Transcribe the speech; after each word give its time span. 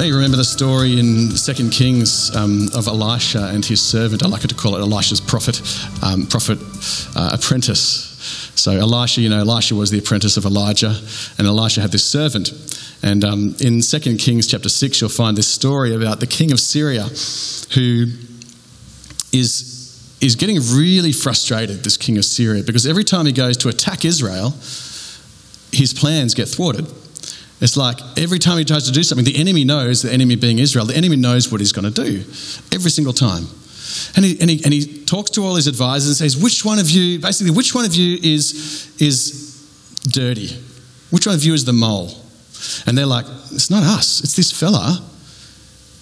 Don't 0.00 0.08
you 0.08 0.14
remember 0.14 0.38
the 0.38 0.44
story 0.44 0.98
in 0.98 1.30
Second 1.32 1.72
Kings 1.72 2.34
um, 2.34 2.70
of 2.74 2.86
Elisha 2.86 3.48
and 3.48 3.62
his 3.62 3.82
servant? 3.82 4.22
I 4.22 4.28
like 4.28 4.40
to 4.40 4.54
call 4.54 4.74
it 4.76 4.80
Elisha's 4.80 5.20
prophet, 5.20 5.60
um, 6.02 6.26
prophet 6.26 6.58
uh, 7.14 7.32
apprentice. 7.34 8.50
So 8.54 8.70
Elisha, 8.70 9.20
you 9.20 9.28
know, 9.28 9.40
Elisha 9.40 9.74
was 9.74 9.90
the 9.90 9.98
apprentice 9.98 10.38
of 10.38 10.46
Elijah, 10.46 10.98
and 11.36 11.46
Elisha 11.46 11.82
had 11.82 11.92
this 11.92 12.02
servant. 12.02 12.50
And 13.02 13.22
um, 13.24 13.54
in 13.60 13.82
Second 13.82 14.16
Kings 14.16 14.46
chapter 14.46 14.70
six, 14.70 15.02
you'll 15.02 15.10
find 15.10 15.36
this 15.36 15.48
story 15.48 15.94
about 15.94 16.18
the 16.18 16.26
king 16.26 16.50
of 16.50 16.60
Syria, 16.60 17.02
who 17.74 18.06
is 19.34 20.16
is 20.22 20.34
getting 20.34 20.60
really 20.72 21.12
frustrated. 21.12 21.84
This 21.84 21.98
king 21.98 22.16
of 22.16 22.24
Syria, 22.24 22.62
because 22.62 22.86
every 22.86 23.04
time 23.04 23.26
he 23.26 23.32
goes 23.32 23.58
to 23.58 23.68
attack 23.68 24.06
Israel, 24.06 24.54
his 25.72 25.92
plans 25.92 26.32
get 26.32 26.48
thwarted. 26.48 26.86
It's 27.60 27.76
like 27.76 27.98
every 28.16 28.38
time 28.38 28.58
he 28.58 28.64
tries 28.64 28.86
to 28.86 28.92
do 28.92 29.02
something, 29.02 29.24
the 29.24 29.38
enemy 29.38 29.64
knows, 29.64 30.02
the 30.02 30.12
enemy 30.12 30.36
being 30.36 30.58
Israel, 30.58 30.86
the 30.86 30.96
enemy 30.96 31.16
knows 31.16 31.52
what 31.52 31.60
he's 31.60 31.72
going 31.72 31.92
to 31.92 32.04
do 32.04 32.20
every 32.72 32.90
single 32.90 33.12
time. 33.12 33.44
And 34.16 34.24
he, 34.24 34.40
and, 34.40 34.48
he, 34.48 34.64
and 34.64 34.72
he 34.72 35.04
talks 35.04 35.30
to 35.30 35.44
all 35.44 35.56
his 35.56 35.66
advisors 35.66 36.08
and 36.08 36.16
says, 36.16 36.42
which 36.42 36.64
one 36.64 36.78
of 36.78 36.88
you, 36.88 37.18
basically, 37.18 37.52
which 37.52 37.74
one 37.74 37.84
of 37.84 37.94
you 37.94 38.18
is, 38.22 38.94
is 39.00 40.02
dirty? 40.10 40.56
Which 41.10 41.26
one 41.26 41.34
of 41.34 41.44
you 41.44 41.52
is 41.54 41.64
the 41.64 41.72
mole? 41.72 42.10
And 42.86 42.96
they're 42.96 43.06
like, 43.06 43.26
it's 43.52 43.70
not 43.70 43.82
us, 43.82 44.22
it's 44.22 44.36
this 44.36 44.52
fella. 44.52 45.02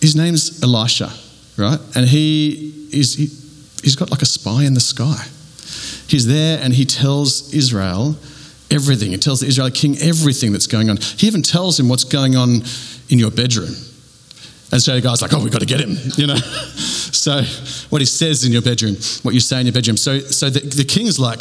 His 0.01 0.15
name's 0.15 0.63
Elisha, 0.63 1.11
right? 1.57 1.81
And 1.97 2.07
he 2.07 2.89
is, 2.93 3.15
he, 3.15 3.27
he's 3.83 3.97
got 3.97 4.11
like 4.11 4.23
a 4.23 4.27
spy 4.27 4.65
in 4.65 4.75
the 4.75 4.81
sky. 4.81 5.25
He's 6.07 6.27
there 6.27 6.61
and 6.63 6.73
he 6.73 6.85
tells 6.85 7.53
Israel 7.53 8.17
everything. 8.71 9.11
He 9.11 9.17
tells 9.17 9.41
the 9.41 9.47
Israeli 9.47 9.71
king 9.71 9.97
everything 9.99 10.53
that's 10.53 10.67
going 10.67 10.91
on. 10.91 10.97
He 10.97 11.27
even 11.27 11.43
tells 11.43 11.79
him 11.79 11.89
what's 11.89 12.05
going 12.05 12.37
on 12.37 12.63
in 13.09 13.19
your 13.19 13.31
bedroom. 13.31 13.75
And 14.71 14.83
so 14.83 14.95
the 14.95 15.01
guy's 15.01 15.23
like, 15.23 15.33
oh, 15.33 15.43
we've 15.43 15.53
got 15.53 15.61
to 15.61 15.67
get 15.67 15.81
him, 15.81 15.97
you 16.17 16.27
know. 16.27 16.37
so 16.37 17.43
what 17.89 18.03
he 18.03 18.07
says 18.07 18.45
in 18.45 18.53
your 18.53 18.63
bedroom, 18.63 18.97
what 19.23 19.33
you 19.33 19.41
say 19.41 19.61
in 19.61 19.67
your 19.67 19.73
bedroom. 19.73 19.97
So, 19.97 20.19
so 20.21 20.51
the, 20.51 20.61
the 20.61 20.85
king's 20.85 21.19
like, 21.19 21.41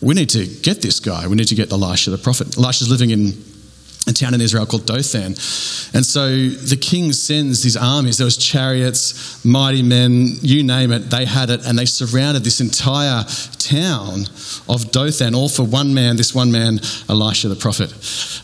we 0.00 0.14
need 0.14 0.30
to 0.30 0.46
get 0.46 0.80
this 0.80 0.98
guy. 0.98 1.26
We 1.26 1.36
need 1.36 1.48
to 1.48 1.54
get 1.54 1.70
Elisha 1.70 2.10
the 2.10 2.18
prophet. 2.18 2.56
Elisha's 2.56 2.90
living 2.90 3.10
in 3.10 3.32
a 4.08 4.12
town 4.12 4.34
in 4.34 4.40
Israel 4.40 4.66
called 4.66 4.84
Dothan. 4.84 5.34
And 5.94 6.04
so 6.04 6.28
the 6.48 6.78
king 6.80 7.12
sends 7.12 7.62
these 7.62 7.76
armies, 7.76 8.18
those 8.18 8.36
chariots, 8.36 9.44
mighty 9.44 9.82
men, 9.82 10.38
you 10.42 10.64
name 10.64 10.90
it, 10.90 11.10
they 11.10 11.24
had 11.24 11.50
it, 11.50 11.64
and 11.64 11.78
they 11.78 11.84
surrounded 11.84 12.42
this 12.42 12.60
entire 12.60 13.24
town 13.58 14.24
of 14.68 14.90
Dothan, 14.90 15.34
all 15.34 15.48
for 15.48 15.62
one 15.62 15.94
man, 15.94 16.16
this 16.16 16.34
one 16.34 16.50
man, 16.50 16.80
Elisha 17.08 17.48
the 17.48 17.56
prophet. 17.56 17.92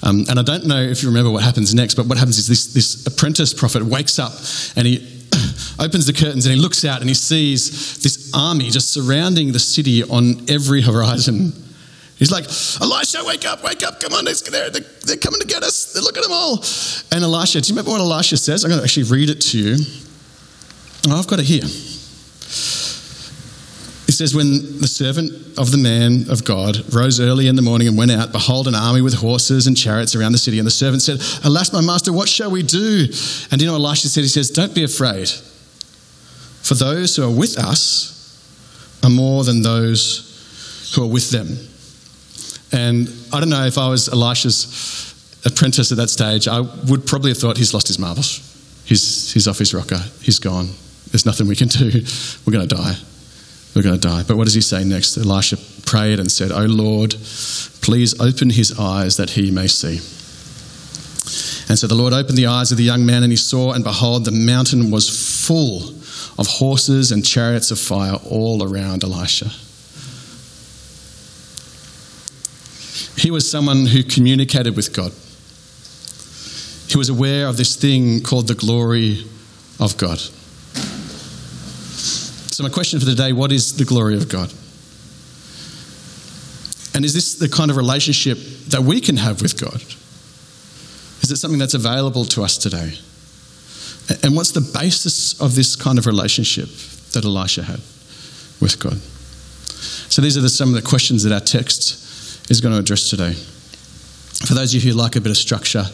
Um, 0.02 0.26
and 0.28 0.38
I 0.38 0.42
don't 0.42 0.66
know 0.66 0.80
if 0.80 1.02
you 1.02 1.08
remember 1.08 1.30
what 1.30 1.42
happens 1.42 1.74
next, 1.74 1.94
but 1.94 2.06
what 2.06 2.18
happens 2.18 2.38
is 2.38 2.46
this, 2.46 2.72
this 2.72 3.06
apprentice 3.06 3.52
prophet 3.52 3.82
wakes 3.82 4.18
up 4.18 4.32
and 4.76 4.86
he 4.86 4.98
opens 5.80 6.06
the 6.06 6.12
curtains 6.12 6.46
and 6.46 6.54
he 6.54 6.60
looks 6.60 6.84
out 6.84 7.00
and 7.00 7.08
he 7.08 7.14
sees 7.14 8.00
this 8.02 8.30
army 8.32 8.70
just 8.70 8.92
surrounding 8.92 9.52
the 9.52 9.58
city 9.58 10.04
on 10.04 10.48
every 10.48 10.82
horizon. 10.90 11.52
He's 12.18 12.32
like, 12.32 12.44
Elisha, 12.80 13.22
wake 13.24 13.46
up, 13.46 13.62
wake 13.62 13.84
up, 13.84 14.00
come 14.00 14.12
on, 14.12 14.24
they're, 14.24 14.34
they're, 14.34 14.80
they're 14.80 15.16
coming 15.16 15.40
to 15.40 15.46
get 15.46 15.62
us. 15.62 15.94
Look 15.94 16.16
at 16.16 16.24
them 16.24 16.32
all. 16.32 16.56
And 17.12 17.22
Elisha, 17.22 17.60
do 17.60 17.68
you 17.68 17.74
remember 17.74 17.92
what 17.92 18.00
Elisha 18.00 18.36
says? 18.36 18.64
I'm 18.64 18.70
going 18.70 18.80
to 18.80 18.84
actually 18.84 19.04
read 19.04 19.30
it 19.30 19.40
to 19.40 19.58
you. 19.58 19.76
Oh, 21.08 21.18
I've 21.18 21.28
got 21.28 21.38
it 21.38 21.44
here. 21.44 21.64
It 24.08 24.12
says, 24.12 24.34
When 24.34 24.80
the 24.80 24.88
servant 24.88 25.58
of 25.58 25.70
the 25.70 25.78
man 25.78 26.28
of 26.28 26.44
God 26.44 26.92
rose 26.92 27.20
early 27.20 27.46
in 27.46 27.54
the 27.54 27.62
morning 27.62 27.86
and 27.86 27.96
went 27.96 28.10
out, 28.10 28.32
behold, 28.32 28.66
an 28.66 28.74
army 28.74 29.00
with 29.00 29.14
horses 29.14 29.68
and 29.68 29.76
chariots 29.76 30.16
around 30.16 30.32
the 30.32 30.38
city. 30.38 30.58
And 30.58 30.66
the 30.66 30.72
servant 30.72 31.02
said, 31.02 31.20
Alas, 31.44 31.72
my 31.72 31.82
master, 31.82 32.12
what 32.12 32.28
shall 32.28 32.50
we 32.50 32.64
do? 32.64 33.06
And 33.52 33.60
you 33.60 33.68
know 33.68 33.74
Elisha 33.74 34.08
said? 34.08 34.22
He 34.22 34.28
says, 34.28 34.50
Don't 34.50 34.74
be 34.74 34.82
afraid, 34.82 35.28
for 35.28 36.74
those 36.74 37.14
who 37.14 37.22
are 37.22 37.30
with 37.30 37.58
us 37.58 38.16
are 39.04 39.10
more 39.10 39.44
than 39.44 39.62
those 39.62 40.92
who 40.96 41.04
are 41.04 41.06
with 41.06 41.30
them. 41.30 41.67
And 42.72 43.08
I 43.32 43.40
don't 43.40 43.48
know 43.48 43.64
if 43.64 43.78
I 43.78 43.88
was 43.88 44.08
Elisha's 44.08 45.08
apprentice 45.44 45.92
at 45.92 45.98
that 45.98 46.10
stage, 46.10 46.48
I 46.48 46.60
would 46.60 47.06
probably 47.06 47.30
have 47.30 47.38
thought 47.38 47.56
he's 47.56 47.72
lost 47.72 47.88
his 47.88 47.98
marbles. 47.98 48.44
He's, 48.84 49.32
he's 49.32 49.46
off 49.46 49.58
his 49.58 49.74
rocker. 49.74 49.98
He's 50.22 50.38
gone. 50.38 50.70
There's 51.10 51.26
nothing 51.26 51.46
we 51.46 51.56
can 51.56 51.68
do. 51.68 51.90
We're 52.46 52.52
going 52.52 52.68
to 52.68 52.74
die. 52.74 52.94
We're 53.74 53.82
going 53.82 54.00
to 54.00 54.08
die. 54.08 54.24
But 54.26 54.36
what 54.36 54.44
does 54.44 54.54
he 54.54 54.60
say 54.60 54.84
next? 54.84 55.16
Elisha 55.16 55.56
prayed 55.86 56.18
and 56.18 56.30
said, 56.30 56.50
O 56.52 56.64
Lord, 56.64 57.10
please 57.82 58.18
open 58.20 58.50
his 58.50 58.78
eyes 58.78 59.16
that 59.18 59.30
he 59.30 59.50
may 59.50 59.66
see. 59.66 60.00
And 61.68 61.78
so 61.78 61.86
the 61.86 61.94
Lord 61.94 62.14
opened 62.14 62.38
the 62.38 62.46
eyes 62.46 62.72
of 62.72 62.78
the 62.78 62.84
young 62.84 63.04
man, 63.04 63.22
and 63.22 63.30
he 63.30 63.36
saw, 63.36 63.72
and 63.72 63.84
behold, 63.84 64.24
the 64.24 64.30
mountain 64.30 64.90
was 64.90 65.46
full 65.46 65.90
of 66.38 66.46
horses 66.46 67.12
and 67.12 67.24
chariots 67.24 67.70
of 67.70 67.78
fire 67.78 68.14
all 68.30 68.62
around 68.62 69.04
Elisha. 69.04 69.50
He 73.18 73.30
was 73.32 73.50
someone 73.50 73.86
who 73.86 74.04
communicated 74.04 74.76
with 74.76 74.92
God. 74.94 75.12
He 76.88 76.96
was 76.96 77.08
aware 77.08 77.48
of 77.48 77.56
this 77.56 77.74
thing 77.74 78.22
called 78.22 78.46
the 78.46 78.54
glory 78.54 79.24
of 79.80 79.96
God. 79.96 80.18
So, 82.54 82.62
my 82.62 82.70
question 82.70 83.00
for 83.00 83.06
today 83.06 83.32
what 83.32 83.50
is 83.50 83.76
the 83.76 83.84
glory 83.84 84.16
of 84.16 84.28
God? 84.28 84.52
And 86.94 87.04
is 87.04 87.12
this 87.12 87.34
the 87.34 87.48
kind 87.48 87.72
of 87.72 87.76
relationship 87.76 88.38
that 88.68 88.82
we 88.82 89.00
can 89.00 89.16
have 89.16 89.42
with 89.42 89.60
God? 89.60 89.82
Is 91.22 91.32
it 91.32 91.38
something 91.38 91.58
that's 91.58 91.74
available 91.74 92.24
to 92.26 92.44
us 92.44 92.56
today? 92.56 92.94
And 94.22 94.36
what's 94.36 94.52
the 94.52 94.60
basis 94.60 95.40
of 95.40 95.56
this 95.56 95.74
kind 95.74 95.98
of 95.98 96.06
relationship 96.06 96.68
that 97.12 97.24
Elisha 97.24 97.64
had 97.64 97.80
with 98.60 98.78
God? 98.78 98.98
So, 100.08 100.22
these 100.22 100.36
are 100.36 100.40
the, 100.40 100.48
some 100.48 100.68
of 100.68 100.76
the 100.76 100.88
questions 100.88 101.24
that 101.24 101.32
our 101.32 101.40
text 101.40 102.07
is 102.50 102.60
going 102.60 102.74
to 102.74 102.80
address 102.80 103.10
today. 103.10 103.32
For 104.46 104.54
those 104.54 104.74
of 104.74 104.82
you 104.82 104.92
who 104.92 104.98
like 104.98 105.16
a 105.16 105.20
bit 105.20 105.30
of 105.30 105.36
structure, 105.36 105.84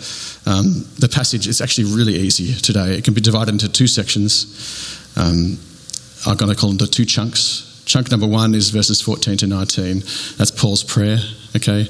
um, 0.47 0.87
the 0.99 1.09
passage 1.09 1.49
is 1.49 1.61
actually 1.61 1.95
really 1.95 2.15
easy 2.15 2.55
today. 2.61 2.97
It 2.97 3.05
can 3.05 3.15
be 3.15 3.21
divided 3.21 3.53
into 3.53 3.69
two 3.69 3.87
sections. 3.87 5.01
Um, 5.17 5.59
I'm 6.27 6.37
going 6.37 6.53
to 6.53 6.59
call 6.59 6.69
them 6.69 6.79
the 6.79 6.87
two 6.87 7.05
chunks. 7.05 7.83
Chunk 7.87 8.11
number 8.11 8.27
one 8.27 8.55
is 8.55 8.71
verses 8.71 9.01
14 9.01 9.39
to 9.39 9.47
19. 9.47 10.01
That's 10.37 10.51
Paul's 10.51 10.85
prayer. 10.85 11.19
Okay. 11.57 11.89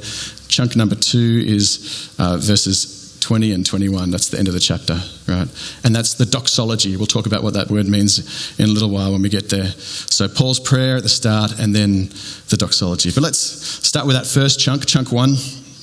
Chunk 0.48 0.76
number 0.76 0.94
two 0.94 1.42
is 1.46 2.14
uh, 2.18 2.36
verses 2.36 3.03
20 3.24 3.52
and 3.52 3.64
21. 3.64 4.10
That's 4.10 4.28
the 4.28 4.38
end 4.38 4.48
of 4.48 4.54
the 4.54 4.60
chapter, 4.60 5.00
right? 5.26 5.48
And 5.82 5.96
that's 5.96 6.12
the 6.12 6.26
doxology. 6.26 6.94
We'll 6.94 7.06
talk 7.06 7.24
about 7.24 7.42
what 7.42 7.54
that 7.54 7.70
word 7.70 7.86
means 7.86 8.58
in 8.60 8.66
a 8.66 8.72
little 8.72 8.90
while 8.90 9.12
when 9.12 9.22
we 9.22 9.30
get 9.30 9.48
there. 9.48 9.68
So, 9.68 10.28
Paul's 10.28 10.60
prayer 10.60 10.98
at 10.98 11.02
the 11.02 11.08
start 11.08 11.58
and 11.58 11.74
then 11.74 12.10
the 12.50 12.58
doxology. 12.58 13.10
But 13.12 13.22
let's 13.22 13.38
start 13.38 14.06
with 14.06 14.14
that 14.14 14.26
first 14.26 14.60
chunk, 14.60 14.84
chunk 14.84 15.10
one, 15.10 15.36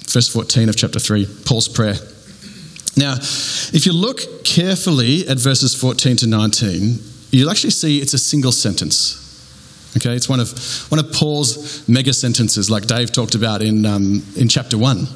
verse 0.08 0.30
14 0.30 0.70
of 0.70 0.78
chapter 0.78 1.00
3, 1.00 1.26
Paul's 1.44 1.68
prayer. 1.68 1.96
Now, 2.96 3.16
if 3.16 3.88
you 3.88 3.94
look 3.94 4.46
carefully 4.46 5.28
at 5.28 5.40
verses 5.40 5.74
14 5.74 6.18
to 6.18 6.28
19, 6.28 7.00
you'll 7.32 7.50
actually 7.50 7.72
see 7.72 8.02
it's 8.02 8.14
a 8.14 8.20
single 8.20 8.52
sentence. 8.52 9.18
Okay, 9.98 10.16
it's 10.16 10.30
one 10.30 10.40
of, 10.40 10.52
one 10.92 11.00
of 11.00 11.12
Paul's 11.12 11.88
mega 11.90 12.14
sentences, 12.14 12.70
like 12.70 12.86
Dave 12.86 13.12
talked 13.12 13.34
about 13.34 13.64
in, 13.64 13.84
um, 13.88 14.24
in 14.38 14.48
chapter 14.48 14.78
1 14.78 15.08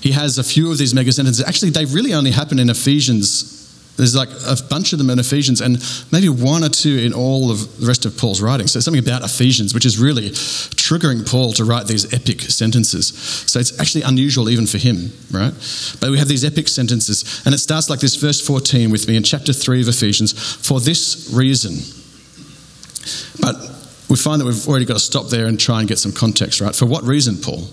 he 0.00 0.12
has 0.12 0.38
a 0.38 0.44
few 0.44 0.70
of 0.70 0.78
these 0.78 0.94
mega 0.94 1.12
sentences. 1.12 1.44
Actually, 1.44 1.70
they 1.70 1.84
really 1.84 2.14
only 2.14 2.30
happen 2.30 2.58
in 2.58 2.70
Ephesians. 2.70 3.58
There's 3.96 4.16
like 4.16 4.30
a 4.46 4.56
bunch 4.70 4.92
of 4.92 4.98
them 4.98 5.10
in 5.10 5.18
Ephesians, 5.18 5.60
and 5.60 5.78
maybe 6.10 6.28
one 6.28 6.64
or 6.64 6.70
two 6.70 6.98
in 6.98 7.12
all 7.12 7.50
of 7.50 7.80
the 7.80 7.86
rest 7.86 8.06
of 8.06 8.16
Paul's 8.16 8.40
writing. 8.40 8.66
So, 8.66 8.80
something 8.80 9.02
about 9.02 9.22
Ephesians, 9.22 9.74
which 9.74 9.84
is 9.84 9.98
really 9.98 10.30
triggering 10.30 11.28
Paul 11.28 11.52
to 11.54 11.64
write 11.64 11.86
these 11.86 12.12
epic 12.14 12.40
sentences. 12.40 13.08
So, 13.46 13.60
it's 13.60 13.78
actually 13.78 14.02
unusual 14.02 14.48
even 14.48 14.66
for 14.66 14.78
him, 14.78 15.12
right? 15.30 15.52
But 16.00 16.10
we 16.10 16.18
have 16.18 16.28
these 16.28 16.44
epic 16.44 16.68
sentences, 16.68 17.42
and 17.44 17.54
it 17.54 17.58
starts 17.58 17.90
like 17.90 18.00
this, 18.00 18.16
verse 18.16 18.40
14 18.40 18.90
with 18.90 19.06
me 19.08 19.16
in 19.16 19.22
chapter 19.22 19.52
3 19.52 19.82
of 19.82 19.88
Ephesians 19.88 20.32
for 20.32 20.80
this 20.80 21.30
reason. 21.32 21.76
But 23.40 23.56
we 24.08 24.16
find 24.16 24.40
that 24.40 24.46
we've 24.46 24.68
already 24.68 24.84
got 24.84 24.94
to 24.94 25.00
stop 25.00 25.28
there 25.28 25.46
and 25.46 25.58
try 25.58 25.80
and 25.80 25.88
get 25.88 25.98
some 25.98 26.12
context, 26.12 26.60
right? 26.60 26.74
For 26.74 26.86
what 26.86 27.04
reason, 27.04 27.36
Paul? 27.40 27.68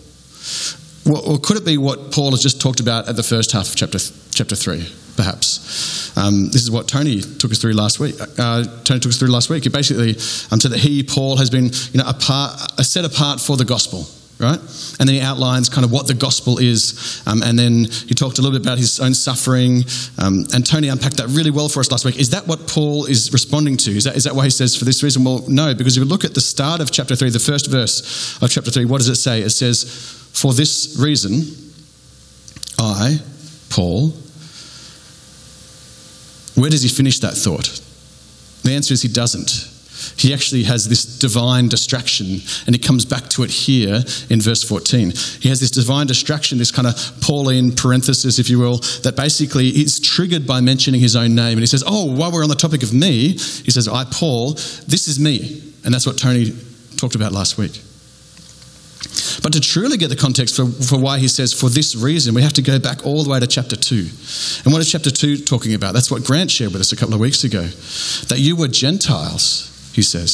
Or 1.09 1.39
could 1.39 1.57
it 1.57 1.65
be 1.65 1.77
what 1.77 2.11
Paul 2.11 2.31
has 2.31 2.43
just 2.43 2.61
talked 2.61 2.79
about 2.79 3.09
at 3.09 3.15
the 3.15 3.23
first 3.23 3.51
half 3.51 3.69
of 3.69 3.75
chapter, 3.75 3.99
chapter 4.31 4.55
3? 4.55 4.85
perhaps. 5.19 6.17
Um, 6.17 6.45
this 6.47 6.63
is 6.63 6.71
what 6.71 6.87
Tony 6.87 7.19
took 7.19 7.51
us 7.51 7.59
through 7.59 7.73
last 7.73 7.99
week. 7.99 8.15
Uh, 8.37 8.63
Tony 8.85 9.01
took 9.01 9.09
us 9.09 9.19
through 9.19 9.31
last 9.31 9.49
week. 9.49 9.63
He 9.63 9.69
basically 9.69 10.11
um, 10.49 10.61
said 10.61 10.71
that 10.71 10.79
he, 10.79 11.03
Paul, 11.03 11.35
has 11.35 11.49
been 11.49 11.71
you 11.91 11.99
know, 11.99 12.07
apart, 12.07 12.57
set 12.85 13.03
apart 13.03 13.41
for 13.41 13.57
the 13.57 13.65
gospel 13.65 14.07
right? 14.39 14.59
And 14.99 15.09
then 15.09 15.15
he 15.15 15.19
outlines 15.19 15.67
kind 15.67 15.83
of 15.83 15.91
what 15.91 16.07
the 16.07 16.13
gospel 16.13 16.59
is. 16.59 17.21
Um, 17.27 17.43
and 17.43 17.59
then 17.59 17.83
he 17.83 18.15
talked 18.15 18.39
a 18.39 18.41
little 18.41 18.57
bit 18.57 18.65
about 18.65 18.77
his 18.77 18.99
own 19.01 19.13
suffering. 19.13 19.83
Um, 20.17 20.45
and 20.53 20.65
Tony 20.65 20.87
unpacked 20.87 21.17
that 21.17 21.27
really 21.27 21.51
well 21.51 21.67
for 21.67 21.81
us 21.81 21.91
last 21.91 22.05
week. 22.05 22.17
Is 22.17 22.29
that 22.29 22.47
what 22.47 22.65
Paul 22.65 23.05
is 23.05 23.33
responding 23.33 23.75
to? 23.77 23.91
Is 23.91 24.05
that, 24.05 24.15
is 24.15 24.23
that 24.23 24.35
why 24.35 24.45
he 24.45 24.49
says 24.49 24.77
for 24.77 24.85
this 24.85 25.03
reason? 25.03 25.25
Well, 25.25 25.43
no, 25.49 25.75
because 25.75 25.97
if 25.97 26.03
you 26.03 26.09
look 26.09 26.23
at 26.23 26.35
the 26.35 26.41
start 26.41 26.79
of 26.79 26.89
chapter 26.89 27.17
3, 27.17 27.31
the 27.31 27.39
first 27.39 27.69
verse 27.69 28.41
of 28.41 28.49
chapter 28.49 28.71
3, 28.71 28.85
what 28.85 28.99
does 28.99 29.09
it 29.09 29.15
say? 29.15 29.41
It 29.41 29.49
says, 29.49 30.18
For 30.33 30.53
this 30.53 30.97
reason, 30.99 31.43
I, 32.77 33.19
Paul, 33.69 34.09
where 36.55 36.69
does 36.69 36.81
he 36.81 36.89
finish 36.89 37.19
that 37.19 37.33
thought? 37.33 37.81
The 38.63 38.73
answer 38.73 38.93
is 38.93 39.01
he 39.01 39.07
doesn't 39.07 39.69
he 40.17 40.33
actually 40.33 40.63
has 40.63 40.87
this 40.87 41.05
divine 41.05 41.67
distraction, 41.67 42.41
and 42.65 42.75
he 42.75 42.79
comes 42.79 43.05
back 43.05 43.29
to 43.29 43.43
it 43.43 43.51
here 43.51 44.03
in 44.29 44.41
verse 44.41 44.63
14. 44.63 45.11
He 45.39 45.49
has 45.49 45.59
this 45.59 45.71
divine 45.71 46.07
distraction, 46.07 46.57
this 46.57 46.71
kind 46.71 46.87
of 46.87 47.21
Pauline 47.21 47.75
parenthesis, 47.75 48.39
if 48.39 48.49
you 48.49 48.59
will, 48.59 48.77
that 49.03 49.15
basically 49.15 49.69
is 49.69 49.99
triggered 49.99 50.47
by 50.47 50.61
mentioning 50.61 51.01
his 51.01 51.15
own 51.15 51.35
name. 51.35 51.53
And 51.53 51.59
he 51.59 51.67
says, 51.67 51.83
Oh, 51.85 52.05
while 52.05 52.31
we're 52.31 52.43
on 52.43 52.49
the 52.49 52.55
topic 52.55 52.83
of 52.83 52.93
me, 52.93 53.29
he 53.29 53.71
says, 53.71 53.87
I, 53.87 54.05
Paul, 54.05 54.53
this 54.53 55.07
is 55.07 55.19
me. 55.19 55.63
And 55.83 55.93
that's 55.93 56.05
what 56.05 56.17
Tony 56.17 56.53
talked 56.97 57.15
about 57.15 57.31
last 57.31 57.57
week. 57.57 57.81
But 59.41 59.53
to 59.53 59.61
truly 59.61 59.97
get 59.97 60.09
the 60.09 60.15
context 60.15 60.55
for, 60.57 60.65
for 60.65 60.99
why 60.99 61.19
he 61.19 61.29
says, 61.29 61.53
for 61.53 61.69
this 61.69 61.95
reason, 61.95 62.35
we 62.35 62.41
have 62.41 62.53
to 62.53 62.61
go 62.61 62.77
back 62.77 63.05
all 63.05 63.23
the 63.23 63.29
way 63.29 63.39
to 63.39 63.47
chapter 63.47 63.77
2. 63.77 63.95
And 64.65 64.73
what 64.73 64.81
is 64.81 64.91
chapter 64.91 65.09
2 65.09 65.37
talking 65.37 65.73
about? 65.73 65.93
That's 65.93 66.11
what 66.11 66.25
Grant 66.25 66.51
shared 66.51 66.73
with 66.73 66.81
us 66.81 66.91
a 66.91 66.97
couple 66.97 67.13
of 67.13 67.21
weeks 67.21 67.43
ago. 67.45 67.63
That 68.27 68.39
you 68.39 68.57
were 68.57 68.67
Gentiles 68.67 69.69
he 69.93 70.03
says, 70.03 70.31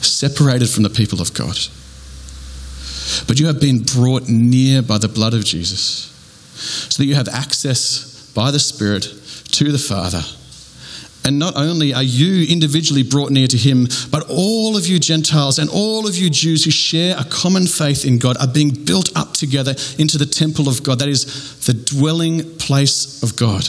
separated 0.00 0.68
from 0.68 0.84
the 0.84 0.90
people 0.90 1.20
of 1.20 1.34
God. 1.34 1.56
But 3.26 3.40
you 3.40 3.46
have 3.46 3.60
been 3.60 3.82
brought 3.82 4.28
near 4.28 4.82
by 4.82 4.98
the 4.98 5.08
blood 5.08 5.34
of 5.34 5.44
Jesus, 5.44 6.06
so 6.88 7.02
that 7.02 7.06
you 7.06 7.16
have 7.16 7.28
access 7.28 8.30
by 8.32 8.50
the 8.50 8.60
Spirit 8.60 9.02
to 9.52 9.72
the 9.72 9.78
Father. 9.78 10.22
And 11.24 11.38
not 11.38 11.54
only 11.56 11.92
are 11.92 12.02
you 12.02 12.46
individually 12.50 13.02
brought 13.02 13.30
near 13.30 13.46
to 13.46 13.56
Him, 13.56 13.86
but 14.10 14.24
all 14.30 14.76
of 14.76 14.86
you 14.86 14.98
Gentiles 14.98 15.58
and 15.58 15.68
all 15.68 16.06
of 16.08 16.16
you 16.16 16.30
Jews 16.30 16.64
who 16.64 16.70
share 16.70 17.14
a 17.18 17.24
common 17.24 17.66
faith 17.66 18.06
in 18.06 18.18
God 18.18 18.36
are 18.38 18.48
being 18.48 18.70
built 18.70 19.10
up 19.16 19.34
together 19.34 19.74
into 19.98 20.16
the 20.16 20.26
temple 20.26 20.68
of 20.68 20.82
God. 20.82 20.98
That 20.98 21.08
is 21.08 21.64
the 21.66 21.74
dwelling 21.74 22.56
place 22.56 23.22
of 23.22 23.36
God. 23.36 23.64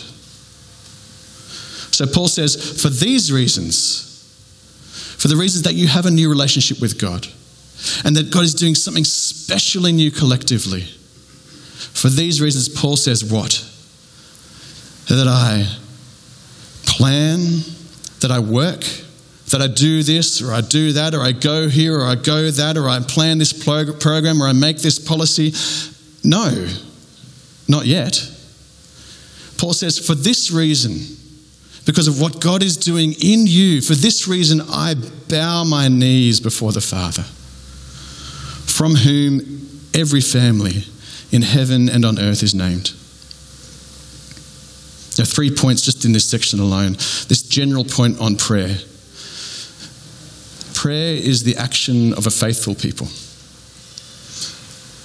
So 1.93 2.07
Paul 2.07 2.29
says, 2.29 2.81
for 2.81 2.87
these 2.87 3.31
reasons, 3.31 4.07
for 5.17 5.27
the 5.27 5.35
reasons 5.35 5.63
that 5.65 5.73
you 5.73 5.87
have 5.87 6.05
a 6.05 6.11
new 6.11 6.29
relationship 6.29 6.81
with 6.81 6.99
God 6.99 7.27
and 8.05 8.15
that 8.15 8.31
God 8.31 8.43
is 8.43 8.55
doing 8.55 8.75
something 8.75 9.03
specially 9.03 9.91
new 9.91 10.09
collectively. 10.09 10.81
For 10.81 12.09
these 12.09 12.41
reasons, 12.41 12.69
Paul 12.69 12.95
says, 12.95 13.23
What? 13.23 13.67
That 15.09 15.27
I 15.27 15.67
plan, 17.01 17.39
that 18.19 18.29
I 18.29 18.37
work, 18.37 18.81
that 19.49 19.59
I 19.59 19.65
do 19.65 20.03
this 20.03 20.39
or 20.39 20.53
I 20.53 20.61
do 20.61 20.93
that, 20.93 21.15
or 21.15 21.21
I 21.21 21.31
go 21.31 21.67
here 21.67 21.97
or 21.97 22.05
I 22.05 22.13
go 22.13 22.51
that, 22.51 22.77
or 22.77 22.87
I 22.87 22.99
plan 22.99 23.39
this 23.39 23.51
program 23.51 24.39
or 24.39 24.45
I 24.45 24.53
make 24.53 24.77
this 24.77 24.99
policy. 24.99 25.51
No, 26.23 26.67
not 27.67 27.87
yet. 27.87 28.23
Paul 29.57 29.73
says, 29.73 29.97
For 29.97 30.13
this 30.13 30.51
reason, 30.51 31.17
because 31.87 32.07
of 32.07 32.21
what 32.21 32.39
God 32.39 32.61
is 32.61 32.77
doing 32.77 33.13
in 33.13 33.47
you. 33.47 33.81
For 33.81 33.95
this 33.95 34.27
reason, 34.27 34.61
I 34.61 34.93
bow 35.27 35.63
my 35.63 35.87
knees 35.87 36.39
before 36.39 36.71
the 36.71 36.81
Father, 36.81 37.23
from 38.71 38.93
whom 38.93 39.39
every 39.95 40.21
family 40.21 40.83
in 41.31 41.41
heaven 41.41 41.89
and 41.89 42.05
on 42.05 42.19
earth 42.19 42.43
is 42.43 42.53
named. 42.53 42.93
There 45.21 45.27
are 45.27 45.35
three 45.35 45.51
points 45.51 45.83
just 45.83 46.03
in 46.03 46.13
this 46.13 46.27
section 46.27 46.59
alone. 46.59 46.93
This 46.93 47.43
general 47.43 47.85
point 47.85 48.19
on 48.19 48.37
prayer. 48.37 48.75
Prayer 50.73 51.13
is 51.13 51.43
the 51.43 51.57
action 51.57 52.13
of 52.15 52.25
a 52.25 52.31
faithful 52.31 52.73
people. 52.73 53.05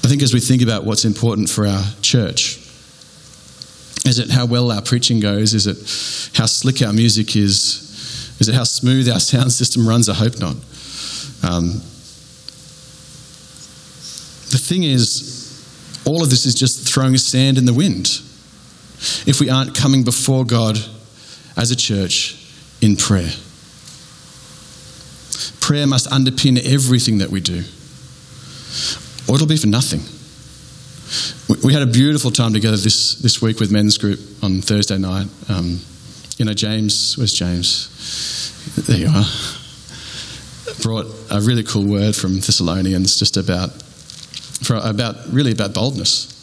I 0.02 0.08
think 0.08 0.22
as 0.22 0.32
we 0.32 0.40
think 0.40 0.62
about 0.62 0.84
what's 0.84 1.04
important 1.04 1.50
for 1.50 1.66
our 1.66 1.84
church, 2.00 2.56
is 4.06 4.18
it 4.18 4.30
how 4.30 4.46
well 4.46 4.72
our 4.72 4.80
preaching 4.80 5.20
goes? 5.20 5.52
Is 5.52 5.66
it 5.66 5.76
how 6.34 6.46
slick 6.46 6.80
our 6.80 6.94
music 6.94 7.36
is? 7.36 8.34
Is 8.40 8.48
it 8.48 8.54
how 8.54 8.64
smooth 8.64 9.10
our 9.10 9.20
sound 9.34 9.52
system 9.52 9.86
runs? 9.86 10.08
I 10.08 10.14
hope 10.14 10.38
not. 10.38 10.56
Um, 11.46 11.72
the 14.48 14.58
thing 14.58 14.82
is, 14.82 16.02
all 16.06 16.22
of 16.22 16.30
this 16.30 16.46
is 16.46 16.54
just 16.54 16.90
throwing 16.90 17.18
sand 17.18 17.58
in 17.58 17.66
the 17.66 17.74
wind 17.74 18.22
if 19.26 19.40
we 19.40 19.50
aren't 19.50 19.74
coming 19.74 20.04
before 20.04 20.44
God 20.44 20.78
as 21.56 21.70
a 21.70 21.76
church 21.76 22.36
in 22.80 22.96
prayer. 22.96 23.30
Prayer 25.60 25.86
must 25.86 26.08
underpin 26.10 26.60
everything 26.64 27.18
that 27.18 27.30
we 27.30 27.40
do, 27.40 27.64
or 29.28 29.34
it'll 29.34 29.46
be 29.46 29.56
for 29.56 29.66
nothing. 29.66 30.00
We 31.62 31.72
had 31.72 31.82
a 31.82 31.86
beautiful 31.86 32.30
time 32.30 32.52
together 32.52 32.76
this, 32.76 33.14
this 33.16 33.40
week 33.40 33.60
with 33.60 33.70
men's 33.70 33.96
group 33.98 34.18
on 34.42 34.60
Thursday 34.60 34.98
night. 34.98 35.28
Um, 35.48 35.80
you 36.38 36.44
know, 36.44 36.52
James, 36.52 37.16
where's 37.16 37.32
James? 37.32 37.88
There 38.86 38.98
you 38.98 39.08
are. 39.08 39.24
Brought 40.82 41.06
a 41.30 41.40
really 41.40 41.62
cool 41.62 41.86
word 41.86 42.14
from 42.14 42.34
Thessalonians 42.34 43.18
just 43.18 43.36
about, 43.36 43.70
for, 44.62 44.76
about 44.76 45.16
really 45.32 45.52
about 45.52 45.72
boldness. 45.72 46.35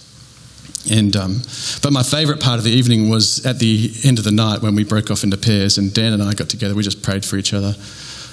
And 0.92 1.16
um, 1.16 1.42
but 1.82 1.94
my 1.94 2.04
favourite 2.04 2.42
part 2.42 2.58
of 2.58 2.66
the 2.66 2.72
evening 2.72 3.10
was 3.10 3.46
at 3.46 3.60
the 3.60 3.92
end 4.04 4.20
of 4.20 4.26
the 4.26 4.32
night 4.32 4.62
when 4.62 4.76
we 4.76 4.84
broke 4.84 5.10
off 5.10 5.24
into 5.24 5.38
pairs, 5.38 5.78
and 5.78 5.94
Dan 5.94 6.12
and 6.14 6.22
I 6.22 6.34
got 6.34 6.50
together. 6.50 6.76
We 6.76 6.84
just 6.84 7.02
prayed 7.02 7.24
for 7.24 7.38
each 7.38 7.54
other, 7.54 7.74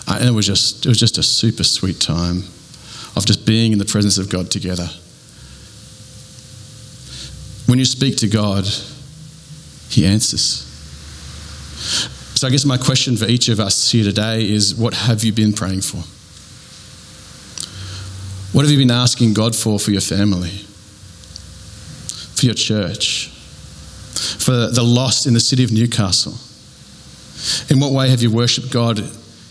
uh, 0.08 0.16
and 0.18 0.28
it 0.28 0.32
was 0.32 0.46
just 0.46 0.84
it 0.84 0.88
was 0.88 0.98
just 0.98 1.16
a 1.16 1.22
super 1.22 1.62
sweet 1.62 2.00
time 2.00 2.44
of 3.14 3.24
just 3.24 3.46
being 3.46 3.72
in 3.72 3.78
the 3.78 3.84
presence 3.84 4.18
of 4.18 4.28
God 4.28 4.50
together. 4.50 4.88
When 7.66 7.78
you 7.78 7.84
speak 7.84 8.16
to 8.16 8.26
God, 8.26 8.64
He 9.88 10.04
answers. 10.04 10.66
So, 12.34 12.48
I 12.48 12.50
guess 12.50 12.64
my 12.64 12.78
question 12.78 13.16
for 13.16 13.26
each 13.26 13.48
of 13.48 13.60
us 13.60 13.90
here 13.90 14.02
today 14.02 14.48
is 14.50 14.74
what 14.74 14.94
have 14.94 15.22
you 15.22 15.32
been 15.32 15.52
praying 15.52 15.82
for? 15.82 16.02
What 18.52 18.64
have 18.64 18.72
you 18.72 18.78
been 18.78 18.90
asking 18.90 19.34
God 19.34 19.54
for 19.54 19.78
for 19.78 19.92
your 19.92 20.00
family, 20.00 20.64
for 22.40 22.46
your 22.46 22.54
church, 22.54 23.28
for 24.38 24.52
the 24.52 24.82
lost 24.82 25.26
in 25.26 25.34
the 25.34 25.40
city 25.40 25.62
of 25.62 25.70
Newcastle? 25.70 26.34
In 27.72 27.80
what 27.80 27.92
way 27.92 28.10
have 28.10 28.22
you 28.22 28.30
worshipped 28.30 28.70
God 28.70 28.98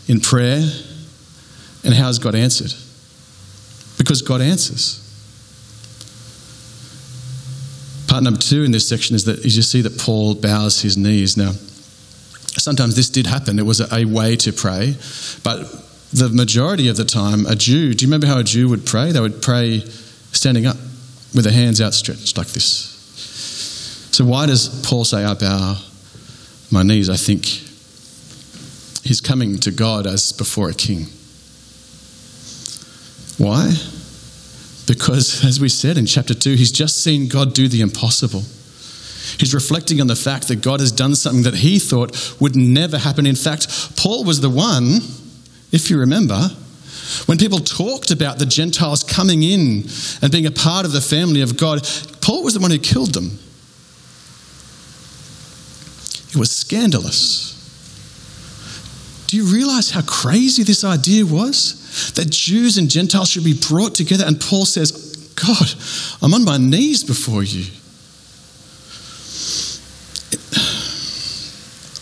in 0.08 0.19
prayer? 0.19 0.67
And 1.84 1.93
how 1.93 2.08
has 2.08 2.19
God 2.19 2.36
answered? 2.36 2.74
Because 3.98 4.22
God 4.22 4.41
answers. 4.41 5.05
Part 8.08 8.24
number 8.24 8.39
two 8.39 8.63
in 8.63 8.72
this 8.72 8.89
section 8.89 9.15
is 9.15 9.25
that 9.25 9.43
you 9.43 9.62
see 9.62 9.81
that 9.81 9.98
Paul 10.00 10.36
bows 10.36 10.81
his 10.81 10.98
knees. 10.98 11.38
Now, 11.38 11.51
sometimes 11.51 12.96
this 12.96 13.10
did 13.10 13.27
happen. 13.27 13.60
It 13.60 13.65
was 13.65 13.81
a 13.81 14.05
way 14.05 14.36
to 14.38 14.51
pray, 14.51 14.96
but 15.43 15.67
the 16.12 16.29
majority 16.29 16.88
of 16.88 16.98
the 16.98 17.05
time, 17.05 17.46
a 17.46 17.55
Jew, 17.55 17.93
do 17.93 18.03
you 18.03 18.10
remember 18.10 18.25
how 18.25 18.39
a 18.39 18.43
Jew 18.43 18.67
would 18.69 18.86
pray? 18.86 19.12
They 19.12 19.19
would 19.19 19.43
pray 19.43 19.81
standing 20.31 20.65
up 20.65 20.77
with 21.33 21.43
their 21.43 21.53
hands 21.53 21.81
outstretched 21.81 22.38
like 22.38 22.48
this. 22.48 22.95
So, 24.12 24.25
why 24.25 24.48
does 24.48 24.67
Paul 24.86 25.05
say, 25.05 25.24
I 25.24 25.33
bow 25.33 25.77
my 26.71 26.83
knees? 26.83 27.09
I 27.09 27.15
think 27.15 27.45
he's 29.03 29.21
coming 29.21 29.57
to 29.59 29.71
God 29.71 30.07
as 30.07 30.31
before 30.31 30.69
a 30.69 30.74
king. 30.74 31.05
Why? 33.38 33.74
Because, 34.88 35.45
as 35.45 35.59
we 35.59 35.69
said 35.69 35.98
in 35.98 36.05
chapter 36.05 36.33
2, 36.33 36.55
he's 36.55 36.71
just 36.71 37.03
seen 37.03 37.27
God 37.27 37.53
do 37.53 37.67
the 37.67 37.81
impossible. 37.81 38.43
He's 39.38 39.53
reflecting 39.53 40.01
on 40.01 40.07
the 40.07 40.15
fact 40.15 40.48
that 40.48 40.62
God 40.62 40.79
has 40.79 40.91
done 40.91 41.15
something 41.15 41.43
that 41.43 41.55
he 41.55 41.79
thought 41.79 42.36
would 42.41 42.55
never 42.55 42.98
happen. 42.98 43.25
In 43.25 43.36
fact, 43.36 43.95
Paul 43.95 44.24
was 44.24 44.41
the 44.41 44.50
one, 44.50 45.01
if 45.71 45.89
you 45.89 46.00
remember, 46.00 46.50
when 47.25 47.37
people 47.37 47.59
talked 47.59 48.11
about 48.11 48.39
the 48.39 48.45
Gentiles 48.45 49.03
coming 49.03 49.43
in 49.43 49.85
and 50.21 50.31
being 50.31 50.45
a 50.45 50.51
part 50.51 50.85
of 50.85 50.91
the 50.91 51.01
family 51.01 51.41
of 51.41 51.57
God, 51.57 51.87
Paul 52.21 52.43
was 52.43 52.53
the 52.53 52.59
one 52.59 52.71
who 52.71 52.79
killed 52.79 53.13
them. 53.13 53.39
It 56.29 56.35
was 56.35 56.51
scandalous. 56.51 57.55
Do 59.27 59.37
you 59.37 59.45
realize 59.45 59.91
how 59.91 60.01
crazy 60.01 60.63
this 60.63 60.83
idea 60.83 61.25
was? 61.25 61.79
that 62.15 62.29
Jews 62.29 62.77
and 62.77 62.89
Gentiles 62.89 63.29
should 63.29 63.43
be 63.43 63.59
brought 63.67 63.95
together. 63.95 64.25
And 64.25 64.39
Paul 64.39 64.65
says, 64.65 64.91
God, 65.35 65.73
I'm 66.21 66.33
on 66.33 66.43
my 66.43 66.57
knees 66.57 67.03
before 67.03 67.43
you. 67.43 67.65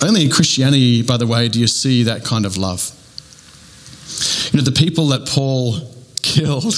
Only 0.06 0.24
in 0.24 0.32
Christianity, 0.32 1.02
by 1.02 1.18
the 1.18 1.26
way, 1.26 1.48
do 1.50 1.60
you 1.60 1.68
see 1.68 2.04
that 2.04 2.24
kind 2.24 2.46
of 2.46 2.58
love. 2.58 2.92
You 4.52 4.58
know, 4.58 4.64
the 4.64 4.72
people 4.72 5.08
that 5.08 5.28
Paul 5.28 5.80
killed 6.22 6.74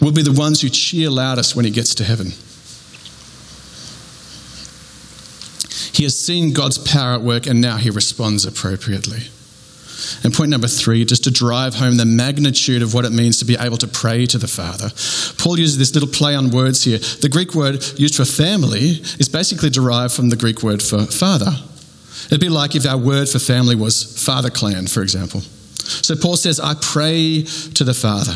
will 0.00 0.12
be 0.12 0.22
the 0.22 0.32
ones 0.32 0.60
who 0.60 0.68
cheer 0.68 1.10
loudest 1.10 1.54
when 1.54 1.64
he 1.64 1.70
gets 1.70 1.94
to 1.96 2.04
heaven. 2.04 2.32
He 5.92 6.04
has 6.04 6.18
seen 6.18 6.52
God's 6.52 6.78
power 6.78 7.14
at 7.14 7.20
work 7.20 7.46
and 7.46 7.60
now 7.60 7.76
he 7.76 7.90
responds 7.90 8.46
appropriately. 8.46 9.20
And 10.24 10.32
point 10.32 10.50
number 10.50 10.66
three, 10.66 11.04
just 11.04 11.24
to 11.24 11.30
drive 11.30 11.74
home 11.74 11.96
the 11.96 12.06
magnitude 12.06 12.82
of 12.82 12.94
what 12.94 13.04
it 13.04 13.12
means 13.12 13.38
to 13.38 13.44
be 13.44 13.56
able 13.58 13.76
to 13.78 13.86
pray 13.86 14.26
to 14.26 14.38
the 14.38 14.48
Father. 14.48 14.90
Paul 15.36 15.58
uses 15.58 15.78
this 15.78 15.94
little 15.94 16.08
play 16.08 16.34
on 16.34 16.50
words 16.50 16.84
here. 16.84 16.98
The 16.98 17.28
Greek 17.28 17.54
word 17.54 17.84
used 17.98 18.16
for 18.16 18.24
family 18.24 19.02
is 19.18 19.28
basically 19.28 19.70
derived 19.70 20.14
from 20.14 20.30
the 20.30 20.36
Greek 20.36 20.62
word 20.62 20.82
for 20.82 21.04
father. 21.04 21.52
It'd 22.26 22.40
be 22.40 22.48
like 22.48 22.74
if 22.74 22.86
our 22.86 22.98
word 22.98 23.28
for 23.28 23.38
family 23.38 23.74
was 23.74 24.22
father 24.24 24.50
clan, 24.50 24.86
for 24.86 25.02
example. 25.02 25.40
So 25.40 26.14
Paul 26.16 26.36
says, 26.36 26.60
I 26.60 26.74
pray 26.80 27.42
to 27.74 27.84
the 27.84 27.94
Father. 27.94 28.34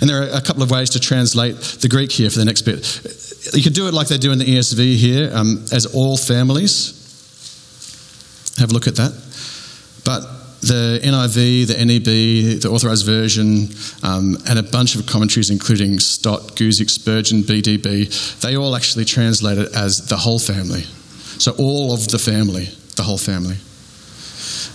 And 0.00 0.10
there 0.10 0.22
are 0.22 0.36
a 0.36 0.40
couple 0.40 0.62
of 0.62 0.70
ways 0.70 0.90
to 0.90 1.00
translate 1.00 1.56
the 1.56 1.88
Greek 1.88 2.10
here 2.10 2.30
for 2.30 2.38
the 2.38 2.44
next 2.44 2.62
bit. 2.62 2.78
You 3.54 3.62
could 3.62 3.74
do 3.74 3.86
it 3.86 3.94
like 3.94 4.08
they 4.08 4.18
do 4.18 4.32
in 4.32 4.38
the 4.38 4.44
ESV 4.44 4.96
here, 4.96 5.30
um, 5.32 5.64
as 5.72 5.86
all 5.86 6.16
families. 6.16 6.94
Have 8.58 8.70
a 8.70 8.74
look 8.74 8.88
at 8.88 8.96
that. 8.96 9.12
But 10.04 10.22
the 10.60 11.00
NIV, 11.04 11.68
the 11.68 11.84
NEB, 11.84 12.60
the 12.62 12.68
Authorized 12.68 13.06
Version, 13.06 13.68
um, 14.02 14.36
and 14.48 14.58
a 14.58 14.62
bunch 14.62 14.96
of 14.96 15.06
commentaries, 15.06 15.50
including 15.50 16.00
Stott, 16.00 16.56
Guzik, 16.56 16.90
Spurgeon, 16.90 17.42
BDB, 17.42 18.40
they 18.40 18.56
all 18.56 18.74
actually 18.74 19.04
translate 19.04 19.58
it 19.58 19.74
as 19.74 20.08
the 20.08 20.16
whole 20.16 20.40
family. 20.40 20.82
So 21.38 21.52
all 21.58 21.92
of 21.92 22.08
the 22.08 22.18
family, 22.18 22.68
the 22.98 23.02
whole 23.02 23.16
family. 23.16 23.56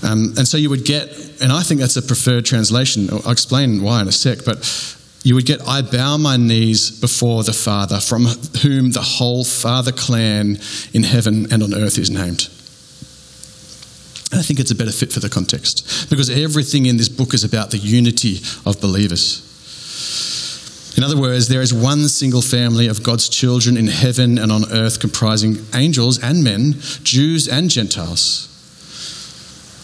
Um, 0.01 0.33
and 0.37 0.47
so 0.47 0.57
you 0.57 0.69
would 0.69 0.83
get, 0.83 1.09
and 1.41 1.51
I 1.51 1.61
think 1.61 1.79
that's 1.79 1.95
a 1.95 2.01
preferred 2.01 2.45
translation. 2.45 3.09
I'll 3.11 3.31
explain 3.31 3.83
why 3.83 4.01
in 4.01 4.07
a 4.07 4.11
sec, 4.11 4.39
but 4.43 4.57
you 5.23 5.35
would 5.35 5.45
get, 5.45 5.65
I 5.67 5.81
bow 5.81 6.17
my 6.17 6.35
knees 6.35 6.91
before 6.99 7.43
the 7.43 7.53
Father, 7.53 7.99
from 7.99 8.25
whom 8.61 8.91
the 8.91 9.01
whole 9.01 9.45
Father 9.45 9.91
clan 9.91 10.57
in 10.93 11.03
heaven 11.03 11.51
and 11.53 11.63
on 11.63 11.73
earth 11.73 11.97
is 11.97 12.09
named. 12.09 12.49
I 14.33 14.41
think 14.41 14.59
it's 14.59 14.71
a 14.71 14.75
better 14.75 14.91
fit 14.91 15.13
for 15.13 15.19
the 15.19 15.29
context 15.29 16.09
because 16.09 16.29
everything 16.29 16.87
in 16.87 16.97
this 16.97 17.09
book 17.09 17.33
is 17.33 17.43
about 17.43 17.71
the 17.71 17.77
unity 17.77 18.41
of 18.65 18.81
believers. 18.81 19.49
In 20.95 21.03
other 21.03 21.19
words, 21.19 21.47
there 21.47 21.61
is 21.61 21.73
one 21.73 22.07
single 22.07 22.41
family 22.41 22.87
of 22.87 23.01
God's 23.01 23.27
children 23.27 23.77
in 23.77 23.87
heaven 23.87 24.37
and 24.37 24.51
on 24.51 24.71
earth, 24.71 24.99
comprising 24.99 25.57
angels 25.73 26.21
and 26.21 26.43
men, 26.43 26.75
Jews 27.03 27.47
and 27.47 27.69
Gentiles. 27.69 28.49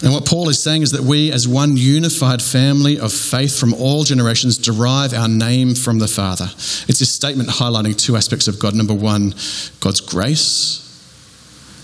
And 0.03 0.13
what 0.13 0.25
Paul 0.25 0.47
is 0.49 0.61
saying 0.61 0.83
is 0.83 0.91
that 0.91 1.01
we, 1.01 1.31
as 1.31 1.47
one 1.47 1.75
unified 1.75 2.41
family 2.41 2.99
of 2.99 3.11
faith 3.11 3.59
from 3.59 3.73
all 3.73 4.03
generations, 4.03 4.57
derive 4.57 5.13
our 5.13 5.27
name 5.27 5.75
from 5.75 5.99
the 5.99 6.07
Father. 6.07 6.45
It's 6.87 7.01
a 7.01 7.05
statement 7.05 7.49
highlighting 7.49 7.97
two 7.97 8.15
aspects 8.15 8.47
of 8.47 8.59
God. 8.59 8.75
Number 8.75 8.93
one, 8.93 9.31
God's 9.81 9.99
grace. 9.99 10.85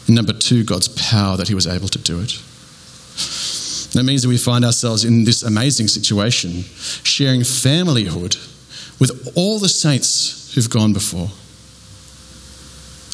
And 0.07 0.15
number 0.15 0.33
two, 0.33 0.63
God's 0.63 0.87
power 0.87 1.35
that 1.35 1.47
he 1.47 1.55
was 1.55 1.67
able 1.67 1.89
to 1.89 1.99
do 1.99 2.21
it. 2.21 2.41
That 3.93 4.03
means 4.03 4.21
that 4.21 4.29
we 4.29 4.37
find 4.37 4.63
ourselves 4.63 5.03
in 5.03 5.23
this 5.23 5.41
amazing 5.43 5.87
situation, 5.87 6.63
sharing 7.03 7.41
familyhood 7.41 8.37
with 8.99 9.33
all 9.35 9.59
the 9.59 9.69
saints 9.69 10.53
who've 10.53 10.69
gone 10.69 10.93
before. 10.93 11.29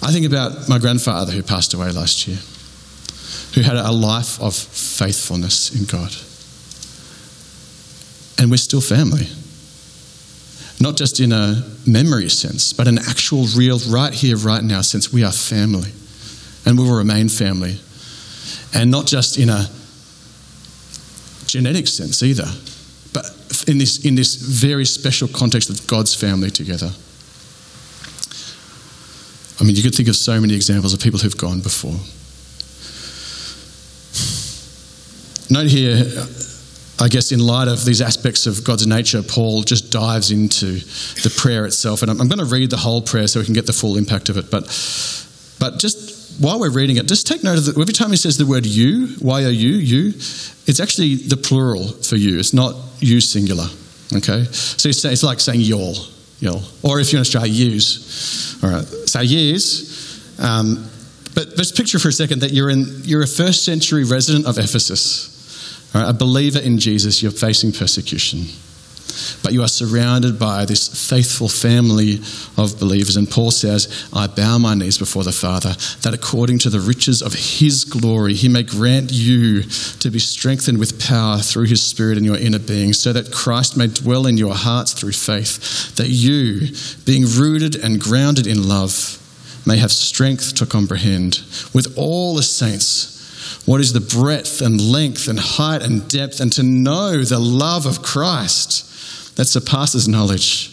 I 0.03 0.11
think 0.11 0.25
about 0.25 0.67
my 0.67 0.79
grandfather 0.79 1.31
who 1.31 1.43
passed 1.43 1.73
away 1.73 1.91
last 1.91 2.27
year, 2.27 2.38
who 3.53 3.61
had 3.61 3.77
a 3.77 3.91
life 3.91 4.41
of 4.41 4.55
faithfulness 4.55 5.75
in 5.75 5.85
God. 5.85 6.11
And 8.39 8.50
we're 8.50 8.57
still 8.57 8.81
family. 8.81 9.27
Not 10.79 10.97
just 10.97 11.19
in 11.19 11.31
a 11.31 11.63
memory 11.85 12.29
sense, 12.29 12.73
but 12.73 12.88
an 12.88 12.97
actual, 12.97 13.45
real, 13.55 13.77
right 13.88 14.13
here, 14.13 14.35
right 14.38 14.63
now 14.63 14.81
sense. 14.81 15.13
We 15.13 15.23
are 15.23 15.31
family. 15.31 15.91
And 16.65 16.77
we 16.77 16.83
will 16.83 16.97
remain 16.97 17.29
family. 17.29 17.77
And 18.73 18.89
not 18.89 19.05
just 19.05 19.38
in 19.38 19.50
a 19.50 19.69
genetic 21.45 21.88
sense 21.88 22.23
either, 22.23 22.47
in 23.68 23.77
this, 23.77 24.06
in 24.06 24.15
this 24.15 24.36
very 24.36 24.86
special 24.86 25.27
context 25.27 25.70
of 25.70 25.86
God's 25.88 26.15
family 26.15 26.50
together. 26.50 26.91
I 29.60 29.63
mean, 29.63 29.75
you 29.75 29.84
could 29.84 29.94
think 29.94 30.10
of 30.10 30.15
so 30.15 30.39
many 30.41 30.56
examples 30.56 30.94
of 30.94 31.00
people 31.00 31.20
who've 31.20 31.38
gone 31.38 31.62
before. 31.62 32.00
Note 35.51 35.70
here, 35.70 36.06
I 37.00 37.08
guess, 37.08 37.32
in 37.32 37.39
light 37.39 37.68
of 37.68 37.86
these 37.86 38.01
aspects 38.01 38.48
of 38.48 38.63
God's 38.63 38.88
nature, 38.88 39.22
Paul 39.22 39.63
just 39.63 39.91
dives 39.91 40.32
into 40.32 40.80
the 41.22 41.34
prayer 41.36 41.65
itself. 41.65 42.01
And 42.01 42.10
I'm, 42.10 42.18
going 42.27 42.39
to 42.39 42.46
read 42.46 42.70
the 42.70 42.77
whole 42.77 43.01
prayer 43.01 43.27
so 43.27 43.39
we 43.39 43.46
can 43.46 43.53
get 43.53 43.65
the 43.65 43.74
full 43.74 43.98
impact 43.98 44.30
of 44.30 44.38
it. 44.38 44.50
But, 44.50 44.63
but 45.60 45.77
just 45.77 46.11
while 46.41 46.60
we're 46.60 46.71
reading 46.71 46.98
it, 46.98 47.05
just 47.05 47.27
take 47.27 47.43
note 47.43 47.60
of 47.60 47.65
that 47.65 47.77
every 47.77 47.93
time 47.93 48.10
he 48.10 48.17
says 48.17 48.38
the 48.38 48.45
word 48.45 48.65
you, 48.65 49.15
why 49.19 49.41
are 49.41 49.45
Y 49.45 49.50
O 49.50 49.50
U, 49.50 49.69
you, 49.69 50.07
it's 50.65 50.79
actually 50.79 51.15
the 51.15 51.38
plural 51.38 51.88
for 51.88 52.15
you. 52.15 52.39
It's 52.39 52.53
not 52.53 52.75
you 53.00 53.21
singular. 53.21 53.67
Okay? 54.13 54.45
So 54.51 54.89
it's 54.89 55.24
like 55.24 55.39
saying 55.39 55.62
y'all, 55.62 55.95
y'all. 56.39 56.63
Or 56.81 57.00
if 57.00 57.12
you're 57.12 57.19
in 57.19 57.21
Australia, 57.21 57.51
use. 57.53 58.57
All 58.63 58.71
right. 58.71 58.86
So 58.86 59.21
use. 59.21 60.39
Um, 60.39 60.89
but 61.36 61.55
just 61.55 61.77
picture 61.77 62.00
for 62.00 62.10
a 62.10 62.12
second 62.12 62.41
that 62.41 62.51
you're, 62.51 62.69
in, 62.69 62.86
you're 63.03 63.21
a 63.21 63.27
first 63.27 63.63
century 63.63 64.03
resident 64.03 64.48
of 64.48 64.57
Ephesus, 64.57 65.29
a 65.93 66.13
believer 66.13 66.60
in 66.60 66.79
Jesus, 66.79 67.21
you're 67.21 67.31
facing 67.31 67.71
persecution. 67.71 68.45
But 69.43 69.53
you 69.53 69.63
are 69.63 69.67
surrounded 69.67 70.38
by 70.38 70.65
this 70.65 71.10
faithful 71.10 71.48
family 71.48 72.19
of 72.57 72.79
believers. 72.79 73.15
And 73.15 73.29
Paul 73.29 73.51
says, 73.51 74.07
I 74.13 74.27
bow 74.27 74.60
my 74.60 74.75
knees 74.75 74.98
before 74.98 75.24
the 75.24 75.31
Father, 75.31 75.75
that 76.01 76.13
according 76.13 76.60
to 76.60 76.69
the 76.69 76.79
riches 76.79 77.21
of 77.21 77.33
his 77.33 77.83
glory, 77.83 78.33
he 78.33 78.48
may 78.48 78.63
grant 78.63 79.12
you 79.12 79.63
to 79.63 80.12
be 80.12 80.19
strengthened 80.19 80.77
with 80.77 81.03
power 81.03 81.39
through 81.39 81.65
his 81.65 81.81
Spirit 81.81 82.17
in 82.17 82.24
your 82.24 82.38
inner 82.38 82.60
being, 82.60 82.93
so 82.93 83.13
that 83.13 83.31
Christ 83.31 83.77
may 83.77 83.88
dwell 83.88 84.27
in 84.27 84.38
your 84.38 84.53
hearts 84.53 84.93
through 84.93 85.13
faith, 85.13 85.95
that 85.95 86.10
you, 86.10 86.67
being 87.05 87.25
rooted 87.25 87.75
and 87.75 88.00
grounded 88.00 88.45
in 88.45 88.67
love, 88.67 89.17
may 89.65 89.77
have 89.77 89.91
strength 89.91 90.55
to 90.55 90.65
comprehend 90.65 91.41
with 91.74 91.98
all 91.98 92.36
the 92.36 92.43
saints 92.43 93.63
what 93.65 93.79
is 93.79 93.93
the 93.93 94.00
breadth 94.00 94.62
and 94.62 94.81
length 94.81 95.27
and 95.27 95.39
height 95.39 95.81
and 95.81 96.07
depth, 96.07 96.39
and 96.39 96.51
to 96.53 96.63
know 96.63 97.24
the 97.24 97.39
love 97.39 97.86
of 97.86 98.01
Christ 98.01 98.88
that 99.41 99.48
surpasses 99.48 100.07
knowledge, 100.07 100.69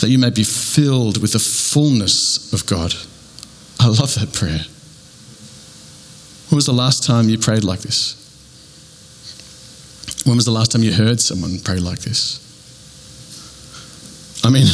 that 0.00 0.08
you 0.08 0.16
may 0.18 0.30
be 0.30 0.42
filled 0.42 1.20
with 1.20 1.32
the 1.32 1.38
fullness 1.38 2.50
of 2.54 2.64
God. 2.64 2.94
I 3.78 3.88
love 3.88 4.14
that 4.14 4.32
prayer. 4.32 4.64
When 6.48 6.56
was 6.56 6.64
the 6.64 6.72
last 6.72 7.04
time 7.04 7.28
you 7.28 7.36
prayed 7.36 7.62
like 7.62 7.80
this? 7.80 8.14
When 10.24 10.36
was 10.36 10.46
the 10.46 10.50
last 10.50 10.72
time 10.72 10.82
you 10.82 10.94
heard 10.94 11.20
someone 11.20 11.58
pray 11.62 11.76
like 11.76 11.98
this? 11.98 12.40
I 14.42 14.48
mean, 14.48 14.64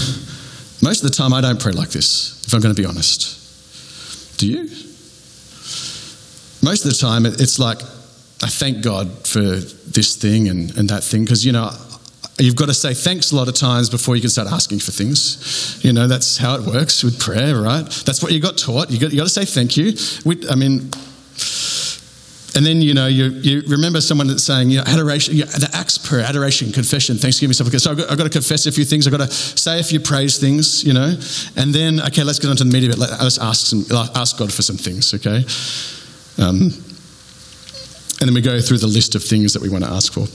most 0.82 1.02
of 1.02 1.10
the 1.10 1.16
time 1.16 1.32
I 1.32 1.40
don't 1.40 1.60
pray 1.60 1.72
like 1.72 1.90
this, 1.90 2.44
if 2.46 2.54
I'm 2.54 2.60
going 2.60 2.72
to 2.72 2.80
be 2.80 2.86
honest. 2.86 4.38
Do 4.38 4.46
you? 4.46 4.68
Most 6.62 6.84
of 6.84 6.92
the 6.92 6.98
time 7.00 7.26
it's 7.26 7.58
like, 7.58 7.82
I 8.40 8.46
thank 8.46 8.84
God 8.84 9.26
for 9.26 9.40
this 9.40 10.14
thing 10.14 10.46
and, 10.46 10.70
and 10.76 10.88
that 10.90 11.02
thing, 11.02 11.24
because, 11.24 11.44
you 11.44 11.50
know, 11.50 11.76
You've 12.38 12.56
got 12.56 12.66
to 12.66 12.74
say 12.74 12.94
thanks 12.94 13.30
a 13.30 13.36
lot 13.36 13.48
of 13.48 13.54
times 13.54 13.90
before 13.90 14.16
you 14.16 14.22
can 14.22 14.30
start 14.30 14.48
asking 14.50 14.78
for 14.80 14.90
things. 14.90 15.78
You 15.84 15.92
know, 15.92 16.06
that's 16.06 16.38
how 16.38 16.54
it 16.54 16.62
works 16.62 17.04
with 17.04 17.20
prayer, 17.20 17.60
right? 17.60 17.84
That's 17.84 18.22
what 18.22 18.32
you 18.32 18.40
got 18.40 18.56
taught. 18.56 18.90
You 18.90 18.98
got, 18.98 19.12
you 19.12 19.18
got 19.18 19.24
to 19.24 19.28
say 19.28 19.44
thank 19.44 19.76
you. 19.76 19.92
We, 20.24 20.48
I 20.48 20.54
mean, 20.54 20.90
and 22.54 22.66
then, 22.66 22.82
you 22.82 22.92
know, 22.92 23.06
you, 23.06 23.26
you 23.30 23.62
remember 23.66 24.00
someone 24.00 24.26
that's 24.26 24.44
saying, 24.44 24.70
you 24.70 24.78
know, 24.78 24.84
adoration, 24.86 25.34
you 25.34 25.44
know, 25.44 25.50
the 25.52 25.70
acts 25.72 25.96
prayer, 25.96 26.22
adoration, 26.22 26.70
confession, 26.70 27.16
thanksgiving, 27.16 27.54
stuff 27.54 27.66
like 27.66 27.72
that. 27.72 27.80
So 27.80 27.92
I've 27.92 27.96
got, 27.96 28.10
I've 28.10 28.18
got, 28.18 28.24
to 28.24 28.30
confess 28.30 28.66
a 28.66 28.72
few 28.72 28.84
things. 28.84 29.06
I've 29.06 29.16
got 29.16 29.28
to 29.28 29.32
say 29.34 29.80
a 29.80 29.82
few 29.82 30.00
praise 30.00 30.38
things, 30.38 30.84
you 30.84 30.92
know. 30.92 31.14
And 31.56 31.74
then, 31.74 32.00
okay, 32.00 32.24
let's 32.24 32.38
get 32.38 32.50
on 32.50 32.56
to 32.56 32.64
the 32.64 32.70
media 32.70 32.90
bit. 32.90 32.98
Let's 32.98 33.38
ask, 33.38 33.66
some, 33.66 33.84
ask 34.14 34.38
God 34.38 34.52
for 34.52 34.62
some 34.62 34.76
things, 34.76 35.14
okay? 35.14 35.44
Um, 36.42 36.72
and 38.20 38.28
then 38.28 38.34
we 38.34 38.42
go 38.42 38.60
through 38.60 38.78
the 38.78 38.86
list 38.86 39.14
of 39.14 39.24
things 39.24 39.54
that 39.54 39.62
we 39.62 39.70
want 39.70 39.84
to 39.84 39.90
ask 39.90 40.12
for. 40.12 40.26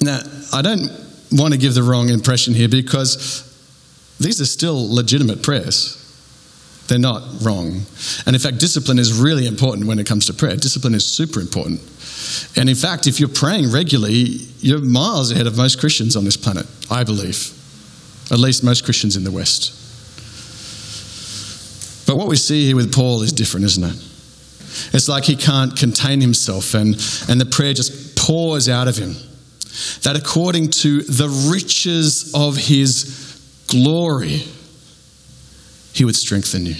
Now, 0.00 0.20
I 0.52 0.62
don't 0.62 0.90
want 1.32 1.52
to 1.52 1.58
give 1.58 1.74
the 1.74 1.82
wrong 1.82 2.08
impression 2.08 2.54
here 2.54 2.68
because 2.68 3.46
these 4.18 4.40
are 4.40 4.46
still 4.46 4.92
legitimate 4.92 5.42
prayers. 5.42 5.96
They're 6.88 6.98
not 6.98 7.22
wrong. 7.42 7.82
And 8.26 8.34
in 8.34 8.40
fact, 8.40 8.58
discipline 8.58 8.98
is 8.98 9.12
really 9.12 9.46
important 9.46 9.86
when 9.86 9.98
it 9.98 10.06
comes 10.06 10.26
to 10.26 10.34
prayer. 10.34 10.56
Discipline 10.56 10.94
is 10.94 11.06
super 11.06 11.40
important. 11.40 11.80
And 12.56 12.68
in 12.68 12.74
fact, 12.74 13.06
if 13.06 13.20
you're 13.20 13.28
praying 13.28 13.70
regularly, 13.70 14.40
you're 14.58 14.80
miles 14.80 15.30
ahead 15.30 15.46
of 15.46 15.56
most 15.56 15.78
Christians 15.78 16.16
on 16.16 16.24
this 16.24 16.36
planet, 16.36 16.66
I 16.90 17.04
believe. 17.04 17.56
At 18.32 18.38
least 18.38 18.64
most 18.64 18.84
Christians 18.84 19.16
in 19.16 19.24
the 19.24 19.30
West. 19.30 19.76
But 22.06 22.16
what 22.16 22.26
we 22.26 22.36
see 22.36 22.66
here 22.66 22.76
with 22.76 22.92
Paul 22.92 23.22
is 23.22 23.32
different, 23.32 23.66
isn't 23.66 23.84
it? 23.84 23.96
It's 24.92 25.08
like 25.08 25.24
he 25.24 25.36
can't 25.36 25.76
contain 25.76 26.20
himself, 26.20 26.74
and, 26.74 26.94
and 27.28 27.40
the 27.40 27.46
prayer 27.48 27.72
just 27.72 28.16
pours 28.16 28.68
out 28.68 28.88
of 28.88 28.96
him. 28.96 29.14
That 30.02 30.16
according 30.16 30.70
to 30.70 31.02
the 31.02 31.28
riches 31.52 32.32
of 32.34 32.56
his 32.56 33.64
glory, 33.68 34.42
he 35.92 36.04
would 36.04 36.16
strengthen 36.16 36.66
you. 36.66 36.76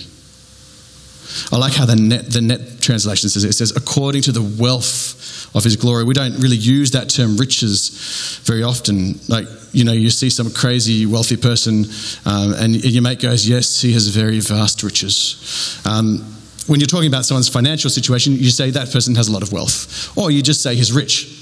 I 1.52 1.59
like 1.59 1.75
how 1.75 1.87
the 1.87 1.97
net, 1.97 2.30
the 2.30 2.40
net 2.40 2.80
translation 2.80 3.28
says 3.28 3.44
it. 3.44 3.50
It 3.50 3.52
says, 3.52 3.76
according 3.76 4.23
to 4.23 4.32
the 4.32 4.42
wealth 4.42 5.20
of 5.54 5.64
his 5.64 5.76
glory. 5.76 6.04
We 6.04 6.14
don't 6.14 6.38
really 6.38 6.56
use 6.56 6.92
that 6.92 7.09
term 7.11 7.37
riches 7.37 8.40
very 8.44 8.62
often. 8.62 9.18
Like, 9.28 9.47
you 9.73 9.85
know, 9.85 9.92
you 9.92 10.11
see 10.11 10.30
some 10.30 10.50
crazy 10.50 11.06
wealthy 11.06 11.37
person 11.37 11.87
um, 12.25 12.54
and 12.54 12.85
your 12.85 13.02
mate 13.02 13.20
goes, 13.20 13.49
yes, 13.49 13.80
he 13.80 13.92
has 13.92 14.09
very 14.09 14.40
vast 14.40 14.82
riches. 14.82 15.80
Um, 15.85 16.18
when 16.66 16.78
you're 16.78 16.87
talking 16.87 17.09
about 17.09 17.25
someone's 17.25 17.49
financial 17.49 17.90
situation, 17.90 18.35
you 18.35 18.50
say 18.50 18.70
that 18.70 18.92
person 18.92 19.14
has 19.16 19.28
a 19.28 19.32
lot 19.32 19.42
of 19.42 19.52
wealth. 19.52 20.16
Or 20.16 20.30
you 20.30 20.42
just 20.42 20.62
say 20.62 20.76
he's 20.76 20.92
rich. 20.92 21.37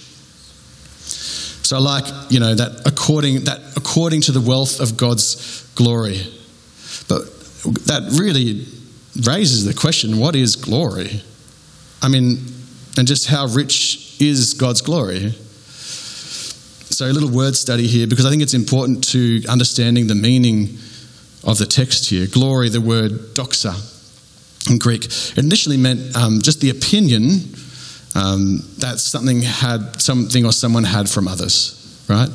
So 1.68 1.76
I 1.76 1.80
like, 1.80 2.06
you 2.30 2.40
know, 2.40 2.54
that 2.54 2.86
according, 2.86 3.44
that 3.44 3.60
according 3.76 4.22
to 4.22 4.32
the 4.32 4.40
wealth 4.40 4.80
of 4.80 4.96
God's 4.96 5.70
glory. 5.74 6.22
But 7.08 7.24
that 7.84 8.08
really 8.18 8.64
raises 9.26 9.66
the 9.66 9.74
question 9.74 10.16
what 10.16 10.34
is 10.34 10.56
glory? 10.56 11.20
I 12.00 12.08
mean, 12.08 12.38
and 12.96 13.06
just 13.06 13.26
how 13.26 13.48
rich 13.48 14.16
is 14.18 14.54
God's 14.54 14.80
glory? 14.80 15.32
So, 16.88 17.04
a 17.04 17.12
little 17.12 17.30
word 17.30 17.54
study 17.54 17.86
here 17.86 18.06
because 18.06 18.24
I 18.24 18.30
think 18.30 18.40
it's 18.40 18.54
important 18.54 19.04
to 19.08 19.42
understanding 19.46 20.06
the 20.06 20.14
meaning 20.14 20.78
of 21.44 21.58
the 21.58 21.66
text 21.66 22.08
here. 22.08 22.26
Glory, 22.28 22.70
the 22.70 22.80
word 22.80 23.10
doxa 23.34 23.74
in 24.70 24.78
Greek, 24.78 25.04
it 25.04 25.36
initially 25.36 25.76
meant 25.76 26.16
um, 26.16 26.40
just 26.40 26.62
the 26.62 26.70
opinion 26.70 27.52
um, 28.14 28.62
that 28.78 28.98
something 28.98 29.42
had 29.42 30.00
something 30.00 30.44
or 30.44 30.52
someone 30.52 30.84
had 30.84 31.08
from 31.08 31.28
others 31.28 31.78
right? 32.08 32.30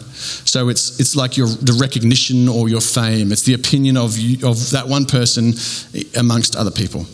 So 0.45 0.69
it's, 0.69 0.99
it's 0.99 1.15
like 1.15 1.35
your, 1.35 1.47
the 1.47 1.73
recognition 1.73 2.47
or 2.47 2.69
your 2.69 2.81
fame. 2.81 3.31
It's 3.31 3.41
the 3.41 3.55
opinion 3.55 3.97
of, 3.97 4.17
you, 4.17 4.47
of 4.47 4.69
that 4.71 4.87
one 4.87 5.05
person 5.05 5.53
amongst 6.17 6.55
other 6.55 6.71
people. 6.71 7.05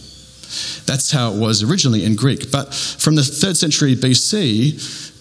That's 0.85 1.11
how 1.11 1.31
it 1.31 1.39
was 1.39 1.63
originally 1.63 2.03
in 2.03 2.15
Greek. 2.15 2.51
But 2.51 2.73
from 2.73 3.15
the 3.15 3.23
third 3.23 3.55
century 3.55 3.95
BC, 3.95 5.15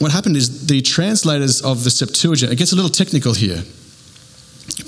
what 0.00 0.10
happened 0.10 0.36
is 0.36 0.66
the 0.66 0.80
translators 0.80 1.62
of 1.62 1.84
the 1.84 1.90
Septuagint, 1.90 2.52
it 2.52 2.56
gets 2.56 2.72
a 2.72 2.76
little 2.76 2.90
technical 2.90 3.34
here, 3.34 3.62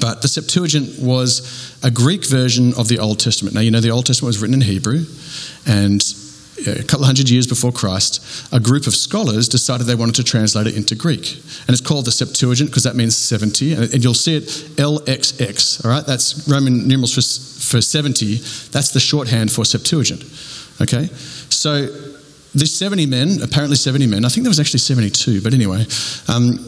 but 0.00 0.22
the 0.22 0.28
Septuagint 0.28 0.98
was 0.98 1.78
a 1.84 1.90
Greek 1.90 2.26
version 2.26 2.72
of 2.74 2.88
the 2.88 2.98
Old 2.98 3.20
Testament. 3.20 3.54
Now, 3.54 3.60
you 3.60 3.70
know, 3.70 3.80
the 3.80 3.90
Old 3.90 4.06
Testament 4.06 4.28
was 4.28 4.38
written 4.38 4.54
in 4.54 4.62
Hebrew, 4.62 5.04
and 5.66 6.02
a 6.66 6.82
couple 6.82 7.04
hundred 7.04 7.28
years 7.28 7.46
before 7.46 7.72
Christ, 7.72 8.22
a 8.52 8.60
group 8.60 8.86
of 8.86 8.94
scholars 8.94 9.48
decided 9.48 9.86
they 9.86 9.94
wanted 9.94 10.14
to 10.16 10.24
translate 10.24 10.66
it 10.66 10.76
into 10.76 10.94
Greek. 10.94 11.34
And 11.66 11.70
it's 11.70 11.80
called 11.80 12.06
the 12.06 12.12
Septuagint 12.12 12.70
because 12.70 12.84
that 12.84 12.96
means 12.96 13.16
70. 13.16 13.74
And 13.74 14.02
you'll 14.02 14.14
see 14.14 14.36
it 14.36 14.44
LXX, 14.76 15.84
all 15.84 15.90
right? 15.90 16.06
That's 16.06 16.48
Roman 16.48 16.88
numerals 16.88 17.14
for, 17.14 17.76
for 17.76 17.80
70. 17.80 18.36
That's 18.70 18.90
the 18.90 19.00
shorthand 19.00 19.52
for 19.52 19.64
Septuagint, 19.64 20.22
okay? 20.80 21.06
So 21.50 21.86
these 22.54 22.74
70 22.76 23.06
men, 23.06 23.42
apparently 23.42 23.76
70 23.76 24.06
men, 24.06 24.24
I 24.24 24.28
think 24.28 24.44
there 24.44 24.50
was 24.50 24.60
actually 24.60 24.80
72, 24.80 25.42
but 25.42 25.52
anyway, 25.52 25.84
um, 26.28 26.66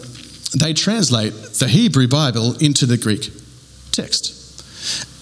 they 0.59 0.73
translate 0.73 1.33
the 1.59 1.68
Hebrew 1.68 2.09
Bible 2.09 2.57
into 2.59 2.87
the 2.87 2.97
Greek 2.97 3.30
text. 3.92 4.35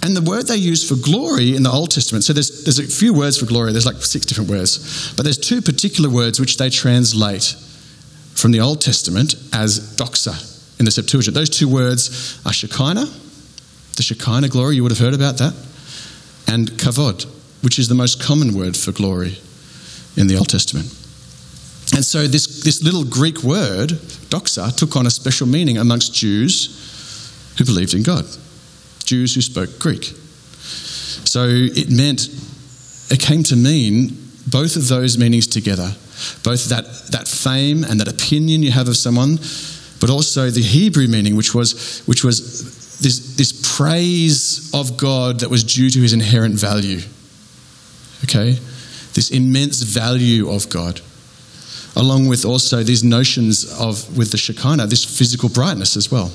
And 0.07 0.17
the 0.17 0.23
word 0.23 0.47
they 0.47 0.57
use 0.57 0.89
for 0.89 0.95
glory 0.95 1.57
in 1.57 1.65
the 1.65 1.71
Old 1.73 1.91
Testament, 1.91 2.23
so 2.23 2.33
there's, 2.33 2.63
there's 2.63 2.79
a 2.79 2.87
few 2.87 3.13
words 3.13 3.39
for 3.39 3.47
glory, 3.47 3.73
there's 3.73 3.87
like 3.87 3.97
six 3.97 4.25
different 4.25 4.49
words, 4.49 5.13
but 5.17 5.25
there's 5.25 5.37
two 5.37 5.61
particular 5.61 6.09
words 6.09 6.39
which 6.39 6.59
they 6.59 6.71
translate 6.71 7.57
from 8.37 8.53
the 8.53 8.61
Old 8.61 8.81
Testament 8.81 9.35
as 9.53 9.97
doxa 9.97 10.79
in 10.79 10.85
the 10.85 10.93
Septuagint. 10.93 11.35
Those 11.35 11.51
two 11.51 11.69
words 11.69 12.41
are 12.47 12.53
Shekinah, 12.53 13.07
the 13.97 14.03
Shekinah 14.05 14.49
glory, 14.49 14.77
you 14.77 14.85
would 14.85 14.93
have 14.93 15.01
heard 15.01 15.13
about 15.13 15.39
that, 15.39 15.55
and 16.47 16.69
kavod, 16.71 17.25
which 17.65 17.81
is 17.81 17.89
the 17.89 17.97
most 17.97 18.23
common 18.23 18.55
word 18.57 18.77
for 18.77 18.93
glory 18.93 19.39
in 20.17 20.29
the 20.29 20.37
Old 20.37 20.49
Testament. 20.49 20.87
And 21.97 22.05
so 22.05 22.29
this, 22.29 22.63
this 22.63 22.81
little 22.81 23.03
Greek 23.03 23.43
word, 23.43 23.89
doxa, 24.31 24.77
took 24.77 24.95
on 24.95 25.07
a 25.07 25.11
special 25.11 25.49
meaning 25.49 25.79
amongst 25.79 26.15
Jews 26.15 27.55
who 27.59 27.65
believed 27.65 27.93
in 27.93 28.05
God. 28.05 28.25
Jews 29.07 29.35
who 29.35 29.41
spoke 29.41 29.79
Greek. 29.79 30.05
So 30.05 31.47
it 31.49 31.91
meant, 31.91 32.29
it 33.11 33.21
came 33.21 33.43
to 33.45 33.57
mean 33.57 34.19
both 34.47 34.77
of 34.77 34.89
those 34.89 35.17
meanings 35.17 35.47
together 35.47 35.93
both 36.43 36.69
that, 36.69 36.85
that 37.11 37.29
fame 37.29 37.85
and 37.85 38.01
that 38.01 38.09
opinion 38.09 38.63
you 38.63 38.71
have 38.71 38.89
of 38.89 38.97
someone, 38.97 39.37
but 40.01 40.11
also 40.11 40.51
the 40.51 40.63
Hebrew 40.63 41.09
meaning, 41.09 41.37
which 41.37 41.55
was, 41.55 42.01
which 42.07 42.25
was 42.25 42.99
this, 42.99 43.37
this 43.37 43.77
praise 43.77 44.71
of 44.75 44.97
God 44.97 45.41
that 45.41 45.51
was 45.51 45.63
due 45.63 45.91
to 45.91 46.01
his 46.01 46.13
inherent 46.13 46.55
value. 46.55 47.01
Okay? 48.25 48.53
This 49.13 49.31
immense 49.31 49.83
value 49.83 50.51
of 50.51 50.69
God. 50.71 51.01
Along 51.95 52.29
with 52.29 52.45
also 52.45 52.83
these 52.83 53.05
notions 53.05 53.71
of, 53.79 54.17
with 54.17 54.31
the 54.31 54.39
Shekinah, 54.39 54.87
this 54.87 55.05
physical 55.05 55.49
brightness 55.49 55.97
as 55.97 56.11
well. 56.11 56.31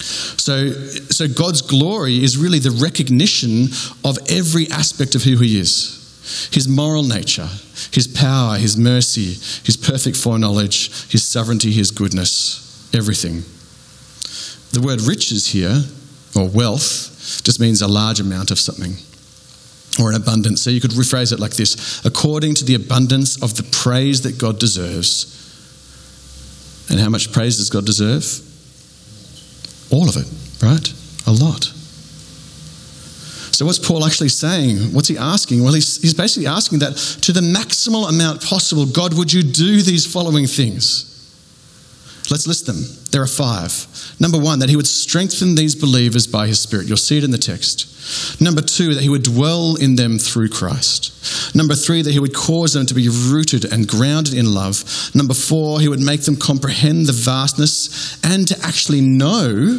So, 0.00 0.72
so 0.72 1.28
God's 1.28 1.62
glory 1.62 2.22
is 2.22 2.38
really 2.38 2.58
the 2.58 2.70
recognition 2.70 3.68
of 4.04 4.18
every 4.30 4.68
aspect 4.70 5.14
of 5.14 5.22
who 5.22 5.36
He 5.36 5.58
is 5.58 6.48
His 6.52 6.68
moral 6.68 7.02
nature, 7.02 7.48
His 7.92 8.08
power, 8.08 8.56
His 8.56 8.76
mercy, 8.76 9.34
His 9.64 9.76
perfect 9.76 10.16
foreknowledge, 10.16 11.10
His 11.10 11.24
sovereignty, 11.24 11.72
His 11.72 11.90
goodness, 11.90 12.90
everything. 12.94 13.44
The 14.72 14.80
word 14.80 15.00
riches 15.02 15.48
here, 15.48 15.82
or 16.36 16.48
wealth, 16.48 17.42
just 17.42 17.60
means 17.60 17.82
a 17.82 17.88
large 17.88 18.20
amount 18.20 18.50
of 18.50 18.58
something 18.58 18.94
or 20.00 20.10
an 20.10 20.16
abundance. 20.16 20.62
So 20.62 20.70
you 20.70 20.80
could 20.80 20.92
rephrase 20.92 21.32
it 21.32 21.40
like 21.40 21.52
this 21.52 22.04
according 22.04 22.54
to 22.56 22.64
the 22.64 22.74
abundance 22.74 23.42
of 23.42 23.56
the 23.56 23.64
praise 23.64 24.22
that 24.22 24.38
God 24.38 24.58
deserves. 24.58 25.36
And 26.88 26.98
how 26.98 27.08
much 27.08 27.32
praise 27.32 27.58
does 27.58 27.70
God 27.70 27.84
deserve? 27.86 28.49
All 29.90 30.08
of 30.08 30.16
it, 30.16 30.26
right? 30.64 30.94
A 31.26 31.32
lot. 31.32 31.64
So, 33.52 33.66
what's 33.66 33.78
Paul 33.78 34.06
actually 34.06 34.30
saying? 34.30 34.94
What's 34.94 35.08
he 35.08 35.18
asking? 35.18 35.62
Well, 35.62 35.74
he's, 35.74 36.00
he's 36.00 36.14
basically 36.14 36.46
asking 36.46 36.78
that 36.78 36.96
to 37.22 37.32
the 37.32 37.40
maximal 37.40 38.08
amount 38.08 38.42
possible, 38.42 38.86
God, 38.86 39.12
would 39.14 39.32
you 39.32 39.42
do 39.42 39.82
these 39.82 40.10
following 40.10 40.46
things? 40.46 41.09
Let's 42.30 42.46
list 42.46 42.66
them. 42.66 42.84
There 43.10 43.22
are 43.22 43.26
five. 43.26 44.14
Number 44.20 44.38
one, 44.38 44.60
that 44.60 44.68
he 44.68 44.76
would 44.76 44.86
strengthen 44.86 45.56
these 45.56 45.74
believers 45.74 46.28
by 46.28 46.46
his 46.46 46.60
Spirit. 46.60 46.86
You'll 46.86 46.96
see 46.96 47.18
it 47.18 47.24
in 47.24 47.32
the 47.32 47.38
text. 47.38 48.40
Number 48.40 48.62
two, 48.62 48.94
that 48.94 49.02
he 49.02 49.08
would 49.08 49.24
dwell 49.24 49.74
in 49.74 49.96
them 49.96 50.16
through 50.18 50.48
Christ. 50.48 51.54
Number 51.56 51.74
three, 51.74 52.02
that 52.02 52.12
he 52.12 52.20
would 52.20 52.34
cause 52.34 52.72
them 52.72 52.86
to 52.86 52.94
be 52.94 53.08
rooted 53.08 53.64
and 53.64 53.88
grounded 53.88 54.34
in 54.34 54.54
love. 54.54 55.10
Number 55.12 55.34
four, 55.34 55.80
he 55.80 55.88
would 55.88 56.00
make 56.00 56.22
them 56.22 56.36
comprehend 56.36 57.06
the 57.06 57.12
vastness 57.12 58.22
and 58.24 58.46
to 58.46 58.56
actually 58.62 59.00
know 59.00 59.78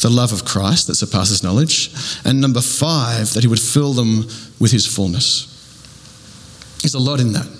the 0.00 0.08
love 0.10 0.32
of 0.32 0.46
Christ 0.46 0.86
that 0.86 0.94
surpasses 0.94 1.42
knowledge. 1.42 1.90
And 2.24 2.40
number 2.40 2.62
five, 2.62 3.34
that 3.34 3.42
he 3.42 3.48
would 3.48 3.60
fill 3.60 3.92
them 3.92 4.26
with 4.58 4.72
his 4.72 4.86
fullness. 4.86 5.54
There's 6.82 6.94
a 6.94 6.98
lot 6.98 7.20
in 7.20 7.32
that. 7.32 7.57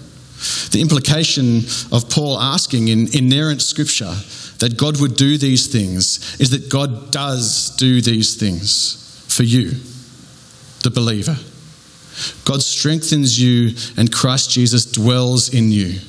The 0.70 0.80
implication 0.80 1.62
of 1.90 2.08
Paul 2.10 2.38
asking 2.38 2.88
in 2.88 3.08
inerrant 3.16 3.62
scripture 3.62 4.14
that 4.58 4.76
God 4.76 5.00
would 5.00 5.16
do 5.16 5.38
these 5.38 5.66
things 5.66 6.40
is 6.40 6.50
that 6.50 6.68
God 6.68 7.10
does 7.10 7.74
do 7.76 8.00
these 8.00 8.36
things 8.36 9.24
for 9.28 9.42
you, 9.42 9.70
the 10.82 10.90
believer. 10.90 11.36
God 12.44 12.62
strengthens 12.62 13.40
you, 13.40 13.76
and 13.96 14.12
Christ 14.12 14.50
Jesus 14.50 14.84
dwells 14.84 15.54
in 15.54 15.70
you. 15.70 16.00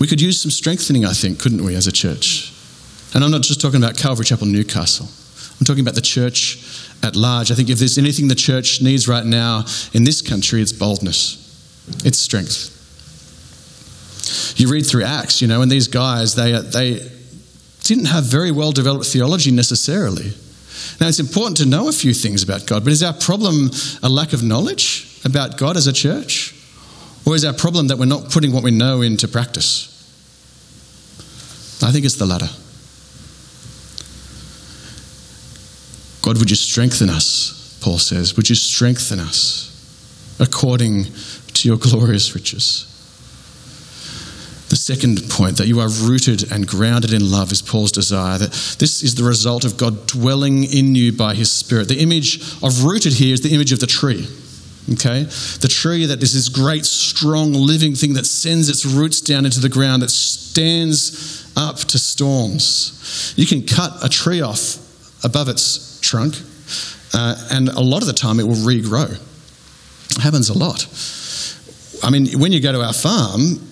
We 0.00 0.06
could 0.06 0.20
use 0.20 0.40
some 0.40 0.50
strengthening, 0.50 1.04
I 1.04 1.12
think, 1.12 1.38
couldn't 1.38 1.64
we, 1.64 1.76
as 1.76 1.86
a 1.86 1.92
church? 1.92 2.52
And 3.14 3.22
I'm 3.22 3.30
not 3.30 3.42
just 3.42 3.60
talking 3.60 3.82
about 3.82 3.96
Calvary 3.96 4.24
Chapel 4.24 4.46
Newcastle. 4.46 5.08
I'm 5.58 5.64
talking 5.64 5.82
about 5.82 5.94
the 5.94 6.00
church 6.00 6.58
at 7.04 7.14
large. 7.14 7.52
I 7.52 7.54
think 7.54 7.70
if 7.70 7.78
there's 7.78 7.96
anything 7.96 8.26
the 8.26 8.34
church 8.34 8.82
needs 8.82 9.06
right 9.06 9.24
now 9.24 9.64
in 9.92 10.02
this 10.02 10.20
country, 10.20 10.60
it's 10.60 10.72
boldness, 10.72 11.38
it's 12.04 12.18
strength. 12.18 12.73
You 14.56 14.70
read 14.70 14.86
through 14.86 15.04
Acts, 15.04 15.42
you 15.42 15.48
know, 15.48 15.62
and 15.62 15.70
these 15.70 15.88
guys, 15.88 16.34
they, 16.34 16.52
they 16.52 17.10
didn't 17.82 18.06
have 18.06 18.24
very 18.24 18.50
well 18.50 18.72
developed 18.72 19.06
theology 19.06 19.50
necessarily. 19.50 20.32
Now, 21.00 21.08
it's 21.08 21.20
important 21.20 21.56
to 21.58 21.66
know 21.66 21.88
a 21.88 21.92
few 21.92 22.14
things 22.14 22.42
about 22.42 22.66
God, 22.66 22.84
but 22.84 22.92
is 22.92 23.02
our 23.02 23.12
problem 23.12 23.70
a 24.02 24.08
lack 24.08 24.32
of 24.32 24.42
knowledge 24.42 25.20
about 25.24 25.58
God 25.58 25.76
as 25.76 25.86
a 25.86 25.92
church? 25.92 26.54
Or 27.26 27.34
is 27.34 27.44
our 27.44 27.54
problem 27.54 27.88
that 27.88 27.96
we're 27.96 28.04
not 28.04 28.30
putting 28.30 28.52
what 28.52 28.62
we 28.62 28.70
know 28.70 29.00
into 29.00 29.26
practice? 29.26 29.90
I 31.82 31.90
think 31.90 32.04
it's 32.04 32.16
the 32.16 32.26
latter. 32.26 32.48
God, 36.22 36.38
would 36.38 36.50
you 36.50 36.56
strengthen 36.56 37.10
us 37.10 37.64
Paul 37.84 37.98
says, 37.98 38.34
would 38.34 38.48
you 38.48 38.54
strengthen 38.54 39.20
us 39.20 39.70
according 40.40 41.04
to 41.52 41.68
your 41.68 41.76
glorious 41.76 42.34
riches? 42.34 42.86
The 44.74 44.80
second 44.80 45.30
point, 45.30 45.58
that 45.58 45.68
you 45.68 45.78
are 45.78 45.88
rooted 45.88 46.50
and 46.50 46.66
grounded 46.66 47.12
in 47.12 47.30
love, 47.30 47.52
is 47.52 47.62
Paul's 47.62 47.92
desire. 47.92 48.38
That 48.38 48.50
this 48.80 49.04
is 49.04 49.14
the 49.14 49.22
result 49.22 49.64
of 49.64 49.76
God 49.76 50.08
dwelling 50.08 50.64
in 50.64 50.96
you 50.96 51.12
by 51.12 51.36
his 51.36 51.52
Spirit. 51.52 51.86
The 51.86 52.00
image 52.00 52.60
of 52.60 52.82
rooted 52.82 53.12
here 53.12 53.34
is 53.34 53.40
the 53.40 53.54
image 53.54 53.70
of 53.70 53.78
the 53.78 53.86
tree. 53.86 54.26
Okay? 54.94 55.22
The 55.60 55.68
tree 55.70 56.06
that 56.06 56.20
is 56.24 56.34
this 56.34 56.48
great, 56.48 56.84
strong, 56.84 57.52
living 57.52 57.94
thing 57.94 58.14
that 58.14 58.26
sends 58.26 58.68
its 58.68 58.84
roots 58.84 59.20
down 59.20 59.44
into 59.44 59.60
the 59.60 59.68
ground, 59.68 60.02
that 60.02 60.10
stands 60.10 61.48
up 61.56 61.76
to 61.76 61.96
storms. 61.96 63.32
You 63.36 63.46
can 63.46 63.64
cut 63.64 64.04
a 64.04 64.08
tree 64.08 64.40
off 64.40 64.78
above 65.22 65.48
its 65.48 66.00
trunk, 66.00 66.34
uh, 67.14 67.36
and 67.52 67.68
a 67.68 67.80
lot 67.80 68.02
of 68.02 68.08
the 68.08 68.12
time 68.12 68.40
it 68.40 68.44
will 68.48 68.56
regrow. 68.56 69.12
It 70.16 70.20
happens 70.20 70.48
a 70.48 70.58
lot. 70.58 70.88
I 72.02 72.10
mean, 72.10 72.40
when 72.40 72.50
you 72.50 72.58
go 72.58 72.72
to 72.72 72.82
our 72.82 72.92
farm, 72.92 73.70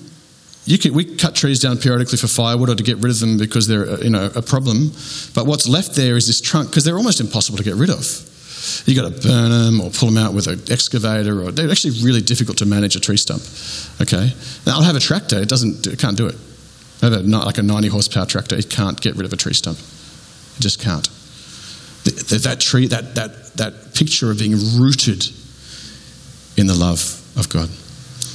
can, 0.78 0.94
we 0.94 1.04
cut 1.04 1.34
trees 1.34 1.60
down 1.60 1.78
periodically 1.78 2.18
for 2.18 2.28
firewood 2.28 2.68
or 2.68 2.74
to 2.74 2.82
get 2.82 2.98
rid 2.98 3.10
of 3.10 3.18
them 3.18 3.36
because 3.36 3.66
they're 3.66 3.88
uh, 3.88 3.98
you 3.98 4.10
know, 4.10 4.30
a 4.34 4.42
problem. 4.42 4.92
But 5.34 5.46
what's 5.46 5.68
left 5.68 5.94
there 5.96 6.16
is 6.16 6.26
this 6.26 6.40
trunk 6.40 6.70
because 6.70 6.84
they're 6.84 6.96
almost 6.96 7.20
impossible 7.20 7.58
to 7.58 7.64
get 7.64 7.74
rid 7.74 7.90
of. 7.90 8.28
You've 8.86 8.96
got 8.96 9.12
to 9.12 9.28
burn 9.28 9.50
them 9.50 9.80
or 9.80 9.90
pull 9.90 10.08
them 10.08 10.18
out 10.18 10.34
with 10.34 10.46
an 10.46 10.60
excavator, 10.70 11.42
or 11.42 11.50
they're 11.50 11.70
actually 11.70 12.00
really 12.04 12.20
difficult 12.20 12.58
to 12.58 12.66
manage 12.66 12.94
a 12.94 13.00
tree 13.00 13.16
stump. 13.16 13.42
Okay, 14.00 14.32
now 14.64 14.76
I'll 14.76 14.82
have 14.82 14.94
a 14.94 15.00
tractor; 15.00 15.40
it 15.40 15.48
doesn't, 15.48 15.86
it 15.88 15.98
can't 15.98 16.16
do 16.16 16.28
it. 16.28 16.36
I 17.02 17.06
have 17.06 17.14
a, 17.14 17.20
like 17.22 17.58
a 17.58 17.62
90 17.62 17.88
horsepower 17.88 18.26
tractor; 18.26 18.56
it 18.56 18.70
can't 18.70 19.00
get 19.00 19.16
rid 19.16 19.26
of 19.26 19.32
a 19.32 19.36
tree 19.36 19.54
stump. 19.54 19.78
It 19.78 20.60
just 20.60 20.80
can't. 20.80 21.08
That 22.04 22.58
tree, 22.60 22.86
that 22.86 23.16
that 23.16 23.56
that 23.56 23.94
picture 23.94 24.30
of 24.30 24.38
being 24.38 24.52
rooted 24.78 25.26
in 26.56 26.68
the 26.68 26.74
love 26.74 27.20
of 27.36 27.48
God 27.48 27.68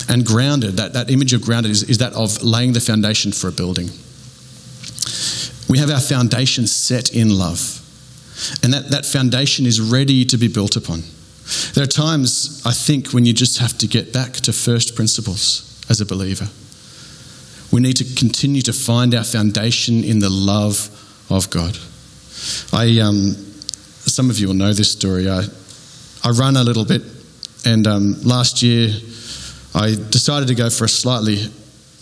and 0.10 0.26
grounded, 0.26 0.78
that, 0.78 0.93
that 0.93 1.10
image 1.10 1.34
of 1.34 1.41
grounded 1.41 1.72
is, 1.72 1.84
is 1.84 1.98
that 1.98 2.13
of 2.13 2.41
laying 2.41 2.74
the 2.74 2.80
foundation 2.80 3.32
for 3.32 3.50
a 3.50 3.52
building. 3.52 3.89
We 5.70 5.80
have 5.80 5.89
our 5.89 6.00
foundation 6.00 6.65
set 6.67 7.13
in 7.13 7.30
love. 7.38 7.84
And 8.63 8.74
that, 8.74 8.89
that 8.91 9.06
foundation 9.06 9.65
is 9.65 9.82
ready 9.82 10.24
to 10.26 10.38
be 10.38 10.48
built 10.48 10.76
upon. 10.76 11.04
There 11.74 11.84
are 11.84 11.88
times, 11.88 12.62
I 12.65 12.72
think, 12.72 13.13
when 13.13 13.26
you 13.26 13.34
just 13.34 13.60
have 13.60 13.78
to 13.80 13.88
get 13.88 14.13
back 14.13 14.34
to 14.34 14.54
first 14.54 14.96
principles 14.96 15.84
as 15.89 16.02
a 16.02 16.06
believer. 16.06 16.48
We 17.72 17.82
need 17.82 17.98
to 17.98 18.06
continue 18.15 18.62
to 18.62 18.74
find 18.74 19.13
our 19.13 19.24
foundation 19.24 20.04
in 20.04 20.20
the 20.20 20.30
love 20.30 20.89
of 21.30 21.50
God. 21.50 21.78
I, 22.72 23.00
um, 23.00 23.34
some 24.06 24.30
of 24.30 24.39
you 24.39 24.48
will 24.48 24.56
know 24.56 24.74
this 24.74 24.91
story. 24.91 25.30
I, 25.30 25.43
I 26.24 26.30
run 26.32 26.56
a 26.56 26.63
little 26.63 26.86
bit, 26.86 27.02
and 27.65 27.88
um, 27.88 28.22
last 28.24 28.62
year 28.62 28.89
I 29.78 29.94
decided 29.94 30.48
to 30.48 30.56
go 30.56 30.72
for 30.72 30.86
a 30.86 30.90
slightly, 30.90 31.38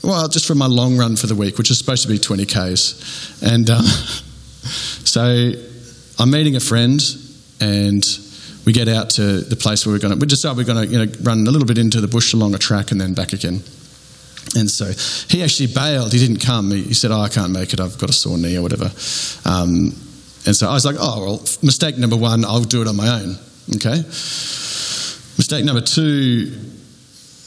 well, 0.02 0.30
just 0.30 0.48
for 0.48 0.56
my 0.56 0.66
long 0.66 0.98
run 0.98 1.18
for 1.18 1.28
the 1.28 1.36
week, 1.36 1.58
which 1.58 1.70
is 1.70 1.78
supposed 1.78 2.04
to 2.04 2.08
be 2.08 2.18
20 2.18 2.46
Ks. 2.46 3.44
And 3.44 3.70
uh, 3.70 3.82
so 3.82 5.52
I'm 6.18 6.32
meeting 6.32 6.56
a 6.56 6.62
friend, 6.62 7.02
and 7.60 8.06
we 8.66 8.72
get 8.72 8.88
out 8.88 9.10
to 9.12 9.42
the 9.42 9.58
place 9.58 9.86
where 9.86 9.94
we're 9.94 10.00
going 10.00 10.14
to, 10.14 10.20
we 10.20 10.26
decide 10.26 10.56
we're 10.56 10.64
going 10.64 10.88
to 10.88 10.92
you 10.92 11.06
know, 11.06 11.12
run 11.24 11.46
a 11.46 11.52
little 11.52 11.68
bit 11.68 11.78
into 11.78 12.00
the 12.00 12.08
bush 12.08 12.34
along 12.34 12.56
a 12.56 12.58
track 12.58 12.92
and 12.92 13.02
then 13.02 13.14
back 13.14 13.34
again. 13.34 13.62
And 14.56 14.72
so 14.72 14.86
he 15.28 15.44
actually 15.44 15.68
bailed. 15.68 16.14
He 16.14 16.20
didn't 16.20 16.40
come. 16.40 16.72
He, 16.72 16.94
said, 16.94 17.12
Oh, 17.12 17.20
I 17.20 17.28
can't 17.28 17.52
make 17.52 17.74
it. 17.74 17.82
I've 17.82 17.98
got 17.98 18.10
a 18.10 18.14
sore 18.14 18.38
knee 18.38 18.58
or 18.58 18.62
whatever. 18.62 18.86
Um, 19.44 19.92
and 20.46 20.56
so 20.56 20.70
I 20.70 20.74
was 20.74 20.86
like, 20.86 20.96
Oh, 20.98 21.26
well, 21.26 21.38
mistake 21.62 21.98
number 21.98 22.16
one, 22.16 22.46
I'll 22.46 22.62
do 22.62 22.82
it 22.82 22.88
on 22.88 22.96
my 22.96 23.22
own. 23.22 23.38
Okay. 23.76 23.98
Mistake 25.38 25.66
number 25.66 25.82
two, 25.82 26.54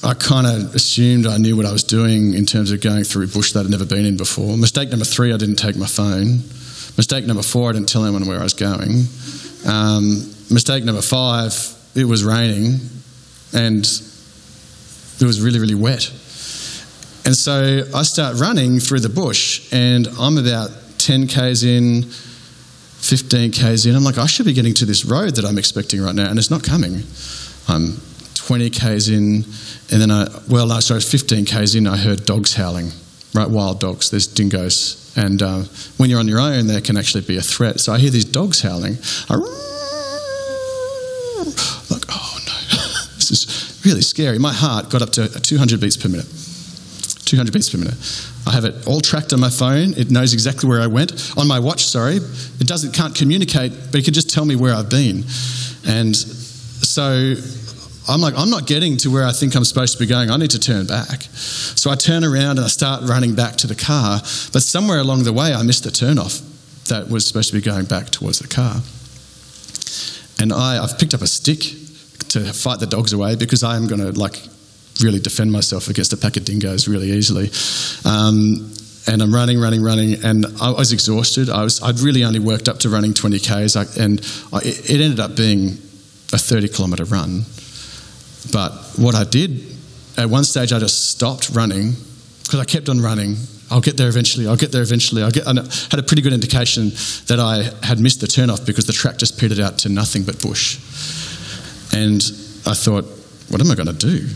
I 0.03 0.15
kind 0.15 0.47
of 0.47 0.77
assumed 0.77 1.27
I 1.27 1.39
knew 1.39 1.57
what 1.57 1.67
I 1.67 1.73
was 1.73 1.83
doing 1.83 2.35
in 2.35 2.47
terms 2.47 2.71
of 2.71 2.81
going 2.81 3.03
through 3.03 3.27
bush 3.29 3.53
that 3.53 3.65
I'd 3.65 3.71
never 3.71 3.85
been 3.85 4.05
in 4.05 4.17
before. 4.17 4.57
Mistake 4.57 4.91
number 4.91 5.05
three, 5.05 5.33
I 5.33 5.37
didn't 5.37 5.57
take 5.57 5.77
my 5.77 5.87
phone. 5.87 6.39
Mistake 6.97 7.27
number 7.27 7.43
four, 7.43 7.71
I 7.71 7.73
didn't 7.73 7.89
tell 7.89 8.05
anyone 8.05 8.27
where 8.27 8.39
I 8.39 8.45
was 8.45 8.55
going. 8.55 9.07
Um, 9.67 10.33
mistake 10.51 10.85
number 10.85 11.03
five, 11.03 11.53
it 11.97 12.05
was 12.05 12.23
raining 12.23 12.79
and 13.53 13.85
it 15.21 15.25
was 15.25 15.41
really, 15.41 15.59
really 15.59 15.75
wet. 15.75 16.09
And 17.25 17.35
so 17.37 17.83
I 17.93 18.03
start 18.05 18.39
running 18.39 18.79
through 18.79 19.01
the 19.01 19.09
bush 19.09 19.73
and 19.73 20.07
I'm 20.19 20.39
about 20.39 20.71
10 20.99 21.27
Ks 21.27 21.65
in, 21.65 22.05
15 22.05 23.51
Ks 23.51 23.85
in. 23.85 23.97
I'm 23.97 24.05
like, 24.05 24.19
I 24.19 24.27
should 24.27 24.47
be 24.47 24.53
getting 24.53 24.75
to 24.75 24.87
this 24.87 25.05
road 25.05 25.35
that 25.37 25.45
I'm 25.45 25.59
expecting 25.59 26.01
right 26.01 26.15
now 26.15 26.31
and 26.31 26.39
it's 26.39 26.51
not 26.51 26.63
coming. 26.63 27.03
I'm 27.67 28.01
20 28.49 28.71
Ks 28.71 29.09
in, 29.09 29.45
and 29.93 30.01
then 30.01 30.11
I, 30.11 30.27
well, 30.49 30.67
no, 30.67 30.81
sorry, 30.81 31.03
15 31.03 31.45
Ks 31.45 31.75
in, 31.75 31.87
I 31.87 31.99
heard 31.99 32.25
dogs 32.25 32.55
howling, 32.55 32.93
right? 33.35 33.47
Wild 33.47 33.79
dogs, 33.79 34.11
there's 34.11 34.27
dingoes. 34.27 35.13
And 35.19 35.43
uh, 35.43 35.65
when 35.99 36.09
you're 36.09 36.19
on 36.19 36.27
your 36.27 36.41
own, 36.41 36.67
there 36.67 36.81
can 36.81 36.97
actually 36.97 37.25
be 37.25 37.37
a 37.37 37.43
threat. 37.43 37.79
So 37.79 37.93
I 37.93 37.99
hear 37.99 38.09
these 38.09 38.25
dogs 38.25 38.63
howling. 38.63 38.97
I, 39.29 39.35
like, 41.91 42.07
oh 42.09 42.39
no, 42.47 42.57
this 43.17 43.31
is 43.33 43.83
really 43.85 44.01
scary. 44.01 44.39
My 44.39 44.55
heart 44.55 44.89
got 44.89 45.03
up 45.03 45.11
to 45.11 45.29
200 45.29 45.79
beats 45.79 45.99
per 45.99 46.09
minute. 46.09 46.25
200 47.27 47.53
beats 47.53 47.69
per 47.69 47.77
minute. 47.77 47.99
I 48.47 48.53
have 48.53 48.65
it 48.65 48.87
all 48.87 49.03
tracked 49.03 49.35
on 49.35 49.41
my 49.41 49.51
phone. 49.51 49.93
It 49.99 50.11
knows 50.11 50.33
exactly 50.33 50.71
where 50.71 50.81
I 50.81 50.87
went. 50.87 51.35
On 51.37 51.47
my 51.47 51.59
watch, 51.59 51.85
sorry. 51.85 52.17
It 52.17 52.67
doesn't 52.67 52.95
can't 52.95 53.15
communicate, 53.15 53.73
but 53.93 53.97
it 54.01 54.07
can 54.07 54.15
just 54.15 54.31
tell 54.31 54.47
me 54.47 54.57
where 54.57 54.73
I've 54.73 54.89
been. 54.89 55.25
And 55.87 56.17
so 56.17 57.35
I'm 58.09 58.21
like, 58.21 58.35
I'm 58.37 58.49
not 58.49 58.66
getting 58.66 58.97
to 58.99 59.11
where 59.11 59.25
I 59.25 59.33
think 59.33 59.55
I'm 59.55 59.64
supposed 59.64 59.92
to 59.94 59.99
be 59.99 60.07
going. 60.07 60.31
I 60.31 60.37
need 60.37 60.51
to 60.53 60.59
turn 60.59 60.87
back. 60.87 61.23
So 61.33 61.90
I 61.90 61.94
turn 61.94 62.25
around 62.25 62.57
and 62.57 62.61
I 62.61 62.68
start 62.68 63.03
running 63.03 63.35
back 63.35 63.57
to 63.57 63.66
the 63.66 63.75
car. 63.75 64.21
But 64.53 64.62
somewhere 64.62 64.99
along 64.99 65.25
the 65.25 65.33
way, 65.33 65.53
I 65.53 65.62
missed 65.62 65.85
the 65.85 65.90
turnoff 65.90 66.42
that 66.87 67.09
was 67.09 67.27
supposed 67.27 67.51
to 67.51 67.55
be 67.55 67.61
going 67.61 67.85
back 67.85 68.09
towards 68.09 68.38
the 68.38 68.49
car. 68.49 68.77
And 70.40 70.53
I, 70.53 70.83
I've 70.83 70.99
picked 70.99 71.12
up 71.12 71.21
a 71.21 71.27
stick 71.27 71.61
to 72.31 72.53
fight 72.53 72.81
the 72.81 72.87
dogs 72.87 73.12
away 73.12 73.37
because 73.37 73.62
I 73.62 73.77
am 73.77 73.87
going 73.87 74.01
to 74.01 74.18
like 74.18 74.42
really 75.01 75.21
defend 75.21 75.53
myself 75.53 75.88
against 75.88 76.12
a 76.12 76.16
pack 76.16 76.37
of 76.37 76.44
dingoes 76.44 76.88
really 76.88 77.11
easily. 77.12 77.51
Um, 78.05 78.73
and 79.07 79.23
I'm 79.23 79.35
running, 79.35 79.59
running, 79.59 79.83
running, 79.83 80.23
and 80.25 80.47
I 80.61 80.71
was 80.71 80.92
exhausted. 80.92 81.49
I 81.49 81.62
was, 81.62 81.83
I'd 81.83 82.01
really 82.01 82.25
only 82.25 82.40
worked 82.40 82.68
up 82.68 82.79
to 82.81 82.90
running 82.90 83.14
20 83.14 83.38
Ks, 83.38 83.77
and 83.97 84.21
I, 84.53 84.61
it 84.62 85.01
ended 85.01 85.18
up 85.18 85.35
being 85.35 85.79
a 86.33 86.38
30 86.38 86.68
kilometre 86.68 87.05
run. 87.05 87.44
But 88.53 88.72
what 88.96 89.14
I 89.14 89.24
did, 89.24 89.77
at 90.16 90.29
one 90.29 90.44
stage, 90.44 90.72
I 90.72 90.79
just 90.79 91.11
stopped 91.11 91.51
running 91.51 91.94
because 92.42 92.61
I 92.61 92.64
kept 92.64 92.88
on 92.88 93.01
running. 93.01 93.37
I'll 93.70 93.81
get 93.83 93.96
there 93.96 94.09
eventually. 94.09 94.46
I'll 94.46 94.57
get 94.57 94.72
there 94.72 94.83
eventually. 94.83 95.22
I 95.22 95.27
had 95.27 95.98
a 95.98 96.03
pretty 96.03 96.22
good 96.22 96.33
indication 96.33 96.90
that 97.27 97.38
I 97.38 97.70
had 97.87 98.01
missed 98.01 98.20
the 98.20 98.27
turnoff 98.27 98.64
because 98.64 98.87
the 98.87 98.92
track 98.92 99.18
just 99.18 99.38
petered 99.38 99.61
out 99.61 99.79
to 99.81 99.90
nothing 99.90 100.22
but 100.22 100.40
bush. 100.40 100.79
And 101.92 102.22
I 102.66 102.74
thought, 102.74 103.05
what 103.51 103.61
am 103.61 103.70
I 103.70 103.74
going 103.74 103.88
to 103.88 103.92
do? 103.92 104.27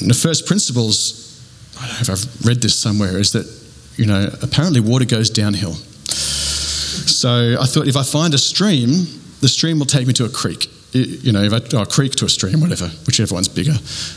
And 0.00 0.10
the 0.10 0.14
first 0.14 0.46
principles, 0.46 1.40
I 1.80 1.86
don't 1.86 1.94
know 1.94 2.00
if 2.00 2.10
I've 2.10 2.46
read 2.46 2.60
this 2.60 2.74
somewhere, 2.76 3.18
is 3.18 3.32
that, 3.32 3.46
you 3.96 4.06
know, 4.06 4.28
apparently 4.42 4.80
water 4.80 5.04
goes 5.04 5.30
downhill. 5.30 5.74
So 5.74 7.56
I 7.60 7.66
thought 7.66 7.86
if 7.86 7.96
I 7.96 8.02
find 8.02 8.34
a 8.34 8.38
stream, 8.38 9.06
the 9.40 9.48
stream 9.48 9.78
will 9.78 9.86
take 9.86 10.06
me 10.06 10.12
to 10.14 10.24
a 10.24 10.28
creek 10.28 10.68
you 10.94 11.32
know, 11.32 11.42
if 11.42 11.52
I 11.52 11.82
a 11.82 11.86
creek 11.86 12.12
to 12.16 12.24
a 12.24 12.28
stream, 12.28 12.60
whatever, 12.60 12.86
whichever 13.06 13.34
one's 13.34 13.48
bigger, 13.48 13.72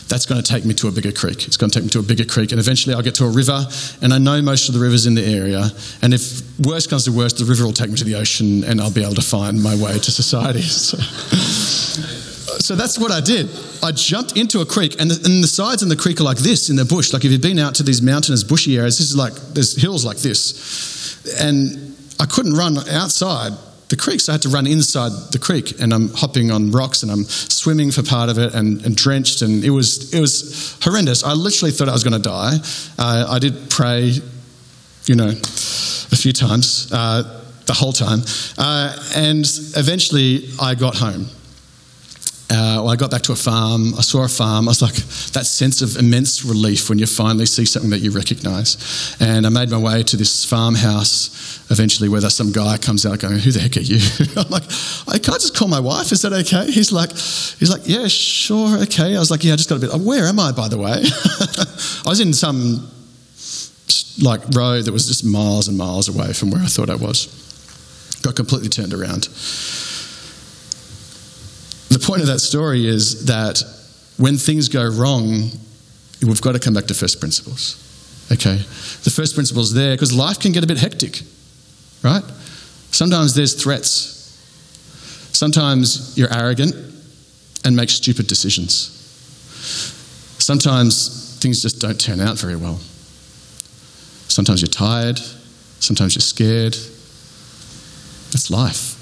that's 0.07 0.27
going 0.27 0.41
to 0.41 0.47
take 0.47 0.63
me 0.63 0.75
to 0.75 0.87
a 0.87 0.91
bigger 0.91 1.11
creek. 1.11 1.47
It's 1.47 1.57
going 1.57 1.71
to 1.71 1.79
take 1.79 1.83
me 1.83 1.89
to 1.89 1.99
a 1.99 2.03
bigger 2.03 2.23
creek, 2.23 2.51
and 2.51 2.59
eventually 2.59 2.93
I'll 2.95 3.01
get 3.01 3.15
to 3.15 3.25
a 3.25 3.29
river, 3.29 3.65
and 4.03 4.13
I 4.13 4.19
know 4.19 4.41
most 4.43 4.69
of 4.69 4.75
the 4.75 4.79
rivers 4.79 5.07
in 5.07 5.15
the 5.15 5.25
area. 5.25 5.71
And 6.03 6.13
if 6.13 6.43
worst 6.59 6.91
comes 6.91 7.05
to 7.05 7.11
worst, 7.11 7.39
the 7.39 7.45
river 7.45 7.65
will 7.65 7.73
take 7.73 7.89
me 7.89 7.95
to 7.95 8.03
the 8.03 8.13
ocean, 8.13 8.63
and 8.63 8.79
I'll 8.79 8.93
be 8.93 9.03
able 9.03 9.15
to 9.15 9.23
find 9.23 9.61
my 9.61 9.75
way 9.75 9.97
to 9.97 10.11
society. 10.11 10.61
So, 11.97 12.03
so 12.59 12.75
that's 12.75 12.99
what 12.99 13.11
I 13.11 13.21
did. 13.21 13.49
I 13.83 13.91
jumped 13.91 14.37
into 14.37 14.61
a 14.61 14.65
creek, 14.65 14.99
and 14.99 15.09
the, 15.09 15.15
and 15.25 15.43
the 15.43 15.47
sides 15.47 15.83
in 15.83 15.89
the 15.89 15.95
creek 15.95 16.21
are 16.21 16.23
like 16.23 16.37
this 16.37 16.69
in 16.69 16.75
the 16.75 16.85
bush. 16.85 17.11
Like 17.11 17.25
if 17.25 17.31
you've 17.31 17.41
been 17.41 17.59
out 17.59 17.75
to 17.75 17.83
these 17.83 18.01
mountainous, 18.01 18.43
bushy 18.43 18.77
areas, 18.77 18.97
this 18.97 19.09
is 19.09 19.15
like 19.15 19.33
there's 19.53 19.75
hills 19.75 20.05
like 20.05 20.17
this, 20.17 21.25
and 21.41 21.95
I 22.19 22.25
couldn't 22.25 22.53
run 22.53 22.77
outside 22.89 23.53
the 23.89 23.95
creek, 23.95 24.19
so 24.19 24.31
I 24.31 24.35
had 24.35 24.41
to 24.41 24.49
run 24.49 24.67
inside 24.67 25.11
the 25.31 25.39
creek, 25.39 25.79
and 25.79 25.93
I'm 25.93 26.09
hopping 26.09 26.51
on 26.51 26.71
rocks 26.71 27.03
and 27.03 27.11
I'm 27.11 27.23
swimming 27.23 27.91
for 27.91 28.03
part 28.03 28.29
of 28.29 28.37
it 28.37 28.53
and, 28.53 28.85
and 28.85 28.95
drenched, 28.95 29.41
and 29.41 29.63
it 29.63 29.69
was 29.69 30.13
it 30.13 30.19
was 30.19 30.77
horrendous. 30.81 31.23
I 31.23 31.33
literally 31.33 31.71
thought 31.71 31.87
I 31.87 31.93
was 31.93 32.03
going 32.03 32.21
to 32.21 32.29
die. 32.29 32.57
Uh, 32.97 33.27
I 33.29 33.39
did 33.39 33.69
pray, 33.69 34.13
you 35.05 35.15
know, 35.15 35.29
a 35.29 36.15
few 36.15 36.33
times, 36.33 36.91
uh, 36.91 37.41
the 37.65 37.73
whole 37.73 37.93
time, 37.93 38.19
uh, 38.57 38.95
and 39.15 39.45
eventually 39.75 40.49
I 40.61 40.75
got 40.75 40.95
home. 40.95 41.27
Uh, 42.49 42.79
well, 42.79 42.89
I 42.89 42.95
got 42.95 43.11
back 43.11 43.23
to 43.23 43.33
a 43.33 43.35
farm. 43.35 43.93
I 43.97 44.01
saw 44.01 44.23
a 44.23 44.29
farm. 44.29 44.69
I 44.69 44.71
was 44.71 44.81
like, 44.81 44.93
that 45.33 45.45
sense 45.45 45.81
of 45.81 45.97
immense 45.97 46.45
relief 46.45 46.89
when 46.89 46.97
you 46.97 47.05
finally 47.05 47.45
see 47.45 47.65
something 47.65 47.91
that 47.91 47.99
you 47.99 48.11
recognize. 48.11 49.17
And 49.19 49.45
I 49.45 49.49
made 49.49 49.69
my 49.69 49.77
way 49.77 50.01
to 50.03 50.15
this 50.15 50.45
farmhouse 50.45 51.59
eventually 51.69 52.07
where 52.07 52.21
some 52.21 52.53
guy 52.53 52.77
comes 52.77 53.05
out 53.05 53.19
going, 53.19 53.39
Who 53.39 53.51
the 53.51 53.59
heck 53.59 53.75
are 53.75 53.81
you? 53.81 53.99
I'm 54.41 54.49
like, 54.49 54.63
I 55.09 55.19
can't 55.19 55.41
just 55.41 55.57
call 55.57 55.67
my 55.67 55.81
wife. 55.81 56.13
Is 56.13 56.21
that 56.21 56.31
okay? 56.31 56.71
He's 56.71 56.93
like, 56.93 57.11
he's 57.11 57.69
like, 57.69 57.81
Yeah, 57.83 58.07
sure, 58.07 58.77
okay. 58.83 59.17
I 59.17 59.19
was 59.19 59.29
like, 59.29 59.43
Yeah, 59.43 59.53
I 59.53 59.55
just 59.57 59.67
got 59.67 59.75
a 59.75 59.79
bit. 59.79 59.93
Where 59.99 60.25
am 60.25 60.39
I, 60.39 60.53
by 60.53 60.69
the 60.69 60.77
way? 60.77 61.03
I 62.05 62.09
was 62.09 62.21
in 62.21 62.31
some 62.31 62.89
like 64.21 64.41
road 64.55 64.85
that 64.85 64.93
was 64.93 65.07
just 65.07 65.25
miles 65.25 65.67
and 65.67 65.77
miles 65.77 66.07
away 66.07 66.31
from 66.31 66.51
where 66.51 66.61
I 66.61 66.67
thought 66.67 66.89
I 66.89 66.95
was. 66.95 67.27
Got 68.21 68.37
completely 68.37 68.69
turned 68.69 68.93
around 68.93 69.27
the 71.97 72.05
point 72.05 72.21
of 72.21 72.27
that 72.27 72.39
story 72.39 72.85
is 72.85 73.25
that 73.25 73.63
when 74.17 74.37
things 74.37 74.69
go 74.69 74.87
wrong, 74.87 75.49
we've 76.21 76.41
got 76.41 76.51
to 76.53 76.59
come 76.59 76.73
back 76.73 76.85
to 76.85 76.93
first 76.93 77.19
principles. 77.19 77.83
Okay? 78.31 78.57
The 78.57 79.09
first 79.09 79.33
principles 79.33 79.73
there 79.73 79.95
because 79.95 80.13
life 80.13 80.39
can 80.39 80.51
get 80.51 80.63
a 80.63 80.67
bit 80.67 80.77
hectic, 80.77 81.21
right? 82.03 82.23
Sometimes 82.91 83.33
there's 83.33 83.53
threats. 83.53 84.13
Sometimes 85.33 86.15
you're 86.17 86.31
arrogant 86.33 86.75
and 87.65 87.75
make 87.75 87.89
stupid 87.89 88.27
decisions. 88.27 88.93
Sometimes 90.39 91.37
things 91.39 91.61
just 91.61 91.81
don't 91.81 91.99
turn 91.99 92.19
out 92.19 92.37
very 92.37 92.55
well. 92.55 92.79
Sometimes 94.27 94.61
you're 94.61 94.67
tired. 94.67 95.19
Sometimes 95.79 96.15
you're 96.15 96.21
scared. 96.21 96.73
That's 98.31 98.51
life. 98.51 98.93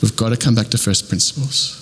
We've 0.00 0.16
got 0.16 0.30
to 0.30 0.36
come 0.36 0.54
back 0.54 0.68
to 0.68 0.78
first 0.78 1.08
principles. 1.08 1.81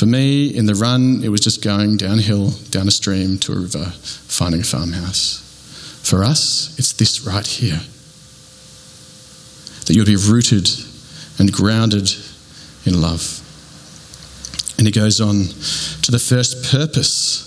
For 0.00 0.06
me, 0.06 0.46
in 0.46 0.64
the 0.64 0.74
run, 0.74 1.22
it 1.22 1.28
was 1.28 1.42
just 1.42 1.62
going 1.62 1.98
downhill, 1.98 2.52
down 2.70 2.88
a 2.88 2.90
stream 2.90 3.36
to 3.40 3.52
a 3.52 3.56
river, 3.56 3.84
finding 3.84 4.62
a 4.62 4.64
farmhouse. 4.64 5.42
For 6.02 6.24
us, 6.24 6.74
it's 6.78 6.94
this 6.94 7.20
right 7.26 7.46
here 7.46 7.82
that 9.84 9.92
you'll 9.94 10.06
be 10.06 10.16
rooted 10.16 10.70
and 11.38 11.52
grounded 11.52 12.10
in 12.86 12.98
love. 12.98 13.42
And 14.78 14.86
he 14.86 14.90
goes 14.90 15.20
on 15.20 15.44
to 16.00 16.10
the 16.10 16.18
first 16.18 16.72
purpose 16.72 17.44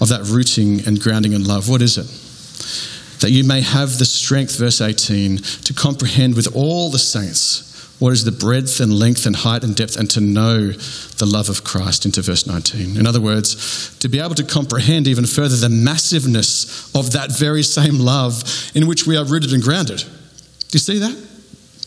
of 0.00 0.10
that 0.10 0.22
rooting 0.32 0.86
and 0.86 1.00
grounding 1.00 1.32
in 1.32 1.42
love. 1.42 1.68
What 1.68 1.82
is 1.82 1.98
it? 1.98 2.06
That 3.20 3.32
you 3.32 3.42
may 3.42 3.62
have 3.62 3.98
the 3.98 4.04
strength, 4.04 4.56
verse 4.56 4.80
18, 4.80 5.38
to 5.38 5.74
comprehend 5.74 6.36
with 6.36 6.54
all 6.54 6.92
the 6.92 7.00
saints 7.00 7.69
what 8.00 8.14
is 8.14 8.24
the 8.24 8.32
breadth 8.32 8.80
and 8.80 8.92
length 8.92 9.26
and 9.26 9.36
height 9.36 9.62
and 9.62 9.76
depth, 9.76 9.96
and 9.96 10.10
to 10.10 10.20
know 10.20 10.72
the 10.72 11.26
love 11.26 11.50
of 11.50 11.62
Christ 11.62 12.06
into 12.06 12.22
verse 12.22 12.46
19. 12.46 12.96
In 12.96 13.06
other 13.06 13.20
words, 13.20 13.96
to 13.98 14.08
be 14.08 14.18
able 14.18 14.34
to 14.34 14.42
comprehend 14.42 15.06
even 15.06 15.26
further 15.26 15.54
the 15.54 15.68
massiveness 15.68 16.92
of 16.94 17.12
that 17.12 17.30
very 17.30 17.62
same 17.62 17.98
love 17.98 18.42
in 18.74 18.86
which 18.86 19.06
we 19.06 19.18
are 19.18 19.24
rooted 19.24 19.52
and 19.52 19.62
grounded. 19.62 19.98
Do 19.98 20.72
you 20.72 20.78
see 20.78 20.98
that? 20.98 21.12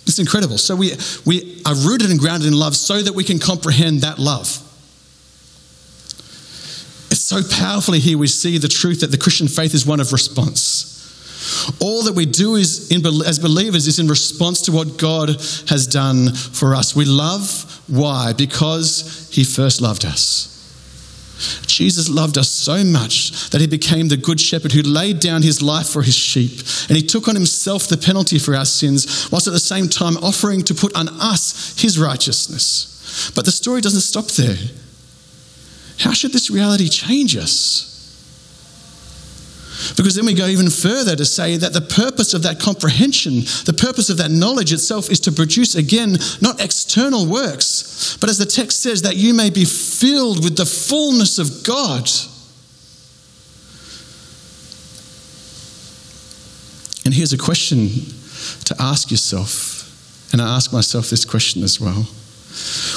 It's 0.05 0.19
incredible. 0.19 0.59
So 0.59 0.75
we, 0.75 0.91
we 1.25 1.61
are 1.65 1.75
rooted 1.75 2.11
and 2.11 2.19
grounded 2.19 2.47
in 2.47 2.59
love 2.59 2.75
so 2.75 3.01
that 3.01 3.13
we 3.13 3.23
can 3.23 3.39
comprehend 3.39 4.01
that 4.01 4.19
love. 4.19 4.59
It's 7.09 7.21
so 7.21 7.41
powerfully 7.57 7.99
here 7.99 8.17
we 8.19 8.27
see 8.27 8.59
the 8.59 8.67
truth 8.67 9.01
that 9.01 9.11
the 9.11 9.17
Christian 9.17 9.47
faith 9.47 9.73
is 9.73 9.85
one 9.85 9.99
of 9.99 10.11
response. 10.11 10.91
All 11.79 12.03
that 12.03 12.13
we 12.15 12.25
do 12.25 12.55
is 12.55 12.91
in, 12.91 13.05
as 13.05 13.39
believers 13.39 13.87
is 13.87 13.99
in 13.99 14.07
response 14.07 14.61
to 14.63 14.71
what 14.71 14.97
God 14.97 15.29
has 15.29 15.87
done 15.87 16.33
for 16.33 16.75
us. 16.75 16.95
We 16.95 17.05
love. 17.05 17.81
Why? 17.87 18.33
Because 18.33 19.29
He 19.31 19.43
first 19.43 19.81
loved 19.81 20.05
us. 20.05 20.53
Jesus 21.67 22.09
loved 22.09 22.37
us 22.37 22.49
so 22.49 22.83
much 22.83 23.49
that 23.49 23.59
he 23.59 23.67
became 23.67 24.07
the 24.07 24.17
good 24.17 24.39
shepherd 24.39 24.71
who 24.71 24.81
laid 24.81 25.19
down 25.19 25.41
his 25.41 25.61
life 25.61 25.89
for 25.89 26.01
his 26.01 26.15
sheep. 26.15 26.59
And 26.87 26.95
he 26.95 27.01
took 27.03 27.27
on 27.27 27.35
himself 27.35 27.87
the 27.87 27.97
penalty 27.97 28.39
for 28.39 28.55
our 28.55 28.65
sins, 28.65 29.29
whilst 29.31 29.47
at 29.47 29.53
the 29.53 29.59
same 29.59 29.89
time 29.89 30.15
offering 30.17 30.61
to 30.63 30.73
put 30.73 30.95
on 30.95 31.09
us 31.09 31.77
his 31.81 31.99
righteousness. 31.99 33.31
But 33.35 33.45
the 33.45 33.51
story 33.51 33.81
doesn't 33.81 34.01
stop 34.01 34.27
there. 34.27 34.57
How 35.99 36.13
should 36.13 36.33
this 36.33 36.49
reality 36.49 36.87
change 36.87 37.35
us? 37.35 37.92
Because 39.95 40.15
then 40.15 40.25
we 40.25 40.33
go 40.33 40.47
even 40.47 40.69
further 40.69 41.15
to 41.15 41.25
say 41.25 41.57
that 41.57 41.73
the 41.73 41.81
purpose 41.81 42.33
of 42.33 42.43
that 42.43 42.59
comprehension, 42.59 43.41
the 43.65 43.75
purpose 43.77 44.09
of 44.09 44.17
that 44.17 44.31
knowledge 44.31 44.71
itself 44.71 45.09
is 45.09 45.19
to 45.21 45.31
produce, 45.31 45.75
again, 45.75 46.17
not 46.41 46.61
external 46.61 47.25
works, 47.25 48.17
but 48.19 48.29
as 48.29 48.37
the 48.37 48.45
text 48.45 48.81
says, 48.81 49.01
that 49.01 49.15
you 49.15 49.33
may 49.33 49.49
be 49.49 49.65
filled 49.65 50.43
with 50.43 50.57
the 50.57 50.65
fullness 50.65 51.39
of 51.39 51.63
God. 51.63 52.09
And 57.05 57.13
here's 57.13 57.33
a 57.33 57.37
question 57.37 57.89
to 58.65 58.75
ask 58.79 59.11
yourself, 59.11 60.31
and 60.31 60.41
I 60.41 60.55
ask 60.55 60.71
myself 60.71 61.09
this 61.09 61.25
question 61.25 61.63
as 61.63 61.79
well. 61.79 62.07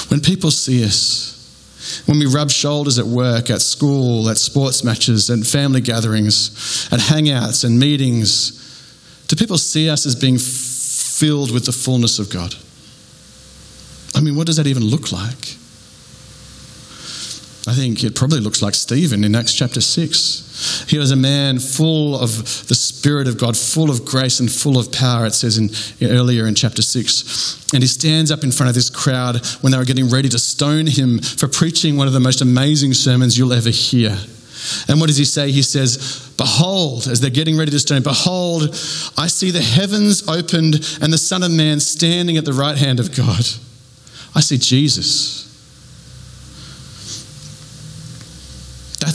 When 0.09 0.21
people 0.21 0.51
see 0.51 0.83
us, 0.83 1.36
when 2.05 2.19
we 2.19 2.25
rub 2.25 2.49
shoulders 2.49 2.99
at 2.99 3.05
work, 3.05 3.49
at 3.49 3.61
school, 3.61 4.29
at 4.29 4.37
sports 4.37 4.83
matches, 4.83 5.29
at 5.29 5.45
family 5.45 5.81
gatherings, 5.81 6.87
at 6.91 6.99
hangouts 6.99 7.63
and 7.63 7.79
meetings, 7.79 8.63
do 9.27 9.35
people 9.35 9.57
see 9.57 9.89
us 9.89 10.05
as 10.05 10.15
being 10.15 10.37
filled 10.37 11.51
with 11.51 11.65
the 11.65 11.71
fullness 11.71 12.19
of 12.19 12.29
God? 12.29 12.55
I 14.15 14.21
mean, 14.21 14.35
what 14.35 14.47
does 14.47 14.57
that 14.57 14.67
even 14.67 14.83
look 14.83 15.11
like? 15.11 15.57
I 17.67 17.73
think 17.73 18.01
it 18.01 18.15
probably 18.15 18.39
looks 18.39 18.61
like 18.61 18.73
Stephen 18.73 19.25
in 19.25 19.35
Acts 19.35 19.53
chapter 19.53 19.81
6. 19.81 20.85
He 20.87 20.97
was 20.97 21.11
a 21.11 21.17
man 21.17 21.59
full 21.59 22.17
of 22.17 22.67
the 22.69 22.75
Spirit 22.75 23.27
of 23.27 23.37
God, 23.37 23.57
full 23.57 23.89
of 23.89 24.05
grace 24.05 24.39
and 24.39 24.49
full 24.49 24.77
of 24.77 24.89
power, 24.89 25.25
it 25.25 25.33
says 25.33 25.57
in, 25.57 25.69
earlier 26.01 26.47
in 26.47 26.55
chapter 26.55 26.81
6. 26.81 27.73
And 27.73 27.83
he 27.83 27.87
stands 27.87 28.31
up 28.31 28.45
in 28.45 28.53
front 28.53 28.69
of 28.69 28.75
this 28.75 28.89
crowd 28.89 29.45
when 29.59 29.71
they 29.71 29.77
were 29.77 29.83
getting 29.83 30.09
ready 30.09 30.29
to 30.29 30.39
stone 30.39 30.87
him 30.87 31.19
for 31.19 31.49
preaching 31.49 31.97
one 31.97 32.07
of 32.07 32.13
the 32.13 32.21
most 32.21 32.39
amazing 32.39 32.93
sermons 32.93 33.37
you'll 33.37 33.51
ever 33.51 33.69
hear. 33.69 34.17
And 34.87 35.01
what 35.01 35.07
does 35.07 35.17
he 35.17 35.25
say? 35.25 35.51
He 35.51 35.61
says, 35.61 36.33
Behold, 36.37 37.07
as 37.07 37.19
they're 37.19 37.29
getting 37.29 37.57
ready 37.57 37.71
to 37.71 37.79
stone, 37.79 38.01
behold, 38.01 38.69
I 39.17 39.27
see 39.27 39.51
the 39.51 39.61
heavens 39.61 40.27
opened 40.29 40.75
and 41.01 41.11
the 41.11 41.17
Son 41.17 41.43
of 41.43 41.51
Man 41.51 41.81
standing 41.81 42.37
at 42.37 42.45
the 42.45 42.53
right 42.53 42.77
hand 42.77 43.01
of 43.01 43.13
God. 43.13 43.45
I 44.33 44.39
see 44.39 44.57
Jesus. 44.57 45.46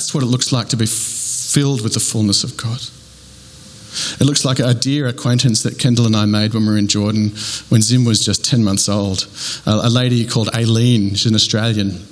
That's 0.03 0.15
what 0.15 0.25
it 0.25 0.27
looks 0.27 0.51
like 0.51 0.71
to 0.71 0.77
be 0.77 0.87
filled 0.87 1.81
with 1.81 1.95
the 1.95 2.01
fullness 2.01 2.43
of 2.43 2.57
God. 2.57 2.81
It 4.21 4.25
looks 4.25 4.45
like 4.45 4.59
a 4.59 4.75
dear 4.75 5.07
acquaintance 5.07 5.63
that 5.63 5.79
Kendall 5.79 6.07
and 6.07 6.17
I 6.17 6.25
made 6.25 6.55
when 6.55 6.65
we 6.65 6.73
were 6.73 6.77
in 6.77 6.89
Jordan 6.89 7.29
when 7.69 7.83
Zim 7.83 8.05
was 8.05 8.25
just 8.25 8.45
10 8.45 8.65
months 8.65 8.89
old. 8.89 9.29
A 9.65 9.89
lady 9.89 10.27
called 10.27 10.49
Aileen, 10.57 11.11
she's 11.11 11.27
an 11.27 11.37
Australian 11.37 12.05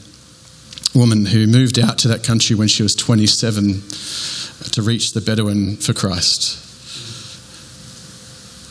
woman 0.94 1.26
who 1.26 1.48
moved 1.48 1.80
out 1.80 1.98
to 1.98 2.08
that 2.08 2.22
country 2.22 2.54
when 2.54 2.68
she 2.68 2.84
was 2.84 2.94
27 2.94 3.70
uh, 3.70 4.68
to 4.70 4.82
reach 4.82 5.12
the 5.12 5.20
Bedouin 5.20 5.76
for 5.76 5.92
Christ. 5.92 6.58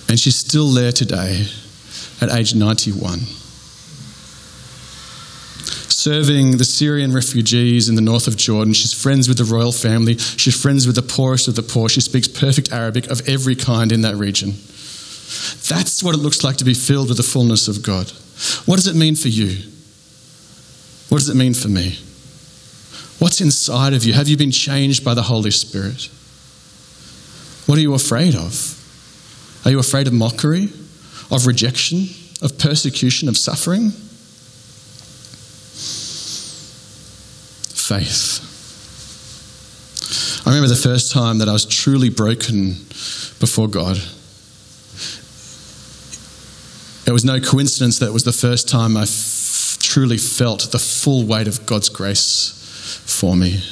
And 0.10 0.18
she's 0.18 0.38
still 0.38 0.72
there 0.72 0.94
today 0.94 1.46
at 2.22 2.32
age 2.32 2.56
91 2.56 3.20
serving 6.00 6.56
the 6.56 6.64
Syrian 6.64 7.12
refugees 7.12 7.90
in 7.90 7.96
the 7.96 8.02
north 8.02 8.26
of 8.26 8.38
Jordan. 8.38 8.74
She's 8.74 8.94
friends 8.94 9.28
with 9.28 9.38
the 9.38 9.44
royal 9.44 9.74
family. 9.74 10.18
She's 10.18 10.60
friends 10.60 10.88
with 10.88 10.96
the 10.96 11.02
poorest 11.02 11.50
of 11.50 11.56
the 11.56 11.62
poor. 11.62 11.90
She 11.90 12.00
speaks 12.00 12.26
perfect 12.26 12.72
Arabic 12.72 13.08
of 13.08 13.28
every 13.28 13.54
kind 13.54 13.92
in 13.92 14.02
that 14.04 14.16
region. 14.16 14.52
That's 15.68 16.02
what 16.02 16.16
it 16.16 16.20
looks 16.20 16.42
like 16.42 16.56
to 16.58 16.64
be 16.64 16.74
filled 16.74 17.10
with 17.10 17.18
the 17.18 17.24
fullness 17.24 17.68
of 17.68 17.84
God. 17.84 18.12
What 18.66 18.78
does 18.78 18.88
it 18.88 18.96
mean 18.96 19.16
for 19.16 19.28
you? 19.28 19.58
What 21.10 21.18
does 21.18 21.28
it 21.28 21.36
mean 21.36 21.54
for 21.54 21.68
me? 21.68 22.00
What's 23.20 23.42
inside 23.42 23.94
of 23.94 24.06
you? 24.06 24.14
Have 24.14 24.30
you 24.30 24.38
been 24.38 24.52
changed 24.52 25.04
by 25.04 25.14
the 25.14 25.24
Holy 25.24 25.52
Spirit? 25.52 26.10
What 27.66 27.78
are 27.78 27.82
you 27.82 27.94
afraid 27.94 28.36
of? 28.36 28.78
Are 29.66 29.72
you 29.72 29.80
afraid 29.80 30.08
of 30.08 30.14
mockery, 30.14 30.70
of 31.30 31.46
rejection, 31.46 32.08
of 32.42 32.58
persecution, 32.58 33.28
of 33.28 33.38
suffering? 33.38 33.92
Faith. 37.90 38.46
I 40.46 40.52
remember 40.52 40.68
the 40.68 40.76
first 40.76 41.12
time 41.12 41.40
that 41.40 41.50
I 41.50 41.54
was 41.54 41.66
truly 41.66 42.10
broken 42.10 42.74
before 43.40 43.68
God. 43.68 43.98
It 47.08 47.12
was 47.12 47.26
no 47.26 47.40
coincidence 47.40 47.98
that 48.00 48.06
it 48.08 48.14
was 48.14 48.24
the 48.24 48.32
first 48.32 48.70
time 48.70 48.96
I 48.96 49.04
f- 49.04 49.78
truly 49.80 50.18
felt 50.18 50.72
the 50.72 50.78
full 50.78 51.26
weight 51.26 51.48
of 51.48 51.66
God's 51.66 51.90
grace 51.90 52.54
for 53.06 53.36
me. 53.36 53.64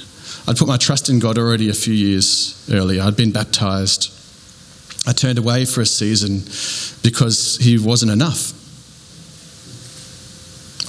I'd 0.47 0.57
put 0.57 0.67
my 0.67 0.77
trust 0.77 1.09
in 1.09 1.19
God 1.19 1.37
already 1.37 1.69
a 1.69 1.73
few 1.73 1.93
years 1.93 2.67
earlier. 2.71 3.03
I'd 3.03 3.15
been 3.15 3.31
baptized. 3.31 4.11
I 5.05 5.13
turned 5.13 5.37
away 5.37 5.65
for 5.65 5.81
a 5.81 5.85
season 5.85 6.39
because 7.03 7.57
He 7.57 7.77
wasn't 7.77 8.11
enough. 8.11 8.53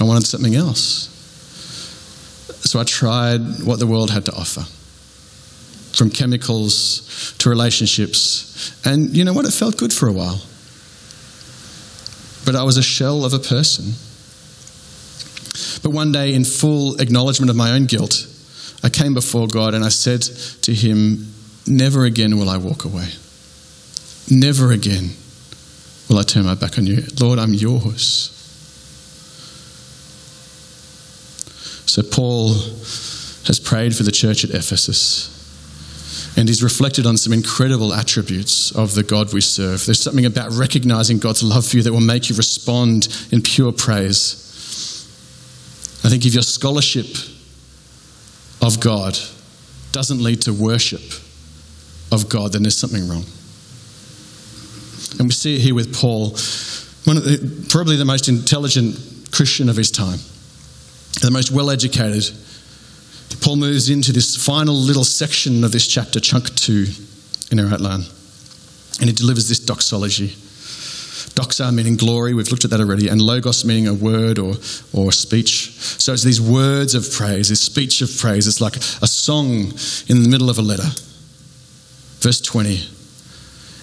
I 0.01 0.05
wanted 0.05 0.25
something 0.25 0.55
else. 0.55 1.08
So 2.61 2.79
I 2.79 2.83
tried 2.83 3.41
what 3.63 3.79
the 3.79 3.87
world 3.87 4.11
had 4.11 4.25
to 4.25 4.33
offer 4.33 4.61
from 5.95 6.09
chemicals 6.09 7.33
to 7.39 7.49
relationships. 7.49 8.85
And 8.85 9.15
you 9.15 9.23
know 9.23 9.33
what? 9.33 9.45
It 9.45 9.51
felt 9.51 9.77
good 9.77 9.91
for 9.91 10.07
a 10.07 10.13
while. 10.13 10.41
But 12.45 12.55
I 12.55 12.63
was 12.63 12.77
a 12.77 12.83
shell 12.83 13.25
of 13.25 13.33
a 13.33 13.39
person. 13.39 13.93
But 15.81 15.91
one 15.91 16.11
day, 16.11 16.33
in 16.33 16.43
full 16.43 16.99
acknowledgement 17.01 17.49
of 17.49 17.55
my 17.55 17.71
own 17.71 17.85
guilt, 17.85 18.27
I 18.83 18.89
came 18.89 19.13
before 19.13 19.47
God 19.47 19.73
and 19.73 19.83
I 19.83 19.89
said 19.89 20.21
to 20.63 20.73
Him, 20.73 21.33
Never 21.67 22.05
again 22.05 22.37
will 22.37 22.49
I 22.49 22.57
walk 22.57 22.85
away. 22.85 23.09
Never 24.29 24.71
again 24.71 25.11
will 26.07 26.17
I 26.17 26.23
turn 26.23 26.45
my 26.45 26.55
back 26.55 26.77
on 26.77 26.85
you. 26.85 27.03
Lord, 27.19 27.39
I'm 27.39 27.53
yours. 27.53 28.38
So, 31.89 32.03
Paul 32.03 32.53
has 32.53 33.59
prayed 33.59 33.95
for 33.95 34.03
the 34.03 34.11
church 34.11 34.43
at 34.43 34.51
Ephesus. 34.51 35.35
And 36.37 36.47
he's 36.47 36.61
reflected 36.61 37.05
on 37.05 37.17
some 37.17 37.33
incredible 37.33 37.93
attributes 37.93 38.71
of 38.71 38.93
the 38.93 39.03
God 39.03 39.33
we 39.33 39.41
serve. 39.41 39.85
There's 39.85 39.99
something 39.99 40.25
about 40.25 40.51
recognizing 40.51 41.17
God's 41.17 41.41
love 41.41 41.65
for 41.65 41.77
you 41.77 41.83
that 41.83 41.91
will 41.91 41.99
make 41.99 42.29
you 42.29 42.35
respond 42.35 43.07
in 43.31 43.41
pure 43.41 43.71
praise. 43.71 44.45
I 46.03 46.09
think 46.09 46.25
if 46.25 46.33
your 46.33 46.43
scholarship 46.43 47.07
of 48.61 48.79
God 48.79 49.17
doesn't 49.91 50.21
lead 50.21 50.43
to 50.43 50.53
worship 50.53 51.01
of 52.11 52.29
God, 52.29 52.53
then 52.53 52.61
there's 52.61 52.77
something 52.77 53.07
wrong. 53.07 53.25
And 55.17 55.27
we 55.27 55.31
see 55.31 55.55
it 55.55 55.61
here 55.61 55.75
with 55.75 55.93
Paul, 55.95 56.29
one 57.05 57.17
of 57.17 57.23
the, 57.23 57.65
probably 57.69 57.95
the 57.95 58.05
most 58.05 58.29
intelligent 58.29 59.31
Christian 59.31 59.69
of 59.69 59.75
his 59.75 59.89
time, 59.89 60.19
the 61.21 61.31
most 61.31 61.51
well 61.51 61.69
educated. 61.69 62.29
Paul 63.41 63.57
moves 63.57 63.89
into 63.89 64.11
this 64.11 64.35
final 64.35 64.75
little 64.75 65.03
section 65.03 65.63
of 65.63 65.71
this 65.71 65.87
chapter, 65.87 66.19
chunk 66.19 66.53
two, 66.55 66.87
in 67.51 67.59
our 67.59 67.67
outline, 67.67 68.03
and 68.99 69.09
he 69.09 69.11
delivers 69.11 69.47
this 69.49 69.59
doxology. 69.59 70.35
Doxa 71.35 71.73
meaning 71.73 71.95
glory, 71.95 72.33
we've 72.33 72.49
looked 72.49 72.65
at 72.65 72.71
that 72.71 72.79
already, 72.79 73.07
and 73.07 73.21
logos 73.21 73.63
meaning 73.63 73.87
a 73.87 73.93
word 73.93 74.39
or, 74.39 74.55
or 74.93 75.11
speech. 75.11 75.71
So 75.79 76.13
it's 76.13 76.23
these 76.23 76.41
words 76.41 76.95
of 76.95 77.11
praise, 77.11 77.49
this 77.49 77.61
speech 77.61 78.01
of 78.01 78.15
praise. 78.17 78.47
It's 78.47 78.61
like 78.61 78.75
a 78.75 79.07
song 79.07 79.73
in 80.07 80.23
the 80.23 80.29
middle 80.29 80.49
of 80.49 80.57
a 80.57 80.61
letter. 80.61 80.89
Verse 82.19 82.41
20. 82.41 82.98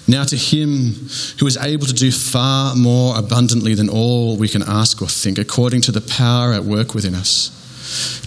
Now 0.09 0.25
to 0.25 0.37
him 0.37 1.09
who 1.41 1.47
is 1.47 1.57
able 1.57 1.87
to 1.87 1.93
do 1.93 2.13
far 2.13 2.77
more 2.77 3.19
abundantly 3.19 3.75
than 3.75 3.89
all 3.89 4.37
we 4.37 4.49
can 4.49 4.63
ask 4.63 5.03
or 5.03 5.09
think, 5.09 5.39
according 5.39 5.81
to 5.83 5.93
the 5.93 6.01
power 6.01 6.53
at 6.53 6.65
work 6.65 6.95
within 6.95 7.15
us. 7.15 7.51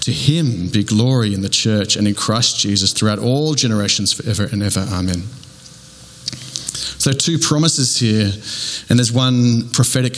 To 0.01 0.11
him 0.11 0.69
be 0.69 0.83
glory 0.83 1.33
in 1.33 1.41
the 1.41 1.49
church 1.49 1.95
and 1.95 2.07
in 2.07 2.15
Christ 2.15 2.59
Jesus 2.59 2.93
throughout 2.93 3.19
all 3.19 3.55
generations 3.55 4.11
forever 4.11 4.47
and 4.51 4.63
ever. 4.63 4.81
Amen. 4.91 5.23
So, 6.99 7.13
two 7.13 7.39
promises 7.39 7.97
here, 7.97 8.25
and 8.89 8.99
there's 8.99 9.11
one 9.11 9.69
prophetic 9.69 10.15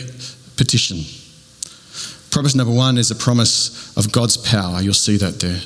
petition. 0.57 0.99
Promise 2.31 2.55
number 2.55 2.73
one 2.73 2.97
is 2.97 3.11
a 3.11 3.15
promise 3.15 3.95
of 3.97 4.11
God's 4.11 4.37
power. 4.37 4.81
You'll 4.81 4.93
see 4.93 5.17
that 5.17 5.39
there. 5.39 5.61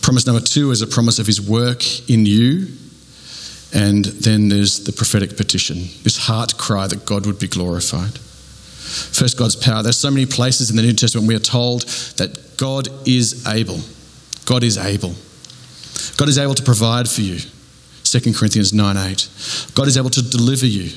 Promise 0.00 0.26
number 0.26 0.40
two 0.40 0.70
is 0.72 0.82
a 0.82 0.86
promise 0.86 1.18
of 1.20 1.26
his 1.26 1.40
work 1.40 2.10
in 2.10 2.26
you. 2.26 2.66
And 3.74 4.04
then 4.04 4.48
there's 4.48 4.84
the 4.84 4.92
prophetic 4.92 5.36
petition, 5.36 5.78
this 6.02 6.18
heart 6.18 6.58
cry 6.58 6.86
that 6.86 7.06
God 7.06 7.24
would 7.26 7.38
be 7.38 7.48
glorified. 7.48 8.18
First, 8.18 9.38
God's 9.38 9.56
power. 9.56 9.82
There's 9.82 9.96
so 9.96 10.10
many 10.10 10.26
places 10.26 10.68
in 10.68 10.76
the 10.76 10.82
New 10.82 10.92
Testament 10.92 11.26
we 11.26 11.34
are 11.34 11.38
told 11.38 11.82
that 12.18 12.56
God 12.58 12.88
is 13.08 13.46
able. 13.46 13.80
God 14.44 14.62
is 14.62 14.76
able. 14.76 15.14
God 16.18 16.28
is 16.28 16.36
able 16.36 16.54
to 16.54 16.62
provide 16.62 17.08
for 17.08 17.22
you. 17.22 17.38
2 18.04 18.34
Corinthians 18.34 18.74
9 18.74 18.96
8. 18.96 19.28
God 19.74 19.88
is 19.88 19.96
able 19.96 20.10
to 20.10 20.22
deliver 20.22 20.66
you. 20.66 20.90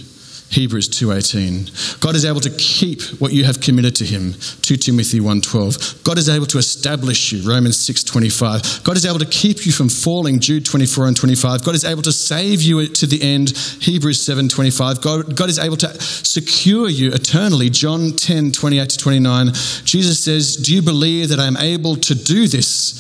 Hebrews 0.56 0.88
2:18. 0.88 1.70
God 2.00 2.15
is 2.15 2.24
able 2.24 2.39
to 2.39 2.50
keep 2.50 3.02
what 3.20 3.34
you 3.34 3.44
have 3.44 3.60
committed 3.60 3.94
to 3.98 4.06
him. 4.06 4.36
2 4.62 4.78
Timothy 4.78 5.20
1:12. 5.20 5.96
God 6.06 6.18
is 6.18 6.30
able 6.30 6.46
to 6.46 6.58
establish 6.58 7.34
you. 7.34 7.41
Romans 7.41 7.78
6:25. 7.78 8.80
God 8.86 8.96
is 8.96 9.06
able 9.06 9.20
to 9.20 9.26
keep 9.26 9.65
you 9.65 9.74
from 9.74 9.89
falling. 9.89 10.39
Jude 10.39 10.63
24 10.63 11.08
and 11.08 11.18
25. 11.18 11.62
God 11.65 11.76
is 11.76 11.84
able 11.84 12.04
to 12.04 12.13
save 12.13 12.62
you 12.62 12.88
to 12.88 13.06
the 13.06 13.22
end. 13.22 13.52
Hebrews 13.82 14.22
7:25. 14.22 15.02
God, 15.02 15.36
God 15.36 15.50
is 15.50 15.60
able 15.60 15.76
to 15.76 15.94
secure 16.24 16.88
you 16.88 17.12
eternally. 17.12 17.70
John 17.70 18.13
10:28 18.13 18.88
to 18.91 18.98
29. 18.98 19.52
Jesus 19.84 20.22
says, 20.22 20.56
"Do 20.56 20.74
you 20.74 20.82
believe 20.82 21.28
that 21.30 21.39
I 21.39 21.48
am 21.48 21.58
able 21.58 21.98
to 21.98 22.15
do 22.15 22.48
this?" 22.48 22.94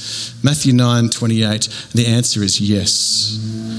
Matthew 0.43 0.73
9:28. 0.73 1.69
The 1.93 2.05
answer 2.05 2.43
is 2.43 2.59
yes. 2.59 3.37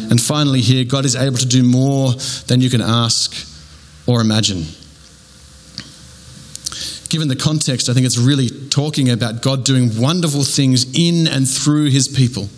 And 0.09 0.19
finally 0.19 0.63
here, 0.63 0.85
God 0.85 1.05
is 1.05 1.15
able 1.15 1.37
to 1.37 1.45
do 1.45 1.63
more 1.63 2.15
than 2.47 2.63
you 2.63 2.71
can 2.71 2.81
ask 2.81 3.35
or 4.07 4.21
imagine. 4.21 4.65
Given 7.09 7.29
the 7.29 7.37
context, 7.37 7.89
I 7.89 7.95
think 7.95 8.07
it's 8.07 8.19
really 8.19 8.49
talking 8.69 9.11
about 9.11 9.43
God 9.43 9.65
doing 9.65 10.01
wonderful 10.01 10.43
things 10.43 10.87
in 10.99 11.29
and 11.29 11.49
through 11.49 11.91
his 11.91 12.09
people. 12.09 12.49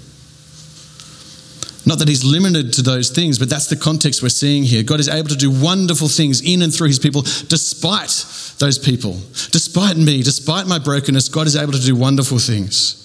Not 1.87 1.99
that 2.01 2.09
he's 2.09 2.25
limited 2.25 2.73
to 2.75 2.83
those 2.83 3.11
things, 3.11 3.39
but 3.39 3.49
that's 3.49 3.69
the 3.69 3.77
context 3.77 4.23
we're 4.23 4.29
seeing 4.29 4.63
here. 4.63 4.83
God 4.83 5.01
is 5.01 5.09
able 5.09 5.29
to 5.29 5.37
do 5.37 5.51
wonderful 5.51 6.09
things 6.09 6.43
in 6.43 6.63
and 6.63 6.75
through 6.75 6.89
his 6.89 6.99
people 6.99 7.23
despite 7.23 8.25
those 8.59 8.79
people. 8.79 9.13
Despite 9.53 9.97
me, 9.97 10.23
despite 10.23 10.67
my 10.67 10.79
brokenness, 10.79 11.29
God 11.29 11.47
is 11.47 11.57
able 11.57 11.73
to 11.73 11.81
do 11.81 11.97
wonderful 11.97 12.39
things. 12.39 13.05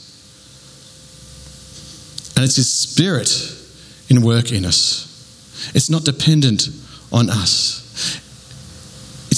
And 2.36 2.44
it's 2.44 2.56
his 2.56 2.72
spirit 2.72 3.30
in 4.10 4.22
work 4.22 4.52
in 4.52 4.66
us. 4.66 5.10
It's 5.74 5.90
not 5.90 6.04
dependent 6.04 6.68
on 7.12 7.30
us 7.30 7.84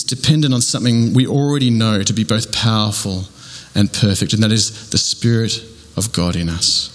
dependent 0.06 0.54
on 0.54 0.62
something 0.62 1.14
we 1.14 1.28
already 1.28 1.70
know 1.70 2.04
to 2.04 2.14
be 2.14 2.24
both 2.24 2.52
powerful 2.52 3.28
and 3.74 3.92
perfect, 3.92 4.34
and 4.34 4.42
that 4.44 4.52
is 4.52 4.90
the 4.90 4.98
Spirit 4.98 5.64
of 5.98 6.12
God 6.12 6.36
in 6.36 6.50
us. 6.50 6.90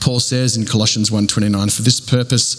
Paul 0.00 0.20
says 0.20 0.56
in 0.56 0.64
Colossians 0.64 1.10
1:29, 1.10 1.68
"For 1.68 1.82
this 1.82 2.00
purpose 2.00 2.56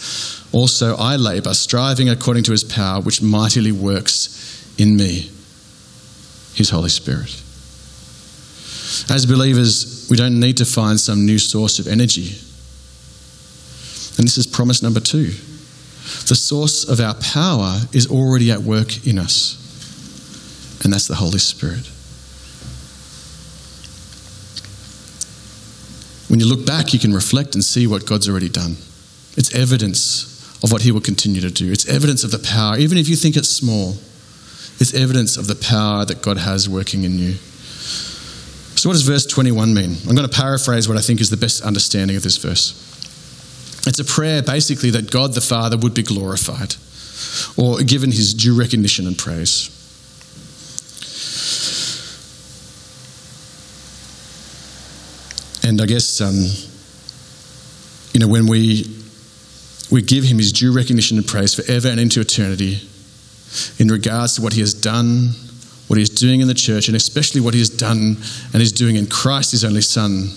also 0.52 0.96
I 0.96 1.16
labor, 1.16 1.54
striving 1.54 2.08
according 2.08 2.44
to 2.44 2.52
his 2.52 2.64
power 2.64 3.02
which 3.02 3.22
mightily 3.22 3.72
works 3.72 4.30
in 4.78 4.96
me, 4.96 5.32
his 6.54 6.70
Holy 6.70 6.90
Spirit." 6.90 7.32
As 9.10 9.26
believers, 9.26 10.06
we 10.10 10.18
don't 10.18 10.40
need 10.40 10.58
to 10.58 10.66
find 10.66 11.00
some 11.00 11.26
new 11.26 11.40
source 11.40 11.80
of 11.80 11.88
energy. 11.88 12.36
And 14.18 14.28
this 14.28 14.38
is 14.38 14.46
promise 14.46 14.82
number 14.82 15.00
2 15.00 15.34
the 16.28 16.36
source 16.36 16.88
of 16.88 17.00
our 17.00 17.14
power 17.16 17.80
is 17.94 18.08
already 18.08 18.52
at 18.52 18.60
work 18.60 19.06
in 19.06 19.20
us, 19.20 19.58
and 20.84 20.92
that's 20.92 21.08
the 21.08 21.16
Holy 21.16 21.40
Spirit. 21.40 21.90
When 26.30 26.40
you 26.40 26.46
look 26.46 26.66
back, 26.66 26.94
you 26.94 27.00
can 27.00 27.14
reflect 27.14 27.56
and 27.56 27.64
see 27.64 27.88
what 27.88 28.06
God's 28.06 28.30
already 28.30 28.50
done. 28.50 28.78
It's 29.36 29.54
evidence 29.54 30.64
of 30.64 30.72
what 30.72 30.82
He 30.82 30.92
will 30.92 31.02
continue 31.02 31.42
to 31.42 31.52
do. 31.52 31.72
It's 31.72 31.88
evidence 31.88 32.24
of 32.24 32.32
the 32.32 32.40
power, 32.40 32.78
even 32.78 32.98
if 32.98 33.10
you 33.10 33.16
think 33.16 33.36
it's 33.36 33.50
small, 33.50 33.98
it's 34.80 34.94
evidence 34.94 35.38
of 35.38 35.48
the 35.48 35.56
power 35.56 36.06
that 36.06 36.22
God 36.22 36.38
has 36.38 36.68
working 36.68 37.04
in 37.04 37.20
you. 37.20 37.34
So, 38.76 38.90
what 38.90 38.94
does 38.94 39.04
verse 39.04 39.28
21 39.28 39.74
mean? 39.74 39.98
I'm 40.10 40.16
going 40.16 40.28
to 40.28 40.36
paraphrase 40.36 40.88
what 40.88 40.98
I 40.98 41.02
think 41.02 41.22
is 41.22 41.30
the 41.30 41.38
best 41.38 41.62
understanding 41.62 42.18
of 42.18 42.24
this 42.24 42.38
verse. 42.38 42.91
It's 43.88 44.00
a 44.00 44.06
prayer 44.06 44.44
basically 44.44 44.92
that 44.92 45.10
God 45.10 45.34
the 45.34 45.42
Father 45.42 45.78
would 45.78 45.94
be 45.94 46.04
glorified 46.04 46.76
or 47.58 47.82
given 47.82 48.12
his 48.12 48.34
due 48.34 48.58
recognition 48.58 49.08
and 49.08 49.18
praise. 49.18 49.78
And 55.64 55.82
I 55.82 55.86
guess, 55.86 56.22
um, 56.22 56.36
you 58.14 58.20
know, 58.20 58.28
when 58.28 58.48
we, 58.48 58.86
we 59.92 60.02
give 60.02 60.24
him 60.24 60.38
his 60.38 60.52
due 60.52 60.74
recognition 60.74 61.18
and 61.18 61.26
praise 61.28 61.54
forever 61.54 61.88
and 61.88 62.00
into 62.00 62.20
eternity 62.20 62.82
in 63.78 63.88
regards 63.88 64.36
to 64.36 64.42
what 64.42 64.54
he 64.54 64.60
has 64.60 64.74
done, 64.74 65.32
what 65.88 65.98
he 65.98 66.04
is 66.04 66.10
doing 66.10 66.42
in 66.42 66.48
the 66.48 66.54
church, 66.54 66.88
and 66.88 66.96
especially 66.96 67.42
what 67.42 67.54
he 67.54 67.60
has 67.60 67.70
done 67.70 68.18
and 68.54 68.62
is 68.62 68.72
doing 68.72 68.96
in 68.96 69.08
Christ, 69.08 69.52
his 69.52 69.64
only 69.64 69.82
Son, 69.82 70.30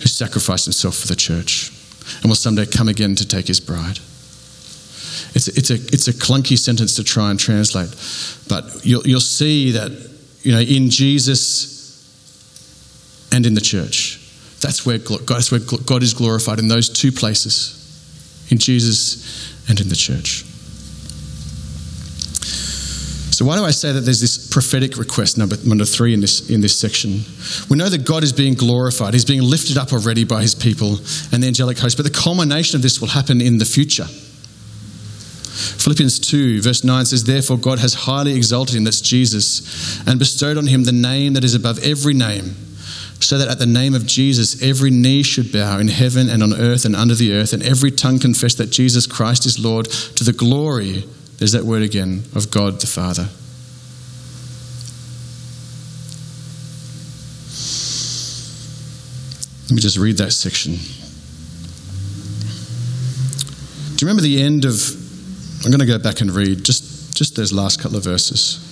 who 0.00 0.06
sacrificed 0.06 0.66
himself 0.66 0.96
for 0.96 1.06
the 1.06 1.16
church 1.16 1.72
and 2.22 2.24
will 2.26 2.34
someday 2.34 2.66
come 2.66 2.88
again 2.88 3.14
to 3.16 3.26
take 3.26 3.46
his 3.46 3.60
bride. 3.60 3.98
It's 5.34 5.48
a, 5.48 5.52
it's 5.56 5.70
a, 5.70 5.74
it's 5.74 6.08
a 6.08 6.12
clunky 6.12 6.58
sentence 6.58 6.94
to 6.96 7.04
try 7.04 7.30
and 7.30 7.38
translate, 7.38 7.90
but 8.48 8.84
you'll, 8.84 9.06
you'll 9.06 9.20
see 9.20 9.72
that 9.72 9.90
you 10.42 10.52
know, 10.52 10.60
in 10.60 10.90
Jesus 10.90 11.76
and 13.32 13.44
in 13.44 13.54
the 13.54 13.60
church, 13.60 14.20
that's 14.60 14.86
where, 14.86 14.98
God, 14.98 15.20
that's 15.26 15.52
where 15.52 15.60
God 15.60 16.02
is 16.02 16.14
glorified 16.14 16.58
in 16.58 16.68
those 16.68 16.88
two 16.88 17.12
places 17.12 17.74
in 18.50 18.58
Jesus 18.58 19.68
and 19.68 19.80
in 19.80 19.88
the 19.88 19.96
church. 19.96 20.44
So 23.38 23.44
why 23.44 23.56
do 23.56 23.64
I 23.64 23.70
say 23.70 23.92
that 23.92 24.00
there's 24.00 24.20
this 24.20 24.48
prophetic 24.48 24.96
request, 24.96 25.38
number, 25.38 25.56
number 25.64 25.84
three 25.84 26.12
in 26.12 26.20
this, 26.20 26.50
in 26.50 26.60
this 26.60 26.76
section? 26.76 27.20
We 27.70 27.76
know 27.76 27.88
that 27.88 28.04
God 28.04 28.24
is 28.24 28.32
being 28.32 28.54
glorified. 28.54 29.14
He's 29.14 29.24
being 29.24 29.42
lifted 29.42 29.78
up 29.78 29.92
already 29.92 30.24
by 30.24 30.42
his 30.42 30.56
people 30.56 30.96
and 31.30 31.40
the 31.40 31.46
angelic 31.46 31.78
host, 31.78 31.96
but 31.96 32.02
the 32.02 32.10
culmination 32.10 32.74
of 32.74 32.82
this 32.82 33.00
will 33.00 33.06
happen 33.06 33.40
in 33.40 33.58
the 33.58 33.64
future. 33.64 34.06
Philippians 34.06 36.18
2, 36.18 36.62
verse 36.62 36.82
9 36.82 37.04
says, 37.04 37.22
Therefore 37.22 37.58
God 37.58 37.78
has 37.78 37.94
highly 37.94 38.34
exalted 38.34 38.74
him, 38.74 38.82
that's 38.82 39.00
Jesus, 39.00 40.04
and 40.08 40.18
bestowed 40.18 40.58
on 40.58 40.66
him 40.66 40.82
the 40.82 40.90
name 40.90 41.34
that 41.34 41.44
is 41.44 41.54
above 41.54 41.78
every 41.84 42.14
name, 42.14 42.56
so 43.20 43.38
that 43.38 43.46
at 43.46 43.60
the 43.60 43.66
name 43.66 43.94
of 43.94 44.04
Jesus 44.04 44.60
every 44.64 44.90
knee 44.90 45.22
should 45.22 45.52
bow 45.52 45.78
in 45.78 45.86
heaven 45.86 46.28
and 46.28 46.42
on 46.42 46.54
earth 46.54 46.84
and 46.84 46.96
under 46.96 47.14
the 47.14 47.34
earth, 47.34 47.52
and 47.52 47.62
every 47.62 47.92
tongue 47.92 48.18
confess 48.18 48.56
that 48.56 48.70
Jesus 48.70 49.06
Christ 49.06 49.46
is 49.46 49.64
Lord 49.64 49.86
to 49.86 50.24
the 50.24 50.32
glory 50.32 51.04
there's 51.38 51.52
that 51.52 51.64
word 51.64 51.82
again 51.82 52.24
of 52.34 52.50
God 52.50 52.80
the 52.80 52.86
Father. 52.88 53.28
Let 59.68 59.74
me 59.74 59.80
just 59.80 59.98
read 59.98 60.16
that 60.16 60.32
section. 60.32 60.72
Do 63.94 64.04
you 64.04 64.08
remember 64.08 64.22
the 64.22 64.42
end 64.42 64.64
of? 64.64 64.74
I'm 65.64 65.70
going 65.70 65.80
to 65.80 65.86
go 65.86 65.98
back 65.98 66.20
and 66.20 66.30
read 66.30 66.64
just, 66.64 67.16
just 67.16 67.36
those 67.36 67.52
last 67.52 67.80
couple 67.80 67.96
of 67.96 68.04
verses. 68.04 68.64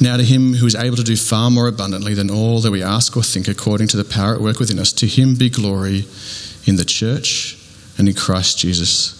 Now, 0.00 0.16
to 0.16 0.24
him 0.24 0.54
who 0.54 0.66
is 0.66 0.74
able 0.74 0.96
to 0.96 1.02
do 1.02 1.14
far 1.14 1.50
more 1.50 1.68
abundantly 1.68 2.14
than 2.14 2.30
all 2.30 2.60
that 2.60 2.70
we 2.70 2.82
ask 2.82 3.16
or 3.16 3.22
think, 3.22 3.48
according 3.48 3.88
to 3.88 3.98
the 3.98 4.04
power 4.04 4.34
at 4.34 4.40
work 4.40 4.58
within 4.58 4.78
us, 4.78 4.92
to 4.94 5.06
him 5.06 5.34
be 5.34 5.50
glory 5.50 6.06
in 6.66 6.76
the 6.76 6.86
church 6.86 7.58
and 7.98 8.08
in 8.08 8.14
Christ 8.14 8.58
Jesus 8.58 9.12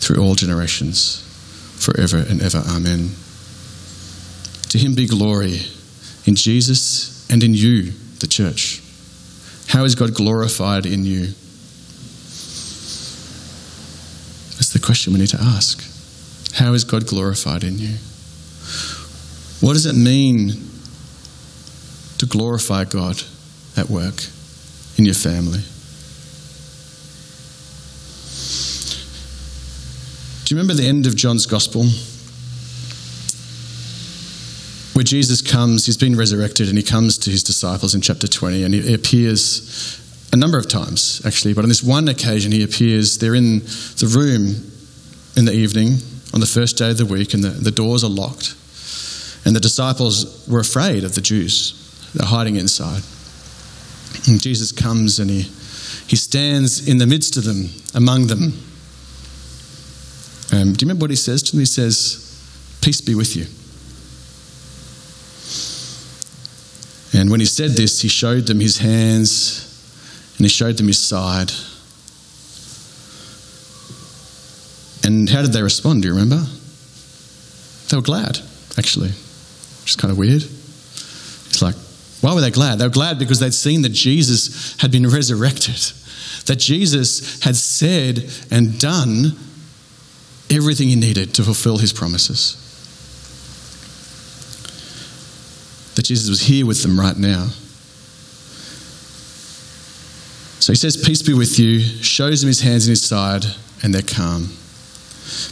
through 0.00 0.22
all 0.22 0.34
generations 0.34 1.24
forever 1.84 2.18
and 2.18 2.40
ever. 2.42 2.62
Amen. 2.66 3.10
To 4.70 4.78
him 4.78 4.94
be 4.94 5.06
glory 5.06 5.60
in 6.24 6.34
Jesus 6.34 7.30
and 7.30 7.42
in 7.42 7.54
you, 7.54 7.92
the 8.20 8.26
church. 8.26 8.82
How 9.68 9.84
is 9.84 9.94
God 9.94 10.14
glorified 10.14 10.86
in 10.86 11.04
you? 11.04 11.26
That's 14.56 14.72
the 14.72 14.80
question 14.80 15.12
we 15.12 15.18
need 15.18 15.28
to 15.28 15.40
ask. 15.40 15.82
How 16.54 16.72
is 16.72 16.84
God 16.84 17.06
glorified 17.06 17.64
in 17.64 17.78
you? 17.78 17.96
What 19.60 19.74
does 19.74 19.86
it 19.86 19.94
mean 19.94 20.52
to 22.18 22.26
glorify 22.26 22.84
God 22.84 23.22
at 23.76 23.90
work, 23.90 24.22
in 24.96 25.04
your 25.04 25.14
family? 25.14 25.60
Do 30.44 30.54
you 30.54 30.60
remember 30.60 30.74
the 30.74 30.86
end 30.86 31.06
of 31.06 31.16
John's 31.16 31.46
Gospel? 31.46 31.84
Where 34.94 35.02
Jesus 35.02 35.40
comes, 35.40 35.86
he's 35.86 35.96
been 35.96 36.16
resurrected, 36.16 36.68
and 36.68 36.76
he 36.76 36.84
comes 36.84 37.16
to 37.18 37.30
his 37.30 37.42
disciples 37.42 37.94
in 37.94 38.02
chapter 38.02 38.26
20, 38.26 38.62
and 38.62 38.74
he 38.74 38.92
appears 38.92 39.98
a 40.34 40.36
number 40.36 40.58
of 40.58 40.68
times, 40.68 41.22
actually, 41.24 41.54
but 41.54 41.64
on 41.64 41.70
this 41.70 41.82
one 41.82 42.08
occasion, 42.08 42.52
he 42.52 42.62
appears, 42.62 43.16
they're 43.16 43.34
in 43.34 43.60
the 43.60 44.12
room 44.14 44.70
in 45.34 45.46
the 45.46 45.52
evening 45.52 45.96
on 46.34 46.40
the 46.40 46.46
first 46.46 46.76
day 46.76 46.90
of 46.90 46.98
the 46.98 47.06
week, 47.06 47.32
and 47.32 47.42
the, 47.42 47.48
the 47.48 47.70
doors 47.70 48.04
are 48.04 48.10
locked. 48.10 48.54
And 49.46 49.56
the 49.56 49.60
disciples 49.60 50.46
were 50.46 50.60
afraid 50.60 51.04
of 51.04 51.14
the 51.14 51.22
Jews, 51.22 51.72
they're 52.14 52.28
hiding 52.28 52.56
inside. 52.56 53.02
And 54.28 54.42
Jesus 54.42 54.72
comes 54.72 55.18
and 55.18 55.30
he, 55.30 55.42
he 56.06 56.16
stands 56.16 56.86
in 56.86 56.98
the 56.98 57.06
midst 57.06 57.38
of 57.38 57.44
them, 57.44 57.70
among 57.94 58.26
them 58.26 58.52
um, 60.54 60.72
do 60.72 60.84
you 60.84 60.88
remember 60.88 61.04
what 61.04 61.10
he 61.10 61.16
says 61.16 61.42
to 61.42 61.52
them? 61.52 61.60
He 61.60 61.66
says, 61.66 62.20
Peace 62.80 63.00
be 63.00 63.14
with 63.14 63.34
you. 63.34 63.46
And 67.18 67.30
when 67.30 67.40
he 67.40 67.46
said 67.46 67.70
this, 67.70 68.00
he 68.02 68.08
showed 68.08 68.46
them 68.46 68.60
his 68.60 68.78
hands 68.78 69.64
and 70.36 70.44
he 70.44 70.48
showed 70.48 70.76
them 70.76 70.88
his 70.88 70.98
side. 70.98 71.50
And 75.04 75.28
how 75.30 75.42
did 75.42 75.52
they 75.52 75.62
respond? 75.62 76.02
Do 76.02 76.08
you 76.08 76.14
remember? 76.14 76.44
They 77.88 77.96
were 77.96 78.02
glad, 78.02 78.38
actually, 78.76 79.10
which 79.10 79.90
is 79.90 79.96
kind 79.96 80.10
of 80.10 80.18
weird. 80.18 80.42
It's 80.42 81.62
like, 81.62 81.76
why 82.20 82.34
were 82.34 82.40
they 82.40 82.50
glad? 82.50 82.78
They 82.78 82.84
were 82.84 82.90
glad 82.90 83.18
because 83.18 83.38
they'd 83.40 83.54
seen 83.54 83.82
that 83.82 83.92
Jesus 83.92 84.76
had 84.80 84.90
been 84.90 85.06
resurrected, 85.06 85.76
that 86.46 86.58
Jesus 86.58 87.42
had 87.42 87.56
said 87.56 88.30
and 88.50 88.78
done 88.80 89.36
everything 90.50 90.88
he 90.88 90.96
needed 90.96 91.34
to 91.34 91.42
fulfill 91.42 91.78
his 91.78 91.92
promises. 91.92 92.60
That 95.94 96.04
Jesus 96.04 96.28
was 96.28 96.42
here 96.42 96.66
with 96.66 96.82
them 96.82 96.98
right 96.98 97.16
now. 97.16 97.48
So 100.60 100.72
he 100.72 100.76
says, 100.76 100.96
Peace 100.96 101.22
be 101.22 101.34
with 101.34 101.58
you, 101.58 101.80
shows 101.80 102.40
them 102.40 102.48
his 102.48 102.60
hands 102.60 102.86
and 102.86 102.90
his 102.90 103.04
side, 103.04 103.44
and 103.82 103.92
they're 103.92 104.02
calm. 104.02 104.48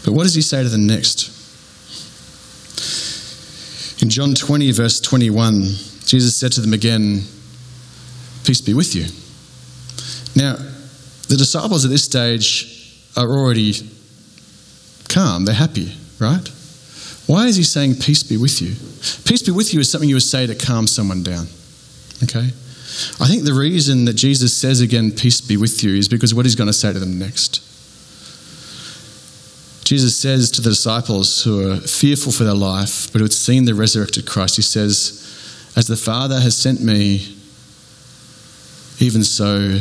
But 0.05 0.13
what 0.13 0.25
does 0.25 0.35
he 0.35 0.43
say 0.43 0.63
to 0.63 0.69
them 0.69 0.87
next? 0.87 1.31
In 4.03 4.09
John 4.09 4.35
20, 4.35 4.73
verse 4.73 5.01
21, 5.01 5.63
Jesus 6.05 6.37
said 6.37 6.53
to 6.53 6.61
them 6.61 6.73
again, 6.73 7.23
Peace 8.45 8.61
be 8.61 8.75
with 8.75 8.97
you. 8.97 9.05
Now, 10.35 10.57
the 11.29 11.37
disciples 11.37 11.85
at 11.85 11.91
this 11.91 12.05
stage 12.05 13.07
are 13.17 13.29
already 13.29 13.75
calm, 15.13 15.45
they're 15.45 15.55
happy, 15.55 15.93
right? 16.19 16.49
Why 17.27 17.47
is 17.47 17.57
he 17.57 17.63
saying, 17.63 17.97
Peace 17.97 18.23
be 18.23 18.37
with 18.37 18.61
you? 18.61 18.75
Peace 19.25 19.43
be 19.43 19.53
with 19.53 19.73
you 19.73 19.81
is 19.81 19.91
something 19.91 20.09
you 20.09 20.17
would 20.17 20.23
say 20.23 20.47
to 20.47 20.55
calm 20.55 20.87
someone 20.87 21.23
down. 21.23 21.47
Okay? 22.25 22.51
I 23.21 23.27
think 23.27 23.45
the 23.45 23.55
reason 23.55 24.05
that 24.07 24.15
Jesus 24.15 24.57
says 24.57 24.81
again, 24.81 25.13
Peace 25.13 25.41
be 25.41 25.57
with 25.57 25.83
you, 25.83 25.95
is 25.95 26.09
because 26.09 26.35
what 26.35 26.45
he's 26.45 26.55
going 26.57 26.69
to 26.69 26.73
say 26.73 26.93
to 26.93 26.99
them 26.99 27.19
next. 27.19 27.63
Jesus 29.85 30.17
says 30.17 30.51
to 30.53 30.63
the 30.63 30.71
disciples 30.71 31.43
who 31.43 31.71
are 31.71 31.77
fearful 31.77 32.33
for 32.33 32.45
their 32.45 32.55
life, 32.55 33.13
but 33.13 33.19
who 33.19 33.25
had 33.25 33.33
seen 33.33 33.65
the 33.65 33.75
resurrected 33.75 34.27
Christ, 34.27 34.57
He 34.57 34.63
says, 34.63 35.73
As 35.77 35.87
the 35.87 35.97
Father 35.97 36.41
has 36.41 36.57
sent 36.57 36.81
me, 36.81 37.37
even 39.01 39.25
so 39.25 39.81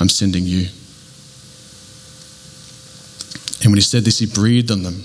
I'm 0.00 0.08
sending 0.08 0.44
you. 0.44 0.68
And 3.62 3.70
when 3.70 3.76
he 3.76 3.82
said 3.82 4.04
this, 4.04 4.18
he 4.18 4.26
breathed 4.26 4.70
on 4.70 4.82
them 4.82 5.04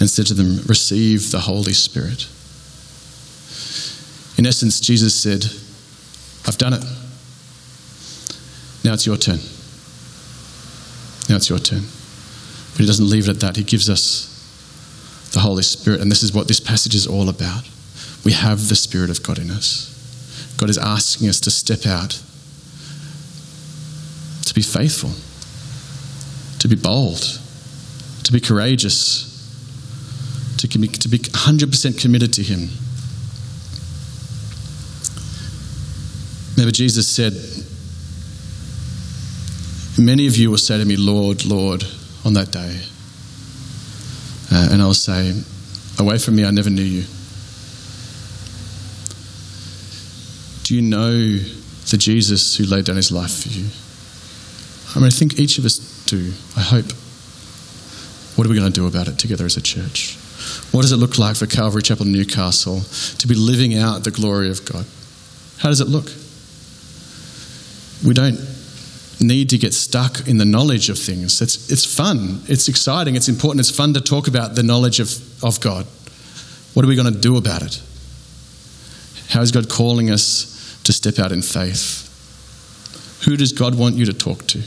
and 0.00 0.08
said 0.08 0.26
to 0.26 0.34
them, 0.34 0.62
Receive 0.66 1.30
the 1.30 1.40
Holy 1.40 1.74
Spirit. 1.74 2.26
In 4.38 4.46
essence, 4.46 4.80
Jesus 4.80 5.14
said, 5.14 5.44
I've 6.48 6.58
done 6.58 6.72
it. 6.72 6.84
Now 8.84 8.94
it's 8.94 9.06
your 9.06 9.16
turn. 9.16 9.38
Now 11.28 11.36
it's 11.36 11.48
your 11.50 11.58
turn. 11.58 11.82
But 12.72 12.80
he 12.80 12.86
doesn't 12.86 13.08
leave 13.08 13.28
it 13.28 13.36
at 13.36 13.40
that. 13.40 13.56
He 13.56 13.64
gives 13.64 13.90
us 13.90 14.28
the 15.32 15.40
Holy 15.40 15.62
Spirit. 15.62 16.00
And 16.00 16.10
this 16.10 16.22
is 16.22 16.32
what 16.32 16.48
this 16.48 16.58
passage 16.58 16.94
is 16.94 17.06
all 17.06 17.28
about. 17.28 17.68
We 18.24 18.32
have 18.32 18.68
the 18.68 18.76
Spirit 18.76 19.10
of 19.10 19.22
God 19.22 19.38
in 19.38 19.50
us. 19.50 19.90
God 20.56 20.70
is 20.70 20.78
asking 20.78 21.28
us 21.28 21.38
to 21.40 21.50
step 21.50 21.86
out, 21.86 22.22
to 24.46 24.54
be 24.54 24.62
faithful 24.62 25.10
to 26.62 26.68
be 26.68 26.76
bold, 26.76 27.40
to 28.22 28.32
be 28.32 28.38
courageous, 28.38 29.28
to, 30.58 30.68
to 30.68 31.08
be 31.08 31.18
100% 31.18 32.00
committed 32.00 32.32
to 32.34 32.42
Him. 32.44 32.68
Remember, 36.54 36.70
Jesus 36.70 37.08
said, 37.08 37.32
Many 39.98 40.28
of 40.28 40.36
you 40.36 40.52
will 40.52 40.58
say 40.58 40.78
to 40.78 40.84
me, 40.84 40.94
Lord, 40.94 41.44
Lord, 41.44 41.84
on 42.24 42.34
that 42.34 42.52
day. 42.52 42.80
Uh, 44.52 44.68
and 44.70 44.80
I'll 44.80 44.94
say, 44.94 45.34
Away 45.98 46.18
from 46.18 46.36
me, 46.36 46.44
I 46.44 46.52
never 46.52 46.70
knew 46.70 46.82
you. 46.82 47.02
Do 50.62 50.76
you 50.76 50.82
know 50.82 51.10
the 51.90 51.96
Jesus 51.98 52.56
who 52.56 52.66
laid 52.66 52.84
down 52.84 52.94
his 52.94 53.10
life 53.10 53.42
for 53.42 53.48
you? 53.48 53.66
I 54.94 55.00
mean, 55.00 55.08
I 55.08 55.10
think 55.10 55.40
each 55.40 55.58
of 55.58 55.64
us 55.64 55.91
do, 56.06 56.32
I 56.56 56.60
hope. 56.60 56.92
What 58.36 58.46
are 58.46 58.50
we 58.50 58.58
going 58.58 58.72
to 58.72 58.80
do 58.80 58.86
about 58.86 59.08
it 59.08 59.18
together 59.18 59.44
as 59.44 59.56
a 59.56 59.62
church? 59.62 60.16
What 60.72 60.82
does 60.82 60.92
it 60.92 60.96
look 60.96 61.18
like 61.18 61.36
for 61.36 61.46
Calvary 61.46 61.82
Chapel 61.82 62.06
Newcastle 62.06 62.80
to 63.18 63.28
be 63.28 63.34
living 63.34 63.76
out 63.76 64.04
the 64.04 64.10
glory 64.10 64.50
of 64.50 64.64
God? 64.64 64.86
How 65.58 65.68
does 65.68 65.80
it 65.80 65.88
look? 65.88 66.10
We 68.04 68.14
don't 68.14 68.38
need 69.20 69.50
to 69.50 69.58
get 69.58 69.74
stuck 69.74 70.26
in 70.26 70.38
the 70.38 70.44
knowledge 70.44 70.88
of 70.88 70.98
things. 70.98 71.40
It's, 71.40 71.70
it's 71.70 71.84
fun, 71.84 72.40
it's 72.48 72.68
exciting, 72.68 73.14
it's 73.14 73.28
important, 73.28 73.60
it's 73.60 73.70
fun 73.74 73.94
to 73.94 74.00
talk 74.00 74.26
about 74.26 74.54
the 74.56 74.62
knowledge 74.62 74.98
of, 74.98 75.44
of 75.44 75.60
God. 75.60 75.86
What 76.74 76.84
are 76.84 76.88
we 76.88 76.96
going 76.96 77.12
to 77.12 77.20
do 77.20 77.36
about 77.36 77.62
it? 77.62 77.80
How 79.28 79.42
is 79.42 79.52
God 79.52 79.68
calling 79.68 80.10
us 80.10 80.80
to 80.84 80.92
step 80.92 81.18
out 81.18 81.32
in 81.32 81.42
faith? 81.42 82.08
Who 83.24 83.36
does 83.36 83.52
God 83.52 83.76
want 83.76 83.94
you 83.94 84.06
to 84.06 84.12
talk 84.12 84.46
to? 84.48 84.62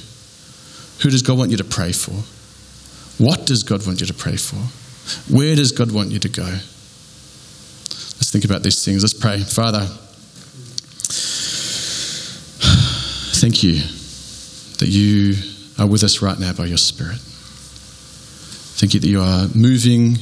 Who 1.02 1.10
does 1.10 1.22
God 1.22 1.38
want 1.38 1.52
you 1.52 1.58
to 1.58 1.64
pray 1.64 1.92
for? 1.92 2.24
What 3.24 3.46
does 3.46 3.64
God 3.64 3.86
want 3.86 4.02
you 4.02 4.08
to 4.08 4.14
pray 4.14 4.36
for? 4.38 4.58
Where 5.34 5.56
does 5.56 5.72
God 5.72 5.92
want 5.92 6.12
you 6.12 6.20
to 6.20 6.30
go? 6.30 6.44
Let's 6.44 8.32
think 8.32 8.46
about 8.46 8.64
these 8.64 8.84
things. 8.84 9.04
Let's 9.04 9.14
pray. 9.14 9.40
Father, 9.40 9.88
thank 13.40 13.64
you 13.64 13.82
that 14.80 14.88
you 14.88 15.36
are 15.78 15.88
with 15.88 16.04
us 16.04 16.22
right 16.22 16.40
now 16.40 16.54
by 16.54 16.66
your 16.66 16.78
Spirit. 16.78 17.20
Thank 18.78 18.94
you 18.94 19.00
that 19.00 19.08
you 19.08 19.22
are 19.22 19.48
moving 19.56 20.18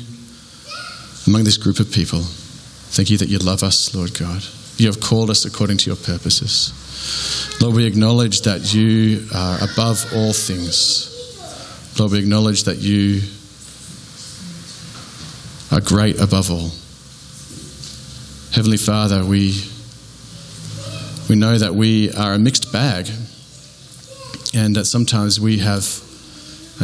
among 1.26 1.44
this 1.44 1.58
group 1.58 1.80
of 1.80 1.92
people. 1.92 2.22
Thank 2.22 3.10
you 3.10 3.18
that 3.18 3.30
you 3.30 3.40
love 3.40 3.64
us, 3.64 3.96
Lord 3.96 4.18
God. 4.20 4.44
You 4.78 4.88
have 4.88 5.00
called 5.00 5.30
us 5.30 5.46
according 5.46 5.78
to 5.78 5.90
your 5.90 5.96
purposes. 5.96 6.74
Lord, 7.62 7.76
we 7.76 7.86
acknowledge 7.86 8.42
that 8.42 8.74
you 8.74 9.28
are 9.34 9.58
above 9.62 10.06
all 10.14 10.34
things. 10.34 11.10
Lord, 11.98 12.12
we 12.12 12.20
acknowledge 12.20 12.64
that 12.64 12.78
you 12.78 13.22
are 15.72 15.82
great 15.82 16.20
above 16.20 16.52
all. 16.52 16.72
Heavenly 18.54 18.78
Father, 18.78 19.26
we, 19.26 19.64
we 21.30 21.36
know 21.36 21.58
that 21.58 21.74
we 21.74 22.12
are 22.12 22.34
a 22.34 22.40
mixed 22.40 22.72
bag 22.72 23.10
and 24.54 24.76
that 24.76 24.86
sometimes 24.86 25.40
we 25.40 25.60
have 25.60 26.02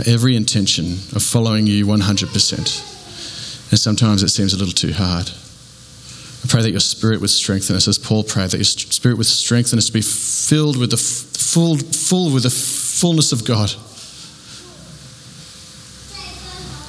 every 0.08 0.36
intention 0.36 0.94
of 1.16 1.22
following 1.22 1.68
you 1.68 1.86
100%. 1.86 3.72
And 3.72 3.80
sometimes 3.80 4.24
it 4.24 4.30
seems 4.30 4.54
a 4.54 4.58
little 4.58 4.74
too 4.74 4.94
hard. 4.94 5.30
I 6.44 6.48
pray 6.48 6.62
that 6.62 6.72
your 6.72 6.80
spirit 6.80 7.20
would 7.20 7.30
strengthen 7.30 7.76
us, 7.76 7.88
as 7.88 7.98
Paul 7.98 8.24
prayed, 8.24 8.52
that 8.52 8.58
your 8.58 8.64
spirit 8.64 9.18
would 9.18 9.28
strengthen 9.28 9.78
us 9.78 9.88
to 9.88 9.94
be 9.94 10.02
filled 10.02 10.78
with 10.78 10.92
the 10.92 10.98
full, 10.98 11.78
full 11.78 12.34
with 12.34 12.44
the 12.44 12.50
fullness 12.50 13.32
of 13.32 13.46
God. 13.46 13.74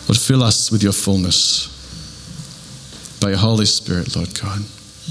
Lord, 0.09 0.19
fill 0.19 0.43
us 0.43 0.71
with 0.71 0.83
your 0.83 0.93
fullness 0.93 1.69
by 3.21 3.31
your 3.31 3.39
Holy 3.39 3.67
Spirit, 3.67 4.17
Lord 4.17 4.41
God. 4.41 4.61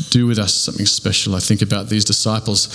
Do 0.10 0.26
with 0.28 0.40
us 0.40 0.54
something 0.54 0.86
special. 0.86 1.36
I 1.36 1.40
think 1.40 1.62
about 1.62 1.90
these 1.90 2.06
disciples 2.06 2.68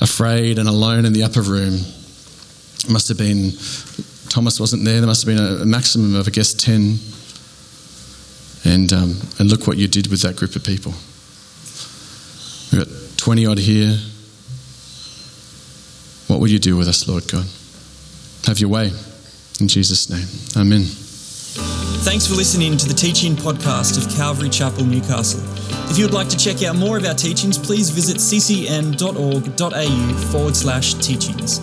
afraid 0.00 0.58
and 0.58 0.68
alone 0.68 1.04
in 1.04 1.12
the 1.12 1.22
upper 1.22 1.42
room. 1.42 1.74
It 1.74 2.90
must 2.90 3.08
have 3.08 3.18
been, 3.18 3.52
Thomas 4.30 4.58
wasn't 4.58 4.84
there, 4.84 5.00
there 5.00 5.06
must 5.06 5.26
have 5.26 5.36
been 5.36 5.62
a, 5.62 5.64
maximum 5.66 6.14
of, 6.14 6.26
I 6.26 6.30
guess, 6.30 6.54
10. 6.54 6.98
And, 8.64 8.92
um, 8.92 9.16
and 9.38 9.50
look 9.50 9.66
what 9.66 9.76
you 9.76 9.88
did 9.88 10.08
with 10.08 10.22
that 10.22 10.36
group 10.36 10.56
of 10.56 10.64
people. 10.64 10.94
We've 12.72 12.86
got 12.86 13.18
20 13.18 13.46
odd 13.46 13.58
here. 13.58 13.98
What 16.28 16.40
will 16.40 16.48
you 16.48 16.58
do 16.58 16.76
with 16.76 16.88
us, 16.88 17.08
Lord 17.08 17.26
God? 17.30 17.46
Have 18.46 18.60
your 18.60 18.70
way. 18.70 18.92
In 19.60 19.68
Jesus' 19.68 20.08
name. 20.08 20.26
Amen. 20.56 20.84
Thanks 22.02 22.26
for 22.26 22.34
listening 22.34 22.76
to 22.78 22.88
the 22.88 22.94
teaching 22.94 23.34
podcast 23.34 23.98
of 23.98 24.10
Calvary 24.16 24.48
Chapel, 24.48 24.84
Newcastle. 24.84 25.42
If 25.90 25.98
you 25.98 26.04
would 26.04 26.14
like 26.14 26.28
to 26.28 26.38
check 26.38 26.62
out 26.62 26.76
more 26.76 26.96
of 26.96 27.04
our 27.04 27.14
teachings, 27.14 27.58
please 27.58 27.90
visit 27.90 28.16
ccn.org.au 28.16 28.70
forward 30.30 30.56
slash 30.56 30.94
teachings. 30.94 31.60